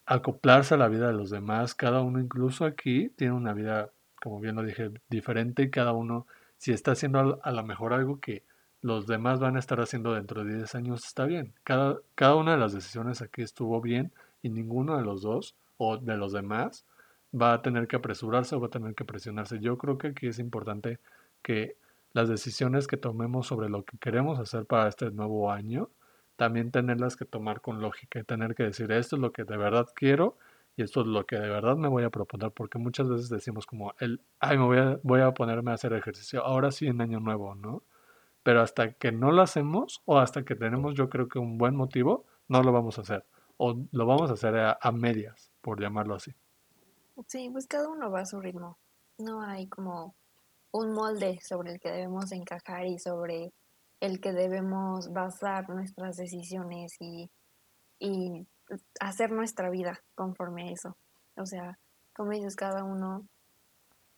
acoplarse 0.04 0.74
a 0.74 0.76
la 0.76 0.88
vida 0.88 1.06
de 1.06 1.14
los 1.14 1.30
demás. 1.30 1.74
Cada 1.74 2.02
uno 2.02 2.20
incluso 2.20 2.66
aquí 2.66 3.09
tiene 3.16 3.33
una 3.33 3.54
vida, 3.54 3.90
como 4.20 4.40
bien 4.40 4.56
lo 4.56 4.62
dije, 4.62 4.90
diferente 5.09 5.62
y 5.62 5.70
cada 5.70 5.92
uno, 5.92 6.26
si 6.59 6.72
está 6.72 6.92
haciendo 6.92 7.40
a 7.42 7.50
lo 7.50 7.62
mejor 7.64 7.94
algo 7.94 8.20
que 8.20 8.44
los 8.83 9.06
demás 9.06 9.40
van 9.40 9.56
a 9.56 9.59
estar 9.59 9.80
haciendo 9.80 10.12
dentro 10.12 10.44
de 10.44 10.56
10 10.56 10.74
años, 10.74 11.06
está 11.06 11.24
bien. 11.24 11.54
Cada, 11.64 11.96
cada 12.14 12.35
una 12.35 12.52
de 12.52 12.59
las 12.59 12.74
decisiones 12.74 13.22
aquí 13.22 13.40
estuvo 13.40 13.80
bien 13.80 14.12
y 14.42 14.50
ninguno 14.50 14.98
de 14.98 15.04
los 15.04 15.22
dos 15.22 15.54
o 15.80 15.96
de 15.96 16.16
los 16.16 16.32
demás 16.32 16.84
va 17.32 17.54
a 17.54 17.62
tener 17.62 17.88
que 17.88 17.96
apresurarse 17.96 18.54
o 18.54 18.60
va 18.60 18.66
a 18.66 18.70
tener 18.70 18.94
que 18.94 19.04
presionarse. 19.04 19.60
Yo 19.60 19.78
creo 19.78 19.98
que 19.98 20.08
aquí 20.08 20.26
es 20.26 20.38
importante 20.38 20.98
que 21.42 21.76
las 22.12 22.28
decisiones 22.28 22.86
que 22.86 22.96
tomemos 22.96 23.46
sobre 23.46 23.68
lo 23.70 23.84
que 23.84 23.96
queremos 23.98 24.38
hacer 24.38 24.66
para 24.66 24.88
este 24.88 25.10
nuevo 25.10 25.50
año, 25.50 25.90
también 26.36 26.70
tenerlas 26.70 27.16
que 27.16 27.24
tomar 27.24 27.60
con 27.60 27.80
lógica 27.80 28.20
y 28.20 28.24
tener 28.24 28.54
que 28.54 28.64
decir 28.64 28.92
esto 28.92 29.16
es 29.16 29.22
lo 29.22 29.32
que 29.32 29.44
de 29.44 29.56
verdad 29.56 29.86
quiero 29.94 30.36
y 30.76 30.82
esto 30.82 31.00
es 31.00 31.06
lo 31.06 31.24
que 31.24 31.36
de 31.36 31.48
verdad 31.48 31.76
me 31.76 31.88
voy 31.88 32.04
a 32.04 32.10
proponer, 32.10 32.52
porque 32.52 32.78
muchas 32.78 33.08
veces 33.08 33.28
decimos 33.28 33.66
como 33.66 33.94
el, 34.00 34.20
ay, 34.38 34.58
me 34.58 34.64
voy 34.64 34.78
a, 34.78 35.00
voy 35.02 35.20
a 35.20 35.32
ponerme 35.32 35.70
a 35.70 35.74
hacer 35.74 35.92
ejercicio, 35.92 36.44
ahora 36.44 36.70
sí 36.72 36.86
en 36.86 37.00
año 37.00 37.20
nuevo, 37.20 37.54
¿no? 37.54 37.84
pero 38.42 38.62
hasta 38.62 38.92
que 38.92 39.12
no 39.12 39.32
lo 39.32 39.42
hacemos 39.42 40.02
o 40.04 40.18
hasta 40.18 40.44
que 40.44 40.54
tenemos 40.56 40.94
yo 40.94 41.08
creo 41.08 41.28
que 41.28 41.38
un 41.38 41.58
buen 41.58 41.76
motivo, 41.76 42.26
no 42.48 42.62
lo 42.62 42.72
vamos 42.72 42.98
a 42.98 43.02
hacer. 43.02 43.24
O 43.56 43.76
lo 43.92 44.06
vamos 44.06 44.30
a 44.30 44.34
hacer 44.34 44.56
a, 44.56 44.92
medias, 44.92 45.49
por 45.61 45.81
llamarlo 45.81 46.14
así. 46.14 46.35
Sí, 47.27 47.51
pues 47.51 47.66
cada 47.66 47.88
uno 47.88 48.11
va 48.11 48.20
a 48.20 48.27
su 48.27 48.40
ritmo. 48.40 48.79
No 49.18 49.42
hay 49.42 49.68
como 49.68 50.14
un 50.73 50.92
molde 50.92 51.38
sobre 51.42 51.73
el 51.73 51.81
que 51.81 51.90
debemos 51.90 52.33
encajar 52.33 52.87
y 52.87 52.99
sobre 52.99 53.53
el 54.01 54.20
que 54.20 54.33
debemos 54.33 55.12
basar 55.12 55.68
nuestras 55.68 56.16
decisiones 56.16 56.96
y, 57.01 57.31
y 57.99 58.46
hacer 59.01 59.31
nuestra 59.33 59.68
vida 59.68 60.01
conforme 60.14 60.68
a 60.68 60.73
eso. 60.73 60.96
O 61.37 61.44
sea, 61.44 61.79
como 62.14 62.31
dices, 62.31 62.57
cada 62.57 62.85
uno 62.85 63.27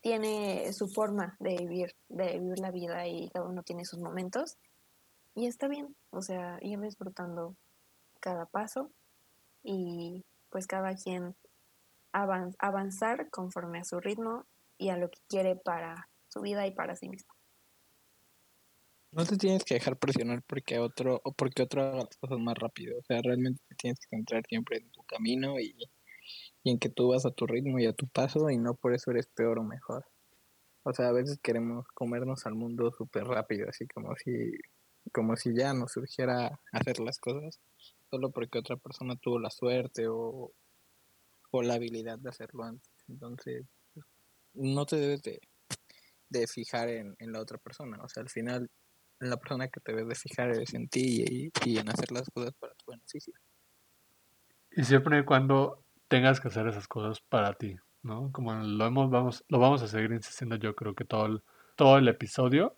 tiene 0.00 0.72
su 0.72 0.88
forma 0.88 1.36
de 1.40 1.56
vivir, 1.56 1.94
de 2.08 2.38
vivir 2.38 2.58
la 2.58 2.70
vida 2.70 3.06
y 3.06 3.30
cada 3.30 3.46
uno 3.46 3.62
tiene 3.62 3.84
sus 3.84 4.00
momentos. 4.00 4.56
Y 5.34 5.46
está 5.46 5.68
bien, 5.68 5.96
o 6.10 6.20
sea, 6.20 6.58
ir 6.60 6.78
disfrutando 6.80 7.56
cada 8.20 8.46
paso 8.46 8.90
y 9.62 10.24
pues 10.52 10.68
cada 10.68 10.94
quien 10.94 11.34
avanzar 12.12 13.30
conforme 13.30 13.80
a 13.80 13.84
su 13.84 13.98
ritmo 13.98 14.46
y 14.78 14.90
a 14.90 14.96
lo 14.96 15.10
que 15.10 15.18
quiere 15.28 15.56
para 15.56 16.08
su 16.28 16.40
vida 16.42 16.66
y 16.66 16.70
para 16.70 16.94
sí 16.94 17.08
mismo. 17.08 17.32
No 19.10 19.24
te 19.24 19.36
tienes 19.36 19.64
que 19.64 19.74
dejar 19.74 19.98
presionar 19.98 20.42
porque 20.42 20.78
otro 20.78 21.20
o 21.24 21.32
porque 21.32 21.62
otro 21.62 21.82
haga 21.82 22.04
las 22.04 22.16
cosas 22.16 22.38
más 22.38 22.56
rápido. 22.56 22.98
O 22.98 23.02
sea, 23.02 23.20
realmente 23.22 23.60
te 23.68 23.74
tienes 23.74 23.98
que 23.98 24.16
centrar 24.16 24.44
siempre 24.46 24.76
en 24.78 24.90
tu 24.90 25.02
camino 25.02 25.58
y 25.58 25.76
y 26.64 26.70
en 26.70 26.78
que 26.78 26.88
tú 26.88 27.08
vas 27.08 27.26
a 27.26 27.30
tu 27.30 27.46
ritmo 27.46 27.78
y 27.78 27.86
a 27.86 27.92
tu 27.92 28.06
paso 28.08 28.50
y 28.50 28.56
no 28.56 28.74
por 28.74 28.94
eso 28.94 29.10
eres 29.10 29.26
peor 29.26 29.58
o 29.58 29.64
mejor. 29.64 30.04
O 30.84 30.92
sea, 30.92 31.08
a 31.08 31.12
veces 31.12 31.38
queremos 31.42 31.86
comernos 31.94 32.46
al 32.46 32.54
mundo 32.54 32.90
súper 32.92 33.24
rápido, 33.24 33.68
así 33.68 33.86
como 33.86 34.14
si, 34.16 34.52
como 35.12 35.36
si 35.36 35.54
ya 35.54 35.74
nos 35.74 35.92
surgiera 35.92 36.60
hacer 36.72 36.98
las 37.00 37.18
cosas 37.18 37.60
solo 38.12 38.30
porque 38.30 38.58
otra 38.58 38.76
persona 38.76 39.16
tuvo 39.16 39.38
la 39.38 39.48
suerte 39.48 40.06
o, 40.06 40.52
o 41.50 41.62
la 41.62 41.74
habilidad 41.74 42.18
de 42.18 42.28
hacerlo 42.28 42.64
antes. 42.64 42.92
Entonces, 43.08 43.64
no 44.52 44.84
te 44.84 44.96
debes 44.96 45.22
de, 45.22 45.40
de 46.28 46.46
fijar 46.46 46.90
en, 46.90 47.16
en, 47.18 47.32
la 47.32 47.40
otra 47.40 47.56
persona. 47.56 47.96
O 48.02 48.08
sea, 48.10 48.22
al 48.22 48.28
final, 48.28 48.70
la 49.18 49.38
persona 49.38 49.68
que 49.68 49.80
te 49.80 49.92
debes 49.92 50.08
de 50.08 50.14
fijar 50.14 50.50
es 50.50 50.74
en 50.74 50.88
ti 50.88 51.24
y, 51.26 51.50
y 51.64 51.78
en 51.78 51.88
hacer 51.88 52.12
las 52.12 52.28
cosas 52.28 52.52
para 52.60 52.74
tu 52.74 52.90
beneficio. 52.90 53.32
Y 54.72 54.84
siempre 54.84 55.20
y 55.20 55.24
cuando 55.24 55.82
tengas 56.08 56.38
que 56.38 56.48
hacer 56.48 56.68
esas 56.68 56.86
cosas 56.86 57.22
para 57.30 57.54
ti, 57.54 57.76
¿no? 58.02 58.30
Como 58.30 58.52
lo 58.52 58.84
hemos, 58.84 59.10
vamos, 59.10 59.42
lo 59.48 59.58
vamos 59.58 59.80
a 59.80 59.88
seguir 59.88 60.12
insistiendo 60.12 60.56
yo 60.56 60.74
creo 60.74 60.94
que 60.94 61.06
todo 61.06 61.24
el, 61.24 61.42
todo 61.76 61.96
el 61.96 62.08
episodio 62.08 62.76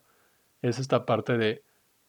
es 0.63 0.79
esta 0.79 1.05
parte 1.05 1.37
de 1.37 1.65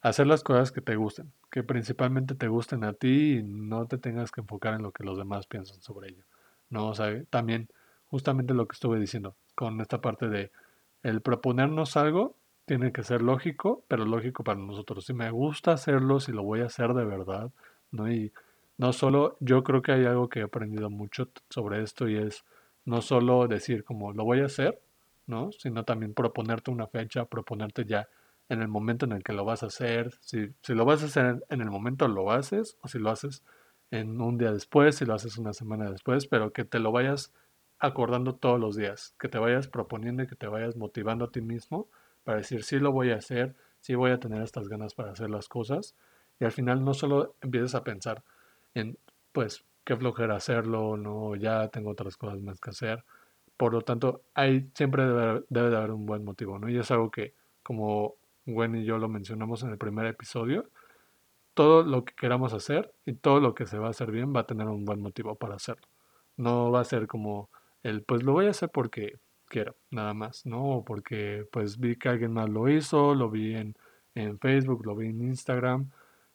hacer 0.06 0.28
las 0.28 0.44
cosas 0.44 0.72
que 0.72 0.82
te 0.82 0.96
gusten, 0.96 1.32
que 1.50 1.63
principalmente 1.63 2.36
te 2.36 2.48
gusten 2.48 2.84
a 2.84 2.93
ti 2.93 3.39
y 3.39 3.43
no 3.43 3.88
te 3.88 3.97
tengas 3.97 4.32
que 4.32 4.41
enfocar 4.41 4.76
en 4.76 4.84
lo 4.84 4.91
que 4.91 5.03
los 5.03 5.18
demás 5.18 5.47
piensan 5.47 5.82
sobre 5.82 6.10
ello, 6.10 6.24
¿no? 6.70 6.89
O 6.89 6.93
sea, 6.93 7.24
también 7.32 7.70
justamente 8.12 8.53
lo 8.53 8.68
que 8.68 8.76
estuve 8.76 8.99
diciendo 8.99 9.36
con 9.56 9.82
esta 9.82 10.01
parte 10.01 10.30
de 10.30 10.51
el 11.01 11.22
proponernos 11.22 11.97
algo 11.97 12.36
tiene 12.66 12.91
que 12.91 13.01
ser 13.01 13.24
lógico, 13.24 13.84
pero 13.88 14.06
lógico 14.06 14.43
para 14.43 14.60
nosotros. 14.60 15.06
Si 15.06 15.14
me 15.14 15.32
gusta 15.32 15.72
hacerlo, 15.72 16.20
si 16.20 16.32
lo 16.32 16.43
voy 16.43 16.62
a 16.62 16.66
hacer 16.66 16.93
de 16.93 17.03
verdad, 17.03 17.49
¿no? 17.89 18.12
Y 18.12 18.32
no 18.78 18.93
solo, 18.93 19.38
yo 19.39 19.64
creo 19.64 19.82
que 19.82 19.91
hay 19.91 20.06
algo 20.06 20.30
que 20.30 20.41
he 20.41 20.43
aprendido 20.43 20.91
mucho 20.91 21.30
sobre 21.49 21.82
esto 21.82 22.08
y 22.08 22.18
es 22.18 22.45
no 22.86 23.01
solo 23.01 23.47
decir 23.47 23.84
como 23.84 24.14
lo 24.14 24.24
voy 24.24 24.41
a 24.41 24.45
hacer, 24.45 24.80
¿no? 25.26 25.51
Sino 25.51 25.84
también 25.84 26.14
proponerte 26.14 26.70
una 26.70 26.86
fecha, 26.86 27.26
proponerte 27.26 27.86
ya 27.86 28.08
en 28.50 28.62
el 28.62 28.68
momento 28.68 29.06
en 29.06 29.14
el 29.14 29.24
que 29.24 29.34
lo 29.34 29.46
vas 29.46 29.64
a 29.64 29.68
hacer. 29.68 30.14
Si, 30.22 30.50
si 30.62 30.74
lo 30.74 30.86
vas 30.86 31.04
a 31.04 31.06
hacer 31.08 31.43
en, 31.50 31.62
el 31.62 31.70
momento, 31.70 32.08
lo 32.08 32.32
haces, 32.32 32.78
o 32.82 32.88
si 32.88 33.00
lo 33.00 33.10
haces 33.10 33.43
en 33.91 34.22
un 34.22 34.38
día 34.38 34.52
después, 34.52 34.96
si 34.96 35.06
lo 35.06 35.14
haces 35.14 35.38
una 35.38 35.54
semana 35.54 35.89
después, 35.89 36.28
pero 36.28 36.52
que 36.52 36.66
te 36.66 36.80
lo 36.80 36.91
vayas 36.91 37.34
acordando 37.80 38.36
todos 38.36 38.60
los 38.60 38.76
días, 38.76 39.16
que 39.20 39.30
te 39.30 39.38
vayas 39.38 39.68
proponiendo 39.68 40.24
y 40.24 40.28
que 40.28 40.36
te 40.36 40.48
vayas 40.48 40.76
motivando 40.76 41.26
a 41.26 41.32
ti 41.32 41.41
mismo 41.41 41.88
para 42.24 42.39
decir, 42.39 42.64
sí 42.64 42.80
lo 42.80 42.91
voy 42.91 43.12
a 43.12 43.18
hacer, 43.18 43.56
sí 43.82 43.96
voy 43.96 44.12
a 44.12 44.20
tener 44.20 44.41
estas 44.41 44.68
ganas 44.68 44.93
para 44.96 45.12
hacer 45.12 45.30
las 45.30 45.48
cosas. 45.48 45.96
Y 46.39 46.46
al 46.46 46.52
final 46.52 46.84
no 46.84 46.93
solo 46.93 47.36
empieces 47.41 47.76
a 47.76 47.84
pensar, 47.84 48.24
en, 48.74 48.98
pues, 49.32 49.66
qué 49.84 49.96
flojera 49.96 50.36
hacerlo, 50.36 50.98
no, 50.98 51.36
ya 51.36 51.70
tengo 51.70 51.91
otras 51.91 52.18
cosas 52.18 52.41
más 52.41 52.60
que 52.60 52.72
hacer. 52.72 53.06
Por 53.58 53.74
lo 53.74 53.82
tanto, 53.82 54.24
hay, 54.34 54.70
siempre 54.74 55.06
debe, 55.06 55.43
debe 55.50 55.70
de 55.70 55.78
haber 55.78 55.91
un 55.91 56.06
buen 56.06 56.26
motivo, 56.26 56.60
¿no? 56.60 56.70
Y 56.70 56.78
es 56.78 56.91
algo 56.91 57.12
que, 57.12 57.34
como 57.64 58.16
Gwen 58.46 58.76
y 58.76 58.86
yo 58.86 58.98
lo 58.98 59.10
mencionamos 59.10 59.64
en 59.64 59.70
el 59.70 59.78
primer 59.78 60.06
episodio, 60.06 60.70
todo 61.54 61.84
lo 61.84 62.06
que 62.06 62.14
queramos 62.16 62.54
hacer 62.54 62.93
y 63.06 63.14
todo 63.14 63.39
lo 63.39 63.56
que 63.56 63.66
se 63.66 63.78
va 63.78 63.88
a 63.88 63.91
hacer 63.91 64.12
bien 64.12 64.36
va 64.36 64.41
a 64.41 64.48
tener 64.48 64.68
un 64.68 64.86
buen 64.86 65.02
motivo 65.02 65.36
para 65.36 65.56
hacerlo. 65.56 65.88
No 66.38 66.72
va 66.72 66.82
a 66.82 66.84
ser 66.84 67.08
como 67.08 67.50
el, 67.82 68.04
pues 68.04 68.24
lo 68.24 68.34
voy 68.34 68.48
a 68.48 68.52
hacer 68.52 68.70
porque 68.70 69.20
quiero, 69.48 69.76
nada 69.89 70.14
más, 70.14 70.46
¿no? 70.46 70.78
O 70.78 70.86
porque 70.86 71.48
pues 71.52 71.80
vi 71.80 71.96
que 71.96 72.10
alguien 72.10 72.34
más 72.34 72.50
lo 72.50 72.70
hizo, 72.70 73.16
lo 73.16 73.30
vi 73.30 73.56
en, 73.56 73.76
en 74.16 74.38
Facebook, 74.39 74.86
lo 74.86 74.96
vi 74.96 75.08
en 75.08 75.22
Instagram 75.22 75.89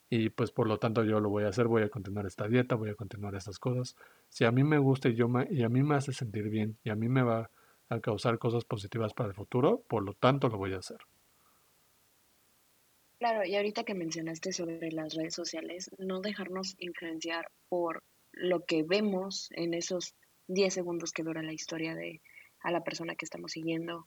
y 0.09 0.31
pues 0.31 0.51
por 0.51 0.67
lo 0.67 0.79
tanto 0.79 1.05
yo 1.05 1.21
lo 1.21 1.29
voy 1.29 1.45
a 1.45 1.49
hacer, 1.49 1.67
voy 1.69 1.83
a 1.83 1.89
continuar 1.89 2.27
esta 2.27 2.49
dieta, 2.49 2.75
voy 2.75 2.91
a 2.91 2.95
continuar 2.95 3.35
estas 3.35 3.59
cosas. 3.59 3.97
Si 4.29 4.45
a 4.45 4.51
mí 4.51 4.65
me 4.65 4.79
gusta 4.79 5.09
y, 5.09 5.15
yo 5.15 5.29
me, 5.29 5.47
y 5.51 5.63
a 5.63 5.69
mí 5.69 5.83
me 5.83 5.95
hace 5.95 6.13
sentir 6.13 6.49
bien 6.49 6.79
y 6.83 6.91
a 6.91 6.97
mí 6.97 7.09
me 7.09 7.23
va 7.23 7.51
a 7.89 8.01
causar 8.01 8.39
cosas 8.39 8.65
positivas 8.65 9.15
para 9.15 9.29
el 9.29 9.35
futuro, 9.35 9.83
por 9.89 10.03
lo 10.03 10.15
tanto 10.15 10.49
lo 10.49 10.57
voy 10.59 10.73
a 10.75 10.79
hacer. 10.79 10.99
Claro, 13.21 13.45
y 13.45 13.55
ahorita 13.55 13.85
que 13.85 13.95
mencionaste 13.95 14.51
sobre 14.51 14.91
las 14.93 15.14
redes 15.14 15.35
sociales, 15.35 15.91
no 15.99 16.23
dejarnos 16.23 16.75
influenciar 16.79 17.51
por 17.68 18.03
lo 18.33 18.64
que 18.64 18.83
vemos 18.83 19.51
en 19.51 19.75
esos 19.75 20.14
10 20.49 20.73
segundos 20.73 21.12
que 21.12 21.23
dura 21.23 21.43
la 21.43 21.53
historia 21.53 21.95
de 21.95 22.23
a 22.62 22.71
la 22.71 22.83
persona 22.83 23.16
que 23.16 23.27
estamos 23.27 23.53
siguiendo, 23.53 24.07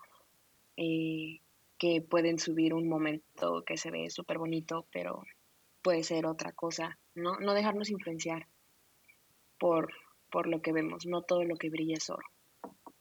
eh, 0.78 1.42
que 1.78 2.02
pueden 2.02 2.40
subir 2.40 2.74
un 2.74 2.90
momento 2.90 3.64
que 3.64 3.78
se 3.78 3.92
ve 3.92 4.10
súper 4.10 4.40
bonito, 4.40 4.88
pero 4.92 5.22
puede 5.84 6.02
ser 6.02 6.26
otra 6.26 6.52
cosa, 6.52 6.98
¿no? 7.14 7.38
No 7.40 7.54
dejarnos 7.54 7.92
influenciar 7.92 8.48
por, 9.60 9.94
por 10.32 10.48
lo 10.48 10.64
que 10.64 10.74
vemos, 10.74 11.06
no 11.06 11.22
todo 11.22 11.44
lo 11.44 11.56
que 11.58 11.70
brilla 11.70 11.98
es 11.98 12.10
oro. 12.10 12.26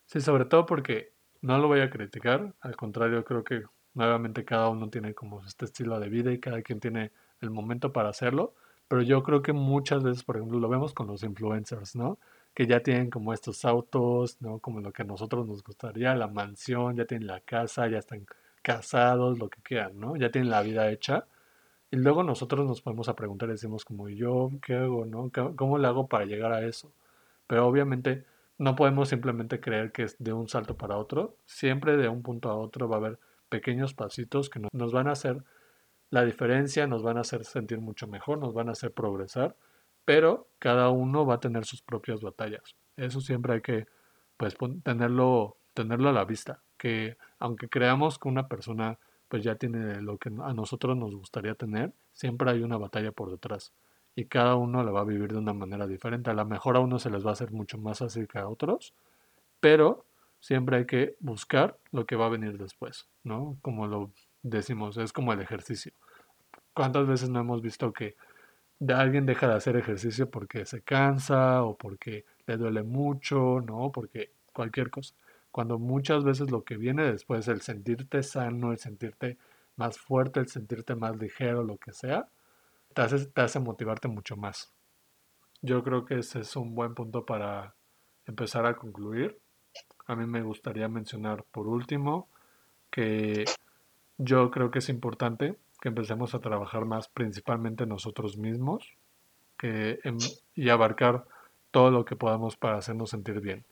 Sí, 0.05 0.21
sobre 0.21 0.45
todo 0.45 0.67
porque 0.67 1.15
no 1.41 1.57
lo 1.57 1.69
voy 1.69 1.81
a 1.81 1.89
criticar, 1.89 2.55
al 2.61 2.77
contrario, 2.77 3.25
creo 3.25 3.45
que 3.45 3.63
Nuevamente 3.95 4.45
cada 4.45 4.69
uno 4.69 4.89
tiene 4.89 5.15
como 5.15 5.43
este 5.45 5.67
estilo 5.67 6.01
de 6.01 6.09
vida 6.09 6.33
y 6.33 6.39
cada 6.39 6.63
quien 6.63 6.81
tiene 6.81 7.13
el 7.41 7.51
momento 7.51 7.93
para 7.93 8.09
hacerlo. 8.09 8.55
Pero 8.89 9.03
yo 9.03 9.23
creo 9.23 9.43
que 9.43 9.53
muchas 9.53 10.03
veces, 10.03 10.23
por 10.25 10.37
ejemplo, 10.37 10.59
lo 10.59 10.69
vemos 10.69 10.93
con 10.95 11.07
los 11.07 11.23
influencers, 11.23 11.97
¿no? 11.97 12.19
Que 12.55 12.67
ya 12.67 12.81
tienen 12.83 13.11
como 13.11 13.33
estos 13.33 13.65
autos, 13.65 14.37
¿no? 14.41 14.59
Como 14.59 14.81
lo 14.81 14.93
que 14.93 15.03
a 15.03 15.05
nosotros 15.07 15.47
nos 15.47 15.63
gustaría, 15.63 16.15
la 16.15 16.29
mansión, 16.29 16.97
ya 16.97 17.07
tienen 17.07 17.27
la 17.27 17.41
casa, 17.41 17.89
ya 17.89 17.99
están 17.99 18.27
casados, 18.63 19.39
lo 19.39 19.49
que 19.49 19.63
quieran, 19.63 19.99
¿no? 19.99 20.17
Ya 20.17 20.31
tienen 20.31 20.51
la 20.51 20.63
vida 20.63 20.91
hecha. 20.91 21.27
Y 21.91 21.97
luego 21.97 22.23
nosotros 22.23 22.67
nos 22.67 22.81
podemos 22.83 23.09
a 23.09 23.17
preguntar 23.17 23.49
decimos 23.51 23.85
como, 23.85 24.09
¿yo 24.09 24.51
qué 24.63 24.75
hago, 24.77 25.05
no? 25.07 25.31
¿Cómo 25.57 25.79
le 25.79 25.87
hago 25.89 26.09
para 26.09 26.25
llegar 26.25 26.53
a 26.53 26.67
eso? 26.67 26.93
Pero 27.47 27.67
obviamente 27.67 28.25
no 28.59 28.77
podemos 28.77 29.09
simplemente 29.09 29.61
creer 29.61 29.93
que 29.93 30.05
es 30.05 30.17
de 30.19 30.33
un 30.33 30.49
salto 30.49 30.77
para 30.77 30.97
otro. 30.97 31.37
Siempre 31.47 31.97
de 31.97 32.09
un 32.09 32.23
punto 32.23 32.51
a 32.51 32.57
otro 32.57 32.89
va 32.89 32.97
a 32.97 32.99
haber 33.01 33.19
pequeños 33.53 33.93
pasitos 33.93 34.49
que 34.49 34.61
nos 34.73 34.93
van 34.93 35.09
a 35.09 35.13
hacer 35.13 35.45
la 36.09 36.25
diferencia, 36.25 36.87
nos 36.87 37.03
van 37.03 37.19
a 37.19 37.21
hacer 37.21 37.45
sentir 37.45 37.83
mucho 37.83 38.07
mejor, 38.07 38.39
nos 38.39 38.55
van 38.55 38.71
a 38.71 38.73
hacer 38.73 38.93
progresar, 38.93 39.57
pero 40.07 40.49
cada 40.59 40.89
uno 40.89 41.27
va 41.27 41.35
a 41.35 41.41
tener 41.41 41.67
sus 41.67 41.83
propias 41.83 42.23
batallas. 42.23 42.63
Eso 42.97 43.21
siempre 43.21 43.53
hay 43.53 43.61
que 43.61 43.87
pues 44.39 44.57
tenerlo 44.83 45.59
tenerlo 45.75 46.09
a 46.09 46.13
la 46.13 46.25
vista, 46.25 46.63
que 46.79 47.19
aunque 47.39 47.69
creamos 47.69 48.19
que 48.19 48.29
una 48.29 48.49
persona 48.49 48.99
pues 49.29 49.45
ya 49.45 49.57
tiene 49.57 50.01
lo 50.01 50.17
que 50.17 50.31
a 50.43 50.55
nosotros 50.55 50.97
nos 50.97 51.15
gustaría 51.15 51.55
tener, 51.55 51.93
siempre 52.13 52.51
hay 52.51 52.63
una 52.63 52.79
batalla 52.79 53.13
por 53.13 53.31
detrás 53.31 53.73
y 54.15 54.27
cada 54.27 54.57
uno 54.57 54.83
la 54.83 54.93
va 54.93 55.01
a 55.01 55.05
vivir 55.13 55.33
de 55.33 55.39
una 55.39 55.53
manera 55.53 55.87
diferente. 55.87 56.31
A 56.31 56.35
lo 56.35 56.45
mejor 56.47 56.77
a 56.77 56.81
uno 56.81 56.99
se 56.99 57.11
les 57.11 57.25
va 57.25 57.31
a 57.31 57.33
hacer 57.35 57.53
mucho 57.53 57.77
más 57.79 57.99
fácil 57.99 58.29
que 58.29 58.39
a 58.39 58.49
otros, 58.49 58.95
pero 59.61 60.07
siempre 60.43 60.77
hay 60.77 60.87
que 60.87 61.17
buscar 61.21 61.79
lo 61.93 62.05
que 62.05 62.17
va 62.17 62.27
a 62.27 62.31
venir 62.31 62.59
después, 62.59 63.07
¿no? 63.23 63.57
Como 63.63 63.87
lo 63.87 64.11
decimos, 64.43 64.97
es 64.97 65.13
como 65.13 65.33
el 65.33 65.41
ejercicio. 65.41 65.93
¿Cuántas 66.75 67.07
veces 67.07 67.31
no 67.31 67.41
hemos 67.41 67.63
visto 67.63 67.93
que 67.93 68.17
alguien 68.89 69.25
deja 69.25 69.47
de 69.47 69.55
hacer 69.55 69.77
ejercicio 69.77 70.29
porque 70.29 70.67
se 70.67 70.83
cansa 70.83 71.63
o 71.63 71.77
porque 71.77 72.25
le 72.47 72.57
duele 72.57 72.83
mucho, 72.83 73.61
¿no? 73.65 73.93
Porque 73.93 74.33
cualquier 74.53 74.91
cosa. 74.91 75.15
Cuando 75.53 75.79
muchas 75.79 76.25
veces 76.25 76.51
lo 76.51 76.65
que 76.65 76.77
viene 76.77 77.05
después, 77.05 77.47
el 77.47 77.61
sentirte 77.61 78.25
sano, 78.25 78.73
el 78.73 78.79
sentirte 78.79 79.39
más 79.77 79.97
fuerte, 79.97 80.41
el 80.41 80.49
sentirte 80.49 80.97
más 80.97 81.17
ligero, 81.17 81.63
lo 81.63 81.77
que 81.77 81.93
sea, 81.93 82.27
te 82.95 83.03
hace, 83.03 83.27
te 83.27 83.43
hace 83.43 83.61
motivarte 83.61 84.09
mucho 84.09 84.37
más. 84.37 84.73
Yo 85.61 85.85
creo 85.85 86.05
que 86.05 86.19
ese 86.19 86.41
es 86.41 86.57
un 86.57 86.75
buen 86.75 86.95
punto 86.95 87.25
para 87.25 87.77
empezar 88.27 88.67
a 88.67 88.75
concluir 88.75 89.39
a 90.07 90.17
mí 90.17 90.27
me 90.27 90.43
gustaría 90.43 90.89
mencionar 90.89 91.45
por 91.51 91.67
último 91.67 92.29
que 92.91 93.45
yo 94.19 94.51
creo 94.51 94.71
que 94.71 94.81
es 94.81 94.89
importante 94.89 95.57
que 95.81 95.89
empecemos 95.89 96.35
a 96.35 96.41
trabajar 96.41 96.85
más 96.85 97.09
principalmente 97.09 97.87
nosotros 97.87 98.37
mismos 98.37 98.97
que, 99.59 99.99
y 100.55 100.69
abarcar 100.69 101.25
todo 101.71 101.91
lo 101.91 102.05
que 102.05 102.17
podamos 102.17 102.57
para 102.57 102.79
hacernos 102.79 103.11
sentir 103.11 103.41
bien. 103.41 103.65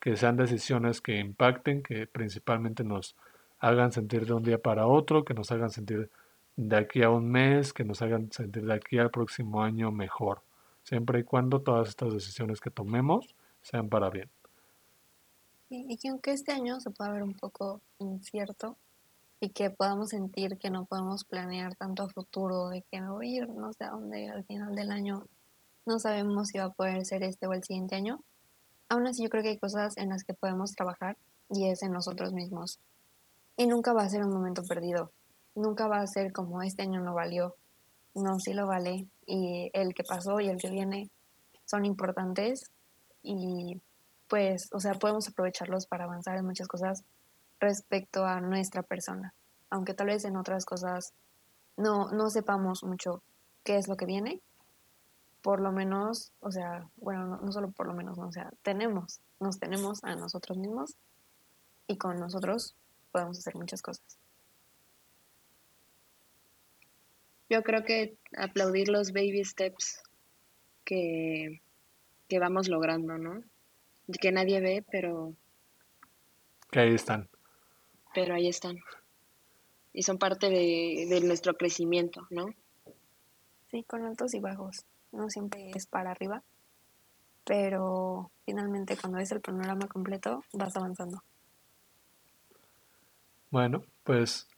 Que 0.00 0.16
sean 0.16 0.36
decisiones 0.36 1.00
que 1.00 1.18
impacten, 1.18 1.82
que 1.82 2.06
principalmente 2.06 2.84
nos 2.84 3.16
hagan 3.58 3.90
sentir 3.90 4.26
de 4.26 4.34
un 4.34 4.44
día 4.44 4.58
para 4.58 4.86
otro, 4.86 5.24
que 5.24 5.34
nos 5.34 5.50
hagan 5.50 5.70
sentir 5.70 6.10
de 6.54 6.76
aquí 6.76 7.02
a 7.02 7.10
un 7.10 7.28
mes, 7.30 7.72
que 7.72 7.84
nos 7.84 8.02
hagan 8.02 8.30
sentir 8.30 8.64
de 8.64 8.74
aquí 8.74 8.98
al 8.98 9.10
próximo 9.10 9.62
año 9.62 9.90
mejor, 9.90 10.42
siempre 10.84 11.20
y 11.20 11.24
cuando 11.24 11.60
todas 11.60 11.88
estas 11.88 12.12
decisiones 12.12 12.60
que 12.60 12.70
tomemos 12.70 13.34
sean 13.62 13.88
para 13.88 14.10
bien. 14.10 14.28
Y 15.70 15.98
que 15.98 16.08
aunque 16.08 16.32
este 16.32 16.52
año 16.52 16.80
se 16.80 16.90
pueda 16.90 17.12
ver 17.12 17.22
un 17.22 17.34
poco 17.34 17.82
incierto 17.98 18.78
y 19.40 19.50
que 19.50 19.70
podamos 19.70 20.10
sentir 20.10 20.58
que 20.58 20.70
no 20.70 20.86
podemos 20.86 21.24
planear 21.24 21.76
tanto 21.76 22.04
a 22.04 22.08
futuro, 22.08 22.68
de 22.68 22.82
que 22.90 23.00
me 23.00 23.10
voy 23.10 23.34
a 23.34 23.36
ir 23.42 23.48
no 23.50 23.72
sé 23.72 23.84
a 23.84 23.90
dónde 23.90 24.28
al 24.28 24.44
final 24.44 24.74
del 24.74 24.90
año, 24.90 25.26
no 25.86 25.98
sabemos 25.98 26.48
si 26.48 26.58
va 26.58 26.64
a 26.64 26.72
poder 26.72 27.04
ser 27.04 27.22
este 27.22 27.46
o 27.46 27.52
el 27.52 27.62
siguiente 27.62 27.96
año, 27.96 28.24
aún 28.88 29.06
así 29.06 29.22
yo 29.22 29.28
creo 29.28 29.42
que 29.42 29.50
hay 29.50 29.58
cosas 29.58 29.96
en 29.96 30.08
las 30.08 30.24
que 30.24 30.34
podemos 30.34 30.74
trabajar 30.74 31.16
y 31.50 31.68
es 31.68 31.82
en 31.82 31.92
nosotros 31.92 32.32
mismos. 32.32 32.80
Y 33.56 33.66
nunca 33.66 33.92
va 33.92 34.02
a 34.02 34.08
ser 34.08 34.24
un 34.24 34.32
momento 34.32 34.62
perdido, 34.64 35.12
nunca 35.54 35.86
va 35.86 36.00
a 36.00 36.06
ser 36.06 36.32
como 36.32 36.62
este 36.62 36.82
año 36.82 37.00
no 37.00 37.14
valió, 37.14 37.56
no, 38.14 38.38
sí 38.40 38.54
lo 38.54 38.66
vale 38.66 39.06
y 39.26 39.70
el 39.74 39.94
que 39.94 40.02
pasó 40.02 40.40
y 40.40 40.48
el 40.48 40.58
que 40.58 40.70
viene 40.70 41.10
son 41.64 41.84
importantes 41.84 42.70
y 43.22 43.80
pues, 44.28 44.68
o 44.72 44.80
sea, 44.80 44.94
podemos 44.94 45.28
aprovecharlos 45.28 45.86
para 45.86 46.04
avanzar 46.04 46.36
en 46.36 46.44
muchas 46.44 46.68
cosas 46.68 47.04
respecto 47.60 48.24
a 48.24 48.40
nuestra 48.40 48.82
persona, 48.82 49.34
aunque 49.70 49.94
tal 49.94 50.08
vez 50.08 50.24
en 50.24 50.36
otras 50.36 50.64
cosas 50.64 51.12
no, 51.76 52.10
no 52.12 52.30
sepamos 52.30 52.84
mucho 52.84 53.22
qué 53.64 53.76
es 53.76 53.88
lo 53.88 53.96
que 53.96 54.06
viene, 54.06 54.40
por 55.42 55.60
lo 55.60 55.72
menos, 55.72 56.32
o 56.40 56.50
sea, 56.50 56.88
bueno, 56.96 57.38
no, 57.42 57.52
solo 57.52 57.70
por 57.70 57.86
lo 57.86 57.94
menos, 57.94 58.18
no, 58.18 58.28
o 58.28 58.32
sea, 58.32 58.50
tenemos, 58.62 59.20
nos 59.40 59.58
tenemos 59.58 60.04
a 60.04 60.14
nosotros 60.14 60.58
mismos 60.58 60.96
y 61.86 61.96
con 61.96 62.18
nosotros 62.18 62.74
podemos 63.12 63.38
hacer 63.38 63.54
muchas 63.54 63.82
cosas. 63.82 64.18
Yo 67.48 67.62
creo 67.62 67.84
que 67.84 68.18
aplaudir 68.36 68.88
los 68.88 69.12
baby 69.12 69.42
steps 69.42 70.02
que, 70.84 71.62
que 72.28 72.38
vamos 72.38 72.68
logrando, 72.68 73.16
¿no? 73.16 73.42
Que 74.16 74.32
nadie 74.32 74.60
ve, 74.60 74.84
pero... 74.90 75.34
Que 76.70 76.80
ahí 76.80 76.94
están. 76.94 77.28
Pero 78.14 78.34
ahí 78.34 78.48
están. 78.48 78.78
Y 79.92 80.02
son 80.02 80.18
parte 80.18 80.48
de, 80.48 81.20
nuestro 81.24 81.56
crecimiento, 81.56 82.26
¿no? 82.30 82.46
Sí, 83.70 83.84
con 83.84 84.04
altos 84.04 84.34
y 84.34 84.40
bajos. 84.40 84.84
No 85.12 85.28
siempre 85.28 85.70
es 85.74 85.86
para 85.86 86.10
arriba, 86.10 86.42
pero 87.44 88.30
finalmente 88.44 88.96
cuando 88.96 89.18
ves 89.18 89.32
el 89.32 89.40
panorama 89.40 89.88
completo 89.88 90.44
vas 90.52 90.76
avanzando. 90.76 91.22
Bueno, 93.50 93.82
pues 94.04 94.48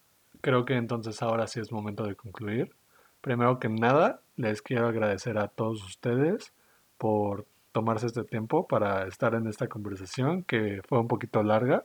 creo 0.40 0.64
que 0.64 0.74
entonces 0.74 1.22
ahora 1.22 1.46
sí 1.46 1.60
es 1.60 1.70
momento 1.70 2.04
de 2.04 2.16
concluir. 2.16 2.74
Primero 3.20 3.60
que 3.60 3.68
nada, 3.68 4.22
les 4.36 4.62
quiero 4.62 4.88
agradecer 4.88 5.38
a 5.38 5.48
todos 5.48 5.84
ustedes 5.84 6.52
por 6.98 7.46
tomarse 7.72 8.06
este 8.06 8.24
tiempo 8.24 8.66
para 8.66 9.06
estar 9.06 9.34
en 9.34 9.46
esta 9.46 9.68
conversación 9.68 10.42
que 10.42 10.82
fue 10.88 10.98
un 10.98 11.08
poquito 11.08 11.42
larga. 11.42 11.84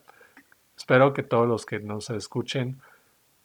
Espero 0.77 1.13
que 1.13 1.23
todos 1.23 1.47
los 1.47 1.65
que 1.65 1.79
nos 1.79 2.09
escuchen 2.09 2.81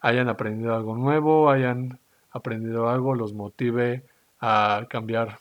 hayan 0.00 0.28
aprendido 0.28 0.74
algo 0.74 0.96
nuevo, 0.96 1.50
hayan 1.50 1.98
aprendido 2.30 2.88
algo, 2.88 3.14
los 3.14 3.34
motive 3.34 4.04
a 4.40 4.86
cambiar 4.88 5.38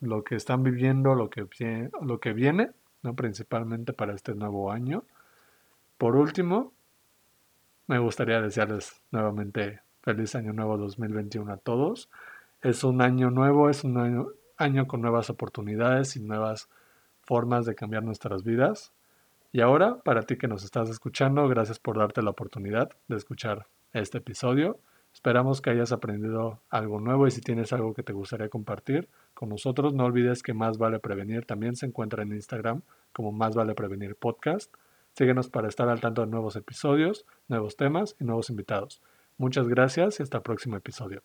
lo 0.00 0.24
que 0.24 0.34
están 0.34 0.62
viviendo, 0.62 1.14
lo 1.14 1.30
que, 1.30 1.46
lo 2.02 2.18
que 2.20 2.32
viene, 2.32 2.70
¿no? 3.02 3.14
principalmente 3.14 3.92
para 3.92 4.14
este 4.14 4.34
nuevo 4.34 4.70
año. 4.70 5.04
Por 5.96 6.16
último, 6.16 6.72
me 7.86 7.98
gustaría 7.98 8.40
desearles 8.40 9.00
nuevamente 9.10 9.80
feliz 10.02 10.34
año 10.34 10.52
nuevo 10.52 10.76
2021 10.76 11.52
a 11.52 11.56
todos. 11.56 12.10
Es 12.60 12.84
un 12.84 13.00
año 13.00 13.30
nuevo, 13.30 13.70
es 13.70 13.84
un 13.84 13.96
año, 13.98 14.28
año 14.56 14.86
con 14.86 15.00
nuevas 15.00 15.30
oportunidades 15.30 16.16
y 16.16 16.20
nuevas 16.20 16.68
formas 17.22 17.66
de 17.66 17.74
cambiar 17.74 18.02
nuestras 18.02 18.42
vidas. 18.42 18.92
Y 19.52 19.60
ahora, 19.60 19.98
para 20.02 20.22
ti 20.22 20.36
que 20.36 20.48
nos 20.48 20.64
estás 20.64 20.88
escuchando, 20.88 21.46
gracias 21.48 21.78
por 21.78 21.98
darte 21.98 22.22
la 22.22 22.30
oportunidad 22.30 22.90
de 23.08 23.16
escuchar 23.16 23.66
este 23.92 24.18
episodio. 24.18 24.78
Esperamos 25.12 25.60
que 25.60 25.70
hayas 25.70 25.92
aprendido 25.92 26.60
algo 26.70 27.00
nuevo 27.00 27.26
y 27.26 27.30
si 27.30 27.42
tienes 27.42 27.72
algo 27.72 27.92
que 27.92 28.02
te 28.02 28.14
gustaría 28.14 28.48
compartir 28.48 29.08
con 29.34 29.50
nosotros, 29.50 29.92
no 29.92 30.04
olvides 30.04 30.42
que 30.42 30.54
Más 30.54 30.78
Vale 30.78 31.00
Prevenir 31.00 31.44
también 31.44 31.76
se 31.76 31.86
encuentra 31.86 32.22
en 32.22 32.32
Instagram 32.32 32.80
como 33.12 33.30
Más 33.30 33.54
Vale 33.54 33.74
Prevenir 33.74 34.16
Podcast. 34.16 34.72
Síguenos 35.14 35.50
para 35.50 35.68
estar 35.68 35.88
al 35.88 36.00
tanto 36.00 36.22
de 36.22 36.28
nuevos 36.28 36.56
episodios, 36.56 37.26
nuevos 37.48 37.76
temas 37.76 38.16
y 38.18 38.24
nuevos 38.24 38.48
invitados. 38.48 39.02
Muchas 39.36 39.68
gracias 39.68 40.18
y 40.18 40.22
hasta 40.22 40.38
el 40.38 40.42
próximo 40.42 40.76
episodio. 40.76 41.22